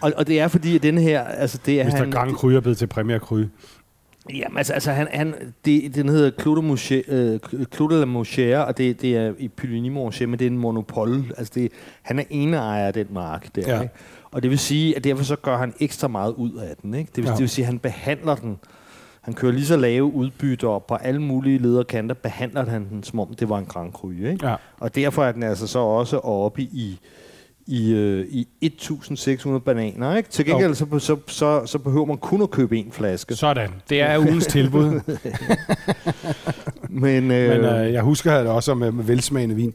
og, 0.00 0.12
og 0.16 0.26
det 0.26 0.40
er 0.40 0.48
fordi 0.48 0.76
at 0.76 0.82
den 0.82 0.98
her, 0.98 1.24
altså 1.24 1.58
det 1.66 1.80
er 1.80 1.84
Mr. 1.84 1.96
han, 1.96 2.10
Grand 2.10 2.30
er 2.56 2.60
blevet 2.60 2.78
til 2.78 2.86
Premier. 2.86 3.18
Jamen, 4.30 4.58
altså, 4.58 4.72
altså 4.72 4.92
han, 4.92 5.08
han, 5.12 5.34
det, 5.64 5.94
den 5.94 6.08
hedder 6.08 6.30
Mouche- 6.60 7.12
øh, 7.12 7.40
la 8.00 8.04
Mouchère, 8.20 8.66
og 8.68 8.78
det, 8.78 9.00
det 9.02 9.16
er 9.16 9.32
i 9.38 9.48
Puligny 9.48 9.90
Monché, 9.96 10.26
men 10.26 10.38
det 10.38 10.42
er 10.46 10.50
en 10.50 10.58
monopol. 10.58 11.24
Altså, 11.38 11.52
det, 11.54 11.72
han 12.02 12.18
er 12.18 12.24
ene 12.30 12.56
ejer 12.56 12.86
af 12.86 12.92
den 12.92 13.06
mark 13.10 13.54
der, 13.54 13.62
Ja. 13.76 13.82
ikke? 13.82 13.94
Og 14.30 14.42
det 14.42 14.50
vil 14.50 14.58
sige, 14.58 14.96
at 14.96 15.04
derfor 15.04 15.24
så 15.24 15.36
gør 15.36 15.56
han 15.56 15.74
ekstra 15.80 16.08
meget 16.08 16.32
ud 16.32 16.52
af 16.56 16.76
den, 16.82 16.94
ikke? 16.94 17.08
Det 17.16 17.16
vil, 17.16 17.24
ja. 17.28 17.32
det 17.32 17.40
vil 17.40 17.48
sige, 17.48 17.62
at 17.62 17.66
han 17.66 17.78
behandler 17.78 18.34
den. 18.34 18.58
Han 19.20 19.34
kører 19.34 19.52
lige 19.52 19.66
så 19.66 19.76
lave 19.76 20.04
udbytter 20.04 20.68
og 20.68 20.84
på 20.84 20.94
alle 20.94 21.22
mulige 21.22 21.58
lederkanter, 21.58 22.14
behandler 22.14 22.64
han 22.66 22.88
den, 22.90 23.02
som 23.02 23.20
om 23.20 23.34
det 23.34 23.48
var 23.48 23.58
en 23.58 23.64
Grand 23.66 23.92
Cru, 23.92 24.10
ikke? 24.10 24.38
Ja. 24.42 24.54
Og 24.80 24.94
derfor 24.94 25.24
er 25.24 25.32
den 25.32 25.42
altså 25.42 25.66
så 25.66 25.78
også 25.78 26.18
oppe 26.18 26.62
i, 26.62 26.98
i, 27.66 27.92
øh, 27.92 28.26
i 28.30 28.48
1.600 28.82 29.58
bananer, 29.58 30.16
ikke? 30.16 30.28
Til 30.28 30.44
gengæld 30.44 30.74
så, 30.74 30.86
så, 30.98 31.16
så, 31.26 31.62
så 31.66 31.78
behøver 31.78 32.04
man 32.06 32.18
kun 32.18 32.42
at 32.42 32.50
købe 32.50 32.76
en 32.78 32.92
flaske. 32.92 33.34
Sådan. 33.34 33.70
Det 33.88 34.00
er 34.00 34.18
ugens 34.18 34.46
tilbud. 34.46 35.00
Men, 36.90 37.30
øh, 37.30 37.48
Men 37.48 37.64
øh, 37.64 37.92
jeg 37.92 38.02
husker 38.02 38.38
det 38.38 38.46
også 38.46 38.74
med, 38.74 38.92
med 38.92 39.04
velsmagende 39.04 39.54
vin. 39.54 39.74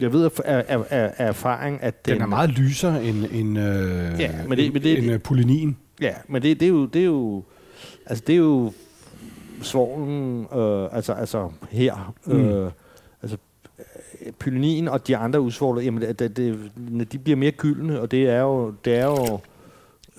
Jeg 0.00 0.12
ved 0.12 0.24
af, 0.24 0.64
af, 0.68 0.78
af, 0.90 1.12
af 1.18 1.28
erfaring, 1.28 1.82
at 1.82 2.06
den, 2.06 2.14
Den 2.14 2.22
er 2.22 2.26
meget 2.26 2.50
lysere 2.50 3.04
end, 3.04 3.24
end, 3.32 3.58
øh, 3.58 4.20
Ja, 4.20 4.30
men 4.48 4.58
det- 4.58 4.72
men 4.72 4.82
det- 4.82 4.98
end 4.98 5.10
øh, 5.12 5.20
Poulignin. 5.20 5.76
Ja, 6.00 6.12
men 6.28 6.42
det, 6.42 6.60
det, 6.60 6.66
er 6.66 6.70
jo, 6.70 6.86
det 6.86 7.00
er 7.00 7.04
jo... 7.06 7.44
Altså, 8.06 8.24
det 8.26 8.32
er 8.32 8.36
jo 8.38 8.72
svovlen, 9.62 10.46
øh, 10.56 10.88
altså, 10.96 11.12
altså 11.12 11.50
her, 11.70 12.14
Mm. 12.26 12.32
øh, 12.40 12.64
altså 12.64 12.70
pylenin 14.38 14.88
og 14.88 15.06
de 15.06 15.16
andre 15.16 15.40
usvovler, 15.40 15.82
jamen 15.82 16.02
det, 16.02 16.36
det, 16.36 16.70
de 17.12 17.18
bliver 17.18 17.36
mere 17.36 17.50
gyldne, 17.50 18.00
og 18.00 18.10
det 18.10 18.28
er 18.28 18.40
jo, 18.40 18.74
det 18.84 18.94
er 18.96 19.04
jo 19.04 19.38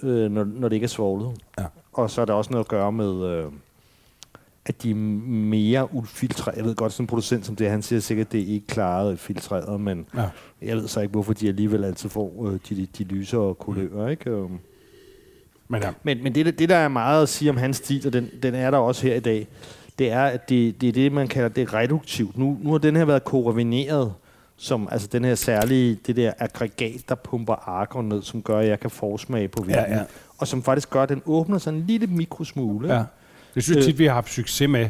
øh, 0.04 0.32
når, 0.32 0.44
når 0.44 0.70
det 0.70 0.76
ikke 0.76 0.84
er 0.84 0.88
svovlet. 0.88 1.32
Ja. 1.60 1.66
Og 1.94 2.10
så 2.12 2.22
er 2.22 2.26
der 2.26 2.34
også 2.34 2.52
noget 2.52 2.64
at 2.66 2.68
gøre 2.70 2.92
med, 2.92 3.26
øh, 3.26 3.46
at 4.66 4.84
de 4.84 4.92
er 4.92 4.96
mere 4.96 5.94
ufiltreret. 5.96 6.58
Jeg 6.58 6.66
ved 6.66 6.76
godt, 6.76 6.92
sådan 6.94 7.04
en 7.04 7.08
producent 7.08 7.46
som 7.46 7.56
det, 7.56 7.70
han 7.70 7.82
siger 7.82 8.00
sikkert, 8.00 8.28
at 8.28 8.32
det 8.32 8.42
er 8.42 8.54
ikke 8.54 8.68
klaret 8.68 9.20
filtreret, 9.20 9.82
men 9.82 10.06
Ja. 10.16 10.26
jeg 10.62 10.78
ved 10.78 10.88
så 10.88 11.00
ikke, 11.02 11.12
hvorfor 11.12 11.34
de 11.34 11.48
alligevel 11.48 11.84
altid 11.84 12.10
får 12.10 12.48
øh, 12.48 12.60
de, 12.70 12.76
de, 12.76 12.88
de 12.98 13.04
lysere 13.04 13.56
kulører, 13.56 14.10
ikke? 14.10 14.30
Øh. 14.30 14.50
Men 15.68 15.82
ja, 15.82 15.90
Men, 16.04 16.24
men 16.24 16.36
det, 16.36 16.60
det, 16.60 16.70
der 16.70 16.76
er 16.76 16.88
meget 16.88 17.24
at 17.24 17.30
sige 17.30 17.50
om 17.52 17.58
hans 17.58 17.78
stil, 17.78 18.08
og 18.08 18.14
den, 18.14 18.30
den 18.44 18.56
er 18.56 18.72
der 18.72 18.78
også 18.78 19.08
her 19.08 19.16
i 19.16 19.20
dag, 19.20 19.48
det 20.00 20.12
er, 20.12 20.24
at 20.24 20.50
det, 20.50 20.82
det 20.82 20.90
er 20.90 20.94
det, 20.94 21.12
man 21.12 21.28
kalder 21.28 21.50
det 21.50 21.74
reduktivt. 21.74 22.38
Nu, 22.38 22.58
nu 22.64 22.72
har 22.72 22.78
den 22.78 22.96
her 22.96 23.06
været 23.06 23.24
koravineret, 23.24 24.14
som 24.58 24.88
altså 24.92 25.08
den 25.12 25.26
her 25.26 25.36
særlige, 25.36 26.00
det 26.08 26.16
der 26.16 26.32
aggregat, 26.40 27.02
der 27.10 27.16
pumper 27.16 27.54
argon 27.70 28.10
ned, 28.10 28.22
som 28.24 28.42
gør, 28.42 28.60
at 28.60 28.68
jeg 28.68 28.80
kan 28.80 28.90
forsmage 28.90 29.48
på 29.48 29.64
vinen. 29.64 29.80
Ja, 29.88 29.96
ja. 29.98 30.04
Og 30.38 30.48
som 30.48 30.64
faktisk 30.64 30.90
gør, 30.90 31.04
at 31.04 31.10
den 31.10 31.22
åbner 31.26 31.58
sådan 31.58 31.80
en 31.80 31.86
lille 31.88 32.08
mikrosmule. 32.08 32.94
ja. 32.96 33.04
Det 33.56 33.64
synes 33.64 33.76
jeg 33.78 33.86
tit, 33.86 34.00
vi 34.00 34.06
har 34.06 34.14
haft 34.14 34.30
succes 34.34 34.70
med. 34.70 34.90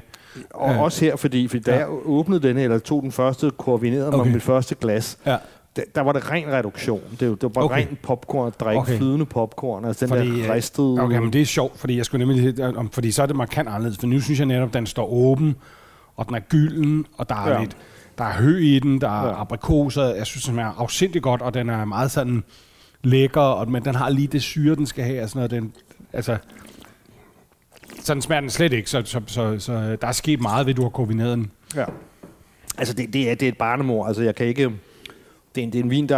Og 0.49 0.71
Ja. 0.71 0.81
også 0.81 1.05
her, 1.05 1.15
fordi, 1.15 1.47
fordi 1.47 1.63
da 1.63 1.71
Ja. 1.71 1.77
jeg 1.77 1.87
åbnede 1.89 2.47
den 2.47 2.57
her, 2.57 2.63
eller 2.63 2.79
tog 2.79 3.01
den 3.01 3.11
første 3.11 3.51
koravinerede 3.57 4.07
okay. 4.07 4.17
Okay. 4.17 4.25
med 4.27 4.33
mit 4.33 4.43
første 4.43 4.75
glas, 4.75 5.17
Ja. 5.25 5.37
Der, 5.75 5.81
der 5.95 6.01
var 6.01 6.11
det 6.11 6.31
ren 6.31 6.47
reduktion. 6.51 7.01
Det, 7.19 7.29
var- 7.29 7.35
det 7.35 7.43
var 7.43 7.49
bare 7.49 7.63
Okay. 7.65 7.75
ren 7.87 7.97
popcorn, 8.03 8.47
at 8.47 8.59
drikke 8.59 8.79
Okay. 8.79 8.97
flydende 8.97 9.25
popcorn. 9.25 9.85
Altså 9.85 10.05
den 10.05 10.09
Fordi, 10.15 10.39
der 10.41 10.49
øh, 10.49 10.53
ristede... 10.55 10.99
Okay, 11.01 11.17
men 11.17 11.33
det 11.33 11.41
er 11.41 11.45
sjovt, 11.45 11.79
fordi 11.79 11.97
jeg 11.97 12.05
skulle 12.05 12.25
nemlig 12.25 12.77
om, 12.77 12.89
fordi 12.89 13.11
så 13.11 13.21
er 13.21 13.25
det 13.25 13.35
markant 13.35 13.69
anderledes. 13.69 13.97
For 13.97 14.07
nu 14.07 14.19
synes 14.21 14.39
jeg 14.39 14.47
netop, 14.47 14.67
at 14.67 14.73
den 14.73 14.85
står 14.85 15.07
åben, 15.13 15.55
og 16.15 16.27
den 16.27 16.35
er 16.35 16.39
gylden, 16.39 17.05
og 17.17 17.29
der 17.29 17.35
er 17.35 17.49
Ja. 17.51 17.59
lidt, 17.59 17.77
der 18.17 18.23
er 18.23 18.33
hø 18.33 18.57
i 18.57 18.79
den, 18.79 19.01
der 19.01 19.21
er 19.21 19.27
Ja. 19.27 19.41
aprikoser. 19.41 20.03
Jeg 20.15 20.25
synes, 20.25 20.43
den 20.45 20.59
er 20.59 20.73
afsindig 20.81 21.21
godt, 21.21 21.41
og 21.41 21.53
den 21.53 21.69
er 21.69 21.85
meget 21.85 22.11
sådan 22.11 22.43
lækker, 23.03 23.41
og, 23.41 23.71
men 23.71 23.85
den 23.85 23.95
har 23.95 24.09
lige 24.09 24.27
det 24.27 24.41
syre, 24.41 24.75
den 24.75 24.85
skal 24.85 25.03
have. 25.03 25.23
Og 25.23 25.29
sådan 25.29 25.37
noget. 25.39 25.51
Den, 25.51 25.73
altså, 26.13 26.37
sådan 28.03 28.21
smager 28.21 28.41
den 28.41 28.49
slet 28.49 28.73
ikke, 28.73 28.89
så, 28.89 29.01
så, 29.05 29.21
så, 29.27 29.59
så 29.59 29.73
der 30.01 30.07
er 30.07 30.11
sket 30.11 30.41
meget 30.41 30.65
ved, 30.65 30.73
du 30.73 30.81
har 30.81 30.89
kombineret 30.89 31.37
den. 31.37 31.51
Ja. 31.75 31.85
Altså, 32.77 32.93
det, 32.93 33.13
det, 33.13 33.29
er, 33.31 33.35
det 33.35 33.45
er 33.45 33.51
et 33.51 33.57
barnemor. 33.57 34.07
Altså, 34.07 34.23
jeg 34.23 34.35
kan 34.35 34.45
ikke... 34.45 34.71
Det 35.55 35.61
er 35.61 35.65
en, 35.65 35.73
det 35.73 35.79
er 35.79 35.83
en 35.83 35.89
vin, 35.89 36.09
der 36.09 36.17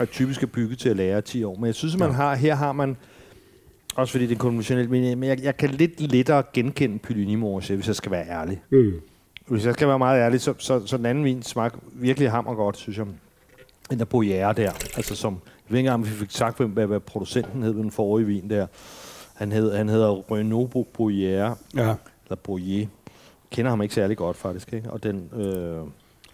er, 0.00 0.04
typisk 0.04 0.42
er 0.42 0.46
bygget 0.46 0.78
til 0.78 0.88
at 0.88 0.96
lære 0.96 1.20
10 1.20 1.44
år. 1.44 1.54
Men 1.56 1.66
jeg 1.66 1.74
synes, 1.74 1.94
at 1.94 2.00
man 2.00 2.08
Ja. 2.08 2.14
har, 2.14 2.34
her 2.34 2.54
har 2.54 2.72
man... 2.72 2.96
Også 3.96 4.12
fordi 4.12 4.26
det 4.26 4.34
er 4.34 4.38
konventionelt, 4.38 4.90
men 4.90 5.24
jeg, 5.24 5.42
jeg 5.42 5.56
kan 5.56 5.70
lidt 5.70 6.00
lettere 6.00 6.42
genkende 6.52 6.98
Pylynimorse, 6.98 7.74
hvis 7.74 7.86
jeg 7.86 7.96
skal 7.96 8.12
være 8.12 8.28
ærlig. 8.28 8.62
Mm. 8.70 8.92
Hvis 9.46 9.66
jeg 9.66 9.74
skal 9.74 9.88
være 9.88 9.98
meget 9.98 10.20
ærlig, 10.20 10.40
så, 10.40 10.54
så, 10.58 10.86
så 10.86 10.96
den 10.96 11.06
anden 11.06 11.24
vin 11.24 11.42
smagte 11.42 11.78
virkelig 11.92 12.30
hammer 12.30 12.54
godt, 12.54 12.76
synes 12.76 12.98
jeg. 12.98 13.06
Den 13.90 13.98
der 13.98 14.04
Boyere 14.04 14.52
der, 14.52 14.70
altså 14.96 15.16
som... 15.16 15.32
Jeg 15.34 15.40
ved 15.74 15.78
ikke 15.78 15.88
engang, 15.88 15.94
om 16.04 16.06
vi 16.06 16.10
fik 16.10 16.30
sagt, 16.30 16.56
hvad, 16.60 16.86
hvad, 16.86 17.00
producenten 17.00 17.62
hed 17.62 17.72
ved 17.72 17.82
den 17.82 17.90
forrige 17.90 18.26
vin 18.26 18.50
der. 18.50 18.66
Han, 19.34 19.52
hed, 19.52 19.76
han 19.76 19.88
hedder 19.88 20.32
Renaud 20.32 20.84
Boyere, 20.84 21.56
Ja. 21.76 21.94
eller 22.24 22.36
Boyer. 22.42 22.86
Kender 23.50 23.70
ham 23.70 23.82
ikke 23.82 23.94
særlig 23.94 24.16
godt, 24.16 24.36
faktisk. 24.36 24.72
Ikke? 24.72 24.90
Og 24.90 25.02
den, 25.02 25.30
øh, 25.36 25.78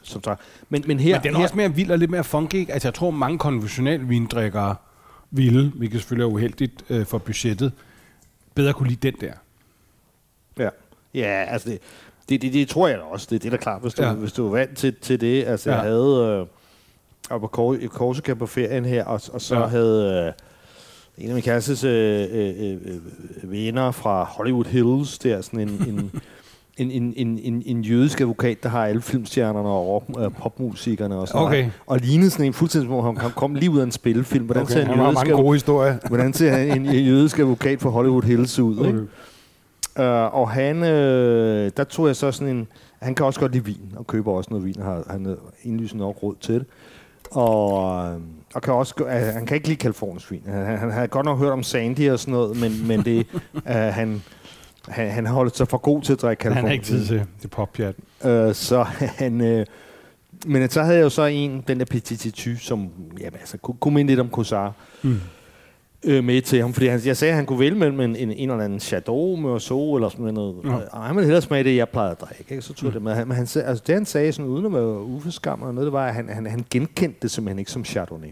som 0.09 0.24
sagt. 0.24 0.40
Men, 0.68 0.84
men 0.86 1.00
her... 1.00 1.14
Men 1.14 1.22
den 1.22 1.32
er 1.34 1.36
her, 1.36 1.44
også 1.44 1.56
mere 1.56 1.74
vild 1.74 1.90
og 1.90 1.98
lidt 1.98 2.11
mere 2.11 2.24
funky. 2.24 2.70
Altså, 2.70 2.88
jeg 2.88 2.94
tror, 2.94 3.11
mange 3.11 3.38
konventionelle 3.38 4.06
vindrikkere 4.06 4.74
ville, 5.30 5.72
hvilket 5.76 6.00
selvfølgelig 6.00 6.24
er 6.24 6.28
uheldigt 6.34 6.84
øh, 6.90 7.06
for 7.06 7.18
budgettet, 7.18 7.72
bedre 8.54 8.72
kunne 8.72 8.88
lide 8.88 9.11
den 9.11 9.20
der. 9.20 9.32
Ja, 10.59 10.68
ja 11.14 11.44
altså 11.48 11.68
det, 11.70 11.78
det, 12.28 12.42
det, 12.42 12.52
det, 12.52 12.68
tror 12.68 12.88
jeg 12.88 12.98
da 12.98 13.02
også. 13.02 13.26
Det 13.30 13.36
er 13.36 13.40
det, 13.40 13.52
er 13.52 13.56
klart, 13.62 13.82
hvis 13.82 13.94
du, 13.94 14.02
Ja. 14.02 14.12
hvis 14.12 14.32
du 14.32 14.46
er 14.46 14.50
vant 14.50 14.76
til, 14.76 14.94
til 15.00 15.20
det. 15.20 15.44
Altså, 15.44 15.70
ja. 15.70 15.76
Jeg 15.76 15.84
havde... 15.84 16.38
Øh, 16.40 16.46
var 17.30 17.38
på 17.38 17.46
Korsika 17.88 18.34
på 18.34 18.46
ferien 18.46 18.84
her, 18.84 19.04
og, 19.04 19.20
og 19.32 19.40
så 19.40 19.59
Ja. 19.59 19.66
havde... 19.66 20.24
Øh, 20.26 20.32
en 21.18 21.28
af 21.28 21.34
min 21.34 21.42
kærestes 21.42 21.84
øh, 21.84 22.26
øh, 22.30 22.54
øh, 22.59 22.78
øh, 22.84 23.52
venner 23.52 23.90
fra 23.90 24.24
Hollywood 24.24 24.64
Hills, 24.64 25.18
der 25.18 25.40
sådan 25.40 25.61
en, 25.61 25.68
en, 25.88 26.12
en, 26.78 26.90
en, 26.90 27.14
en, 27.16 27.38
en, 27.42 27.62
en 27.66 27.82
jødisk 27.82 28.20
advokat, 28.20 28.62
der 28.62 28.68
har 28.68 28.86
alle 28.86 29.02
filmstjernerne 29.02 29.68
og 29.68 29.86
rock, 29.88 30.04
øh, 30.18 30.30
popmusikerne 30.38 31.16
og 31.16 31.28
sådan 31.28 31.42
Okay. 31.42 31.56
noget. 31.56 31.72
Og 31.86 31.98
lignede 31.98 32.30
sådan 32.30 32.46
en 32.46 32.52
fuldstændig, 32.52 32.90
om 32.90 33.16
han 33.16 33.30
kom 33.30 33.54
lige 33.54 33.70
ud 33.70 33.78
af 33.78 33.84
en 33.84 33.92
spillefilm. 33.92 34.44
Hvordan 34.44 34.62
Okay, 34.62 34.72
ser 34.72 34.80
en 34.80 35.00
jødisk 35.00 35.14
mange 35.14 35.32
gode 35.32 35.52
historier. 35.54 35.96
Hvordan 36.08 36.32
ser 36.32 36.56
en, 36.56 36.86
en 36.86 37.04
jødisk 37.04 37.38
advokat 37.38 37.80
fra 37.80 37.90
Hollywood 37.90 38.22
Hills 38.22 38.58
ud? 38.58 38.86
Ikke? 38.86 38.98
Uh, 39.98 40.34
og 40.40 40.50
han, 40.50 40.82
øh, 40.82 41.70
der 41.76 41.84
tog 41.84 42.06
jeg 42.06 42.16
så 42.16 42.32
sådan 42.32 42.56
en... 42.56 42.68
Han 43.02 43.14
kan 43.14 43.26
også 43.26 43.40
godt 43.40 43.52
lide 43.52 43.64
vin, 43.64 43.92
og 43.96 44.06
køber 44.06 44.32
også 44.32 44.50
noget 44.50 44.66
vin, 44.66 44.80
og 44.80 44.84
har 44.84 45.04
han 45.10 45.26
er 45.26 45.34
indlysende 45.62 46.04
nok 46.04 46.22
råd 46.22 46.34
til 46.40 46.54
det. 46.54 46.66
Og, 47.30 48.06
øh, 48.06 48.20
og 48.54 48.62
kan 48.62 48.74
også, 48.74 48.94
uh, 49.00 49.08
han 49.10 49.46
kan 49.46 49.54
ikke 49.54 49.68
lide 49.68 49.80
Californisk 49.80 50.30
vin. 50.30 50.42
Han, 50.46 50.66
han, 50.66 50.78
han 50.78 50.90
har 50.90 51.06
godt 51.06 51.24
nok 51.26 51.38
hørt 51.38 51.52
om 51.52 51.62
Sandy 51.62 52.10
og 52.10 52.18
sådan 52.18 52.32
noget, 52.32 52.60
men, 52.60 52.86
men 52.88 53.04
det, 53.04 53.26
uh, 53.54 53.72
han, 54.00 54.22
han, 54.91 55.11
han 55.11 55.26
holdt 55.26 55.57
sig 55.57 55.68
for 55.68 55.78
god 55.78 56.03
til 56.03 56.12
at 56.12 56.22
drikke 56.22 56.45
Han 56.45 56.53
har 56.53 56.68
ikke 56.68 56.84
tid 56.84 57.07
til 57.07 57.22
det 57.43 57.51
poppjat. 57.51 57.95
Øh, 58.24 58.55
så 58.55 58.82
han... 59.22 59.41
Øh, 59.41 59.66
men 60.47 60.70
så 60.70 60.82
havde 60.82 60.97
jeg 60.97 61.05
jo 61.05 61.09
så 61.09 61.24
en, 61.24 61.64
den 61.68 61.78
der 61.78 61.84
Petit 61.84 62.20
Titu, 62.20 62.57
som 62.57 62.91
jamen, 63.20 63.39
altså, 63.41 63.59
kunne, 63.59 63.76
kunne 63.80 63.95
minde 63.95 64.11
lidt 64.11 64.20
om 64.20 64.30
Cossard. 64.30 64.72
Mm. 65.03 65.20
øh, 66.05 66.24
med 66.24 66.43
til 66.43 66.61
ham, 66.61 66.72
fordi 66.72 66.86
han, 66.86 67.01
jeg 67.05 67.16
sagde, 67.16 67.32
at 67.32 67.36
han 67.36 67.47
kunne 67.47 67.59
vælge 67.59 67.78
mellem 67.78 68.01
en, 68.01 68.16
en, 68.16 68.32
en 68.32 68.51
eller 68.51 68.64
anden 68.64 68.80
Chateau 68.80 69.36
med 69.36 69.61
så 69.61 69.95
eller 69.95 70.09
sådan 70.09 70.34
noget. 70.34 70.57
Ja. 70.64 70.70
Og 70.70 71.05
han 71.05 71.16
ville 71.16 71.26
hellere 71.26 71.43
smage 71.43 71.64
det, 71.64 71.76
jeg 71.76 71.89
plejede 71.89 72.11
at 72.11 72.20
drikke. 72.20 72.45
Ikke? 72.51 72.62
Så 72.62 72.74
tog 72.74 72.86
mm. 72.86 72.93
det 72.93 73.03
med. 73.03 73.24
Men 73.24 73.36
han, 73.36 73.43
altså, 73.43 73.82
det 73.86 73.95
han 73.95 74.05
sagde, 74.05 74.32
sådan, 74.32 74.51
uden 74.51 74.66
at 74.66 74.72
være 74.72 75.03
ufeskam 75.03 75.62
og 75.62 75.74
noget, 75.74 75.86
det 75.86 75.93
var, 75.93 76.07
at 76.07 76.14
han, 76.14 76.28
han, 76.28 76.47
han 76.47 76.64
genkendte 76.70 77.18
det 77.22 77.30
simpelthen 77.30 77.59
ikke 77.59 77.70
som 77.70 77.84
Chardonnay. 77.84 78.30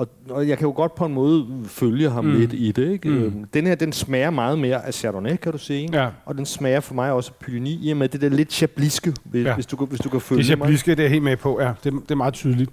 Og, 0.00 0.08
og 0.30 0.48
jeg 0.48 0.58
kan 0.58 0.66
jo 0.66 0.72
godt 0.76 0.94
på 0.94 1.04
en 1.06 1.14
måde 1.14 1.46
følge 1.66 2.10
ham 2.10 2.24
mm. 2.24 2.38
lidt 2.38 2.52
i 2.52 2.72
det. 2.72 2.92
Ikke? 2.92 3.08
Mm. 3.08 3.44
Den 3.54 3.66
her, 3.66 3.74
den 3.74 3.92
smager 3.92 4.30
meget 4.30 4.58
mere 4.58 4.86
af 4.86 4.94
Chardonnay, 4.94 5.36
kan 5.36 5.52
du 5.52 5.58
sige. 5.58 5.88
Ja. 5.92 6.08
Og 6.24 6.38
den 6.38 6.46
smager 6.46 6.80
for 6.80 6.94
mig 6.94 7.12
også 7.12 7.30
af 7.30 7.46
Pyrenie, 7.46 7.72
i 7.72 7.90
og 7.90 7.96
med 7.96 8.08
det 8.08 8.20
der 8.20 8.28
lidt 8.28 8.52
chabliske, 8.52 9.14
hvis, 9.24 9.46
ja. 9.46 9.54
hvis, 9.54 9.66
du, 9.66 9.86
hvis 9.86 10.00
du 10.00 10.08
kan 10.08 10.20
følge 10.20 10.42
Det 10.42 10.48
mig. 10.48 10.56
chabliske, 10.56 10.94
det 10.94 11.04
er 11.04 11.08
helt 11.08 11.22
med 11.22 11.36
på, 11.36 11.60
ja. 11.60 11.72
Det, 11.84 11.92
det 11.92 12.10
er 12.10 12.14
meget 12.14 12.34
tydeligt. 12.34 12.70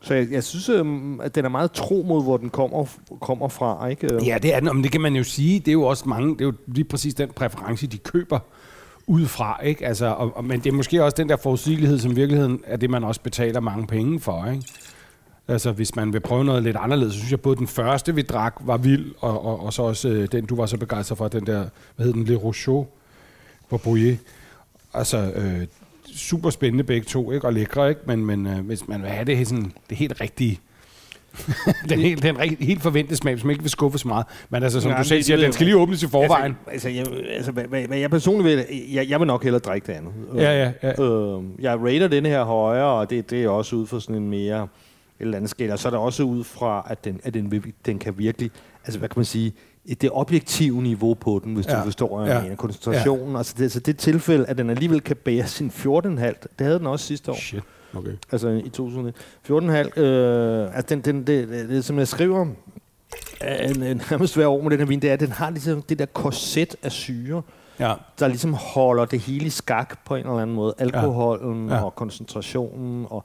Så 0.00 0.14
jeg, 0.14 0.26
jeg 0.30 0.44
synes, 0.44 0.68
øhm, 0.68 1.20
at 1.20 1.34
den 1.34 1.44
er 1.44 1.48
meget 1.48 1.72
tro 1.72 2.04
mod, 2.08 2.22
hvor 2.22 2.36
den 2.36 2.50
kommer, 2.50 2.84
kommer 3.20 3.48
fra. 3.48 3.86
Ikke? 3.86 4.24
Ja, 4.24 4.38
det 4.42 4.54
er 4.54 4.60
den, 4.60 4.74
men 4.74 4.82
det 4.82 4.92
kan 4.92 5.00
man 5.00 5.16
jo 5.16 5.24
sige. 5.24 5.58
Det 5.60 5.68
er 5.68 5.72
jo 5.72 5.82
også 5.82 6.08
mange, 6.08 6.34
det 6.34 6.40
er 6.40 6.44
jo 6.44 6.52
lige 6.66 6.84
præcis 6.84 7.14
den 7.14 7.28
præference, 7.36 7.86
de 7.86 7.98
køber 7.98 8.38
ud 9.06 9.26
fra, 9.26 9.60
ikke? 9.62 9.86
Altså, 9.86 10.06
og, 10.06 10.36
og, 10.36 10.44
men 10.44 10.60
det 10.60 10.70
er 10.70 10.74
måske 10.74 11.04
også 11.04 11.14
den 11.18 11.28
der 11.28 11.36
forudsigelighed, 11.36 11.98
som 11.98 12.12
i 12.12 12.14
virkeligheden 12.14 12.60
er 12.64 12.76
det, 12.76 12.90
man 12.90 13.04
også 13.04 13.20
betaler 13.20 13.60
mange 13.60 13.86
penge 13.86 14.20
for, 14.20 14.46
ikke? 14.46 14.64
Altså, 15.48 15.72
hvis 15.72 15.96
man 15.96 16.12
vil 16.12 16.20
prøve 16.20 16.44
noget 16.44 16.62
lidt 16.62 16.76
anderledes, 16.80 17.14
så 17.14 17.18
synes 17.18 17.30
jeg, 17.30 17.40
både 17.40 17.56
den 17.56 17.66
første, 17.66 18.14
vi 18.14 18.22
drak, 18.22 18.54
var 18.60 18.76
vild, 18.76 19.14
og, 19.18 19.44
og, 19.44 19.60
og 19.60 19.72
så 19.72 19.82
også 19.82 20.08
øh, 20.08 20.28
den, 20.32 20.46
du 20.46 20.56
var 20.56 20.66
så 20.66 20.76
begejstret 20.76 21.18
for, 21.18 21.28
den 21.28 21.46
der, 21.46 21.64
hvad 21.96 22.06
hed 22.06 22.12
den, 22.12 22.24
Le 22.24 22.36
Rochot 22.36 22.86
på 23.70 23.78
Brouillet. 23.78 24.18
Altså, 24.94 25.32
øh, 25.34 25.66
super 26.14 26.50
spændende 26.50 26.84
begge 26.84 27.04
to, 27.04 27.32
ikke? 27.32 27.46
Og 27.46 27.52
lækre, 27.52 27.88
ikke? 27.88 28.00
Men, 28.06 28.26
men 28.26 28.46
øh, 28.46 28.58
hvis 28.66 28.88
man 28.88 29.02
vil 29.02 29.10
have 29.10 29.24
det, 29.24 29.48
sådan, 29.48 29.72
det 29.90 29.98
helt 29.98 30.20
rigtige, 30.20 30.60
den 31.88 32.00
helt, 32.00 32.22
den 32.22 32.36
helt, 32.36 32.60
helt 32.60 32.82
forventede 32.82 33.16
smag, 33.16 33.38
som 33.38 33.50
ikke 33.50 33.62
vil 33.62 33.70
skuffe 33.70 33.98
så 33.98 34.08
meget. 34.08 34.26
Men 34.50 34.62
altså, 34.62 34.80
som 34.80 34.90
Ja, 34.90 34.98
du 34.98 35.04
selv 35.04 35.22
siger, 35.22 35.36
den 35.36 35.52
skal 35.52 35.66
lige 35.66 35.76
åbnes 35.76 36.02
i 36.02 36.08
forvejen. 36.08 36.56
Altså, 36.66 36.88
altså, 36.88 36.88
jeg, 36.88 37.26
altså 37.30 37.52
hvad, 37.52 37.64
hvad, 37.64 37.86
hvad 37.86 37.98
jeg 37.98 38.10
personligt 38.10 38.56
vil, 38.56 38.64
jeg, 38.92 39.08
jeg 39.08 39.20
vil 39.20 39.26
nok 39.26 39.42
hellere 39.42 39.60
drikke 39.60 39.86
det 39.86 39.92
andet. 39.92 40.12
Ja, 40.34 40.64
ja, 40.64 40.72
ja. 40.82 41.02
Øh, 41.02 41.42
jeg 41.58 41.78
rater 41.80 42.08
den 42.08 42.26
her 42.26 42.44
højere, 42.44 42.86
og 42.86 43.10
det, 43.10 43.30
det 43.30 43.44
er 43.44 43.48
også 43.48 43.76
ud 43.76 43.86
fra 43.86 44.00
sådan 44.00 44.16
en 44.16 44.30
mere 44.30 44.68
eller 45.20 45.36
andet 45.36 45.50
skala. 45.50 45.76
Så 45.76 45.88
er 45.88 45.90
det 45.90 46.00
også 46.00 46.22
ud 46.22 46.44
fra, 46.44 46.86
at 46.90 47.04
den, 47.04 47.20
at 47.24 47.34
den, 47.34 47.74
den 47.86 47.98
kan 47.98 48.18
virkelig, 48.18 48.50
altså 48.84 48.98
hvad 48.98 49.08
kan 49.08 49.18
man 49.18 49.24
sige, 49.24 49.54
det 50.00 50.10
objektive 50.12 50.82
niveau 50.82 51.14
på 51.14 51.40
den, 51.44 51.54
hvis 51.54 51.66
ja. 51.66 51.78
Du 51.78 51.82
forstår, 51.82 52.26
ja, 52.26 52.42
mener. 52.42 52.56
Koncentrationen, 52.56 53.32
ja. 53.32 53.38
altså 53.38 53.54
det, 53.58 53.72
så 53.72 53.80
det 53.80 53.98
tilfælde, 53.98 54.46
at 54.46 54.58
den 54.58 54.70
alligevel 54.70 55.00
kan 55.00 55.16
bære 55.16 55.46
sin 55.46 55.72
14,5, 55.74 55.88
det 55.88 56.48
havde 56.60 56.78
den 56.78 56.86
også 56.86 57.06
sidste 57.06 57.30
år. 57.30 57.36
Shit, 57.36 57.62
okay. 57.94 58.12
Altså 58.32 58.48
i 58.48 58.68
2000. 58.68 59.12
14,5. 59.48 60.00
Øh, 60.00 60.76
altså 60.76 60.94
den, 60.94 61.00
den, 61.00 61.26
det, 61.26 61.48
det, 61.48 61.68
det, 61.68 61.84
som 61.84 61.98
jeg 61.98 62.08
skriver, 62.08 62.46
er 63.40 63.68
en, 63.68 63.82
en 63.82 64.02
nærmest 64.10 64.34
hver 64.34 64.46
år 64.46 64.62
med 64.62 64.70
den 64.70 64.78
her 64.78 64.86
vin, 64.86 65.02
det 65.02 65.10
er, 65.10 65.14
at 65.14 65.20
den 65.20 65.32
har 65.32 65.50
ligesom 65.50 65.82
det 65.82 65.98
der 65.98 66.06
korset 66.06 66.76
af 66.82 66.92
syre, 66.92 67.42
Ja, 67.80 67.94
der 68.18 68.28
ligesom 68.28 68.54
holder 68.54 69.04
det 69.04 69.20
hele 69.20 69.46
i 69.46 69.50
skak 69.50 69.98
på 70.04 70.14
en 70.14 70.20
eller 70.20 70.38
anden 70.38 70.56
måde. 70.56 70.74
Alkoholen 70.78 71.68
ja. 71.68 71.74
Ja. 71.74 71.84
og 71.84 71.94
koncentrationen. 71.94 73.06
Og, 73.10 73.24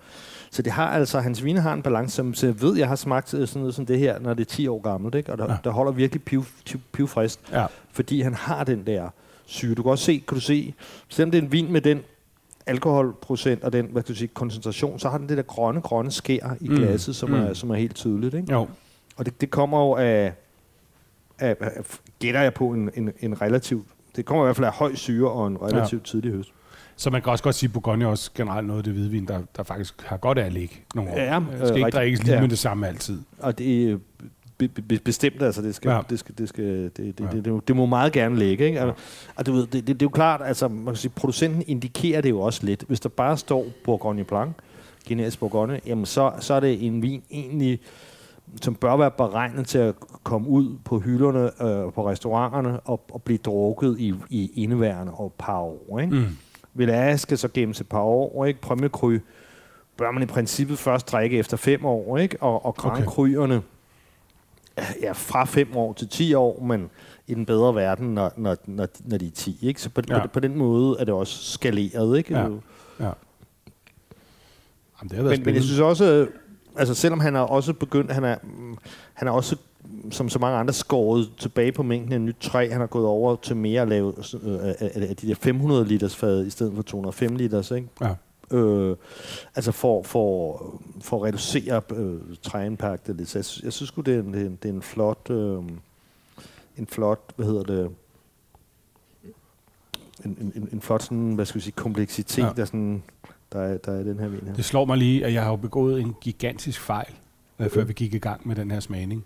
så 0.53 0.61
det 0.61 0.71
har 0.71 0.87
altså, 0.87 1.19
hans 1.19 1.43
vine 1.43 1.59
har 1.61 1.73
en 1.73 1.81
balance, 1.81 2.15
som 2.15 2.33
så 2.33 2.45
jeg 2.47 2.61
ved, 2.61 2.77
jeg 2.77 2.87
har 2.87 2.95
smagt 2.95 3.33
øh, 3.33 3.47
sådan 3.47 3.59
noget 3.59 3.75
som 3.75 3.85
det 3.85 3.99
her, 3.99 4.19
når 4.19 4.33
det 4.33 4.41
er 4.41 4.49
10 4.55 4.67
år 4.67 4.81
gammelt, 4.81 5.15
ikke? 5.15 5.31
og 5.31 5.37
der, 5.37 5.51
ja. 5.51 5.57
Der 5.63 5.69
holder 5.69 5.91
virkelig 5.91 6.23
piv, 6.23 6.45
piv, 6.65 6.79
pivfrist, 6.91 7.39
ja. 7.51 7.65
fordi 7.91 8.21
han 8.21 8.33
har 8.33 8.63
den 8.63 8.85
der 8.87 9.09
syre. 9.45 9.75
Du 9.75 9.81
kan 9.83 9.91
også 9.91 10.05
se, 10.05 10.23
kan 10.27 10.35
du 10.35 10.41
se, 10.41 10.73
selvom 11.09 11.31
det 11.31 11.37
er 11.37 11.41
en 11.41 11.51
vin 11.51 11.71
med 11.71 11.81
den 11.81 11.99
alkoholprocent 12.65 13.63
og 13.63 13.73
den 13.73 13.85
hvad 13.91 14.03
kan 14.03 14.13
du 14.13 14.17
sige, 14.17 14.27
koncentration, 14.27 14.99
så 14.99 15.09
har 15.09 15.17
den 15.17 15.29
det 15.29 15.37
der 15.37 15.43
grønne, 15.43 15.81
grønne 15.81 16.11
skær 16.11 16.55
i 16.61 16.67
Mm. 16.69 16.75
glasset, 16.75 17.15
som, 17.15 17.29
Mm. 17.29 17.35
er, 17.35 17.53
som 17.53 17.69
er 17.69 17.75
helt 17.75 17.95
tydeligt. 17.95 18.33
Ikke? 18.33 18.51
Jo. 18.53 18.67
Og 19.17 19.25
det, 19.25 19.41
det 19.41 19.49
kommer 19.51 19.79
jo 19.79 19.95
af, 19.95 20.33
af, 21.39 21.55
af 21.59 21.71
gætter 22.19 22.41
jeg 22.41 22.53
på, 22.53 22.67
en, 22.67 22.89
en, 22.95 23.11
en 23.19 23.41
relativ, 23.41 23.85
det 24.15 24.25
kommer 24.25 24.43
i 24.43 24.45
hvert 24.45 24.55
fald 24.55 24.65
af 24.67 24.73
høj 24.73 24.95
syre 24.95 25.31
og 25.31 25.47
en 25.47 25.61
relativt 25.61 26.01
ja. 26.01 26.05
tidlig 26.11 26.31
høst. 26.31 26.49
Så 27.01 27.09
man 27.09 27.21
kan 27.21 27.31
også 27.31 27.43
godt 27.43 27.55
sige, 27.55 27.67
at 27.67 27.73
Bourgogne 27.73 28.05
er 28.05 28.09
også 28.09 28.31
generelt 28.35 28.67
noget 28.67 28.79
af 28.79 28.83
det 28.83 28.93
hvidvin, 28.93 29.25
der, 29.25 29.39
der 29.57 29.63
faktisk 29.63 30.01
har 30.05 30.17
godt 30.17 30.37
af 30.37 30.45
at 30.45 30.53
ligge 30.53 30.75
nogle 30.95 31.11
år. 31.11 31.17
Ja, 31.17 31.39
det 31.59 31.67
skal 31.67 31.71
øh, 31.71 31.77
ikke 31.77 31.89
drikkes 31.89 32.23
lige 32.23 32.33
ja. 32.33 32.41
med 32.41 32.49
det 32.49 32.59
samme 32.59 32.87
altid. 32.87 33.21
Og 33.39 33.57
det 33.57 33.91
er 33.91 33.97
be, 34.57 34.67
be, 34.67 34.99
bestemt, 34.99 35.41
altså 35.41 35.61
det 35.61 35.75
skal, 35.75 35.89
ja. 35.89 35.95
Ja. 35.95 36.01
det, 36.09 36.19
skal, 36.19 36.35
det, 36.37 36.49
skal 36.49 36.65
det, 36.65 36.97
det, 36.97 37.19
Ja. 37.19 37.25
det, 37.25 37.45
det, 37.45 37.67
det, 37.67 37.75
må 37.75 37.85
meget 37.85 38.13
gerne 38.13 38.39
ligge. 38.39 38.65
Ikke? 38.65 38.81
Og, 38.81 38.95
og 39.35 39.45
du 39.45 39.53
ved, 39.53 39.61
det, 39.61 39.73
det, 39.73 39.87
det, 39.87 40.01
er 40.01 40.05
jo 40.05 40.09
klart, 40.09 40.41
altså 40.45 40.67
man 40.67 40.85
kan 40.85 40.95
sige, 40.95 41.11
producenten 41.15 41.63
indikerer 41.67 42.21
det 42.21 42.29
jo 42.29 42.41
også 42.41 42.65
lidt. 42.65 42.83
Hvis 42.87 42.99
der 42.99 43.09
bare 43.09 43.37
står 43.37 43.65
Bourgogne 43.83 44.23
Blanc, 44.23 44.51
generisk 45.07 45.39
Bourgogne, 45.39 45.79
jamen 45.85 46.05
så, 46.05 46.31
så 46.39 46.53
er 46.53 46.59
det 46.59 46.85
en 46.85 47.01
vin 47.01 47.23
egentlig, 47.31 47.79
som 48.61 48.75
bør 48.75 48.97
være 48.97 49.11
beregnet 49.11 49.67
til 49.67 49.77
at 49.77 49.95
komme 50.23 50.47
ud 50.47 50.77
på 50.85 50.99
hylderne 50.99 51.43
øh, 51.43 51.93
på 51.93 52.09
restauranterne 52.09 52.79
og, 52.79 53.05
og 53.11 53.21
blive 53.21 53.37
drukket 53.37 53.95
i, 53.99 54.13
i 54.29 54.51
indeværende 54.55 55.13
og 55.13 55.33
par 55.37 55.59
år. 55.59 55.99
Ikke? 55.99 56.15
Mm. 56.15 56.37
Village 56.73 57.17
skal 57.17 57.37
så 57.37 57.49
gemmes 57.53 57.81
et 57.81 57.87
par 57.89 58.01
år, 58.01 58.45
ikke? 58.45 58.61
Premier 58.61 58.89
Cru 58.89 59.17
bør 59.97 60.11
man 60.11 60.23
i 60.23 60.25
princippet 60.25 60.79
først 60.79 61.11
drikke 61.11 61.37
efter 61.37 61.57
fem 61.57 61.85
år, 61.85 62.17
ikke? 62.17 62.37
Og, 62.39 62.65
og 62.65 62.75
Grand 62.75 62.97
Okay. 62.97 63.05
Ja, 65.01 65.11
fra 65.11 65.45
fem 65.45 65.77
år 65.77 65.93
til 65.93 66.07
10 66.07 66.33
år, 66.33 66.61
men 66.63 66.89
i 67.27 67.33
den 67.33 67.45
bedre 67.45 67.75
verden, 67.75 68.13
når, 68.13 68.33
når, 68.37 68.57
når, 68.65 68.87
når 68.99 69.17
de 69.17 69.27
er 69.27 69.31
10, 69.31 69.57
ikke? 69.61 69.81
Så 69.81 69.89
på, 69.89 70.01
ja. 70.09 70.21
På, 70.21 70.27
på 70.27 70.39
den 70.39 70.57
måde 70.57 70.97
er 70.99 71.05
det 71.05 71.13
også 71.13 71.51
skaleret, 71.51 72.17
ikke? 72.17 72.33
Ja. 72.33 72.47
Ja. 72.99 73.11
Jamen, 74.99 75.09
det 75.09 75.23
Men, 75.23 75.43
men 75.45 75.55
jeg 75.55 75.63
synes 75.63 75.79
også, 75.79 76.05
øh, 76.05 76.27
altså 76.75 76.93
selvom 76.93 77.19
han 77.19 77.35
har 77.35 77.41
også 77.41 77.73
begyndt, 77.73 78.11
han 78.11 78.23
er, 78.23 78.35
mm, 78.43 78.77
han 79.13 79.27
er 79.27 79.31
også 79.31 79.55
som 80.11 80.29
så 80.29 80.39
mange 80.39 80.57
andre 80.57 80.73
skåret 80.73 81.31
tilbage 81.37 81.71
på 81.71 81.83
mængden 81.83 82.13
af 82.13 82.21
nyt 82.21 82.35
træ. 82.41 82.69
Han 82.71 82.79
har 82.79 82.87
gået 82.87 83.05
over 83.05 83.35
til 83.35 83.55
mere 83.55 83.81
at 83.81 83.87
lave 83.87 84.13
øh, 84.43 84.53
af, 84.59 84.75
af, 84.79 84.91
af 85.09 85.15
de 85.15 85.27
der 85.27 85.35
500 85.35 85.85
liters 85.85 86.15
fad 86.15 86.45
i 86.45 86.49
stedet 86.49 86.73
for 86.75 86.81
205 86.81 87.35
liters, 87.35 87.71
ikke? 87.71 87.87
Ja. 88.01 88.15
Øh, 88.57 88.95
altså 89.55 89.71
for, 89.71 90.03
for, 90.03 90.57
for 91.01 91.17
at 91.17 91.23
reducere 91.23 91.81
øh, 91.95 92.19
træimpaktet 92.41 93.15
lidt. 93.15 93.29
Så 93.29 93.37
jeg, 93.39 93.65
jeg 93.65 93.73
synes 93.73 93.91
det 93.91 94.07
er 94.15 94.19
en, 94.19 94.33
det 94.33 94.41
er 94.41 94.45
en, 94.45 94.57
det 94.63 94.69
er 94.69 94.73
en 94.73 94.81
flot... 94.81 95.29
Øh, 95.29 95.57
en 96.77 96.87
flot, 96.87 97.19
hvad 97.35 97.45
hedder 97.45 97.63
det... 97.63 97.89
En, 100.25 100.51
en, 100.55 100.69
en- 100.71 100.81
flot 100.81 101.03
sådan, 101.03 101.33
hvad 101.33 101.45
skal 101.45 101.59
vi 101.59 101.63
sige, 101.63 101.73
kompleksitet, 101.77 102.43
ja. 102.43 102.49
Der, 102.55 102.65
sådan, 102.65 103.03
der, 103.53 103.59
er, 103.59 103.77
der 103.77 103.91
er 103.91 104.03
den 104.03 104.19
her 104.19 104.27
vin 104.27 104.39
her. 104.47 104.53
Det 104.53 104.65
slår 104.65 104.85
mig 104.85 104.97
lige, 104.97 105.25
at 105.25 105.33
jeg 105.33 105.43
har 105.43 105.49
jo 105.49 105.55
begået 105.55 106.01
en 106.01 106.15
gigantisk 106.21 106.79
fejl, 106.79 107.13
øh, 107.59 107.69
før 107.69 107.83
vi 107.83 107.93
gik 107.93 108.13
i 108.13 108.17
gang 108.17 108.47
med 108.47 108.55
den 108.55 108.71
her 108.71 108.79
smagning. 108.79 109.25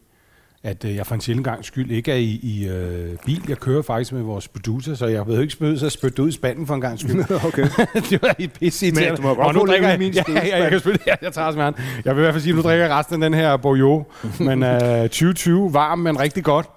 At 0.65 0.85
øh, 0.85 0.95
jeg 0.95 1.05
for 1.05 1.15
en 1.15 1.21
sjældent 1.21 1.45
gang 1.45 1.65
skyld 1.65 1.91
ikke 1.91 2.11
er 2.11 2.15
i, 2.15 2.39
i 2.43 2.67
øh, 2.67 3.17
bil. 3.25 3.41
Jeg 3.47 3.57
kører 3.57 3.81
faktisk 3.81 4.11
med 4.13 4.21
vores 4.21 4.47
producer, 4.47 4.95
så 4.95 5.05
jeg 5.05 5.27
ved 5.27 5.41
ikke 5.41 5.53
spøde 5.53 5.79
sig 5.79 5.91
spytte 5.91 6.23
ud 6.23 6.29
i 6.29 6.31
spanden 6.31 6.67
for 6.67 6.75
en 6.75 6.81
gang 6.81 6.99
skyld. 6.99 7.25
okay. 7.47 7.67
det 8.09 8.21
var 8.21 8.35
i 8.39 8.47
pisse 8.47 8.91
Men 8.91 9.15
du 9.15 9.21
må 9.21 9.33
godt 9.33 9.47
Og 9.47 9.53
nu 9.53 9.65
drikker 9.65 9.89
jeg, 9.89 9.99
min 9.99 10.13
ja, 10.13 10.23
ja, 10.27 10.61
jeg 10.61 10.69
kan 10.69 10.79
spille, 10.79 10.99
ja, 11.07 11.15
jeg 11.21 11.33
tager 11.33 11.51
smerten. 11.51 11.83
Jeg 12.05 12.15
vil 12.15 12.21
i 12.21 12.23
hvert 12.23 12.33
fald 12.33 12.43
sige, 12.43 12.51
at 12.51 12.55
nu 12.55 12.61
drikker 12.61 12.85
jeg 12.85 12.95
resten 12.95 13.23
af 13.23 13.29
den 13.29 13.39
her 13.39 13.57
Bordeaux. 13.57 14.05
Men 14.39 14.63
øh, 14.63 15.01
2020, 15.01 15.73
varm, 15.73 15.99
men 15.99 16.19
rigtig 16.19 16.43
godt. 16.43 16.69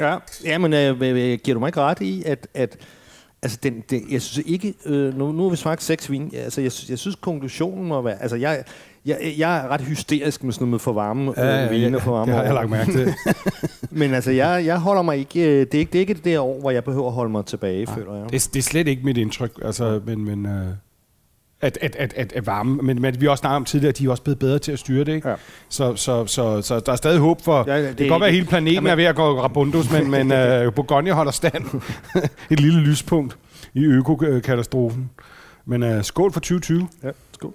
Ja, 0.00 0.16
ja 0.44 0.58
men 0.58 0.72
øh, 0.72 1.00
øh, 1.00 1.38
giver 1.44 1.54
du 1.54 1.60
mig 1.60 1.68
ikke 1.68 1.80
ret 1.80 2.00
i, 2.00 2.22
at, 2.26 2.46
at 2.54 2.76
altså 3.42 3.58
den, 3.62 3.82
det, 3.90 4.02
jeg 4.10 4.22
synes 4.22 4.46
ikke, 4.46 4.74
øh, 4.86 5.18
nu, 5.18 5.32
nu 5.32 5.42
har 5.42 5.50
vi 5.50 5.56
smagt 5.56 5.82
seks 5.82 6.10
vin, 6.10 6.30
altså 6.34 6.60
jeg, 6.60 6.72
synes- 6.72 6.90
jeg 6.90 6.98
synes 6.98 7.16
konklusionen 7.20 7.88
må 7.88 8.02
være, 8.02 8.22
altså 8.22 8.36
jeg, 8.36 8.64
jeg, 9.06 9.34
jeg 9.38 9.56
er 9.56 9.68
ret 9.68 9.80
hysterisk 9.80 10.44
med 10.44 10.52
sådan 10.52 10.62
noget 10.62 10.70
med 10.70 10.78
for 10.78 10.92
varme 10.92 11.30
øh, 11.64 11.70
vine 11.70 11.96
og 11.96 12.02
for 12.02 12.10
varme 12.12 12.32
det 12.32 12.36
har 12.38 12.44
jeg 12.44 12.54
lagt 12.54 12.70
mærke 12.70 12.92
til. 12.92 13.14
Men 14.00 14.14
altså 14.14 14.30
jeg, 14.30 14.62
jeg 14.66 14.78
holder 14.78 15.02
mig 15.02 15.16
ikke, 15.18 15.40
øh, 15.40 15.60
det 15.66 15.74
er 15.74 15.78
ikke 15.78 15.92
det, 15.92 15.98
er 15.98 16.00
ikke 16.00 16.14
det 16.14 16.24
der 16.24 16.40
år, 16.40 16.60
hvor 16.60 16.70
jeg 16.70 16.84
behøver 16.84 17.06
at 17.06 17.12
holde 17.12 17.30
mig 17.32 17.44
tilbage, 17.46 17.86
føler 17.86 18.14
jeg. 18.14 18.24
Det, 18.30 18.44
er- 18.46 18.50
det 18.52 18.58
er 18.58 18.62
slet 18.62 18.88
ikke 18.88 19.04
mit 19.04 19.16
indtryk, 19.16 19.52
altså, 19.64 20.00
men, 20.06 20.24
men 20.24 20.46
øh, 20.46 20.66
at, 21.62 21.78
at, 21.80 21.96
at, 21.96 22.14
at, 22.16 22.32
at 22.32 22.46
varme, 22.46 22.82
men, 22.82 23.02
men 23.02 23.20
vi 23.20 23.26
har 23.26 23.30
også 23.30 23.40
snakket 23.40 23.56
om 23.56 23.64
tidligere, 23.64 23.88
at 23.88 23.98
de 23.98 24.06
er 24.06 24.10
også 24.10 24.22
blevet 24.22 24.38
bedre 24.38 24.58
til 24.58 24.72
at 24.72 24.78
styre 24.78 25.04
det, 25.04 25.12
ikke? 25.14 25.28
Ja. 25.28 25.34
Så, 25.68 25.96
så, 25.96 26.26
så, 26.26 26.62
så 26.62 26.80
der 26.80 26.92
er 26.92 26.96
stadig 26.96 27.18
håb 27.20 27.42
for, 27.44 27.64
Ja, 27.66 27.78
det, 27.82 27.88
det 27.88 27.96
kan 27.96 28.08
godt 28.08 28.20
være, 28.20 28.28
at 28.28 28.34
hele 28.34 28.46
planeten 28.46 28.74
Jamen- 28.74 28.90
er 28.90 28.94
ved 28.96 29.04
at 29.04 29.14
gå 29.16 29.40
rabundus, 29.42 29.90
men, 29.92 30.10
men 30.10 30.32
øh, 30.38 30.72
Bourgogne 30.72 31.12
holder 31.12 31.32
stand. 31.32 31.64
Et 32.50 32.60
lille 32.60 32.80
lyspunkt 32.80 33.36
i 33.74 33.84
økokatastrofen. 33.84 35.10
Men 35.66 35.82
øh, 35.82 36.04
skål 36.04 36.32
for 36.32 36.40
2020. 36.40 36.88
Ja, 37.04 37.10
skål. 37.32 37.54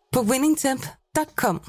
på 0.11 0.21
winningtemp.com. 0.21 1.59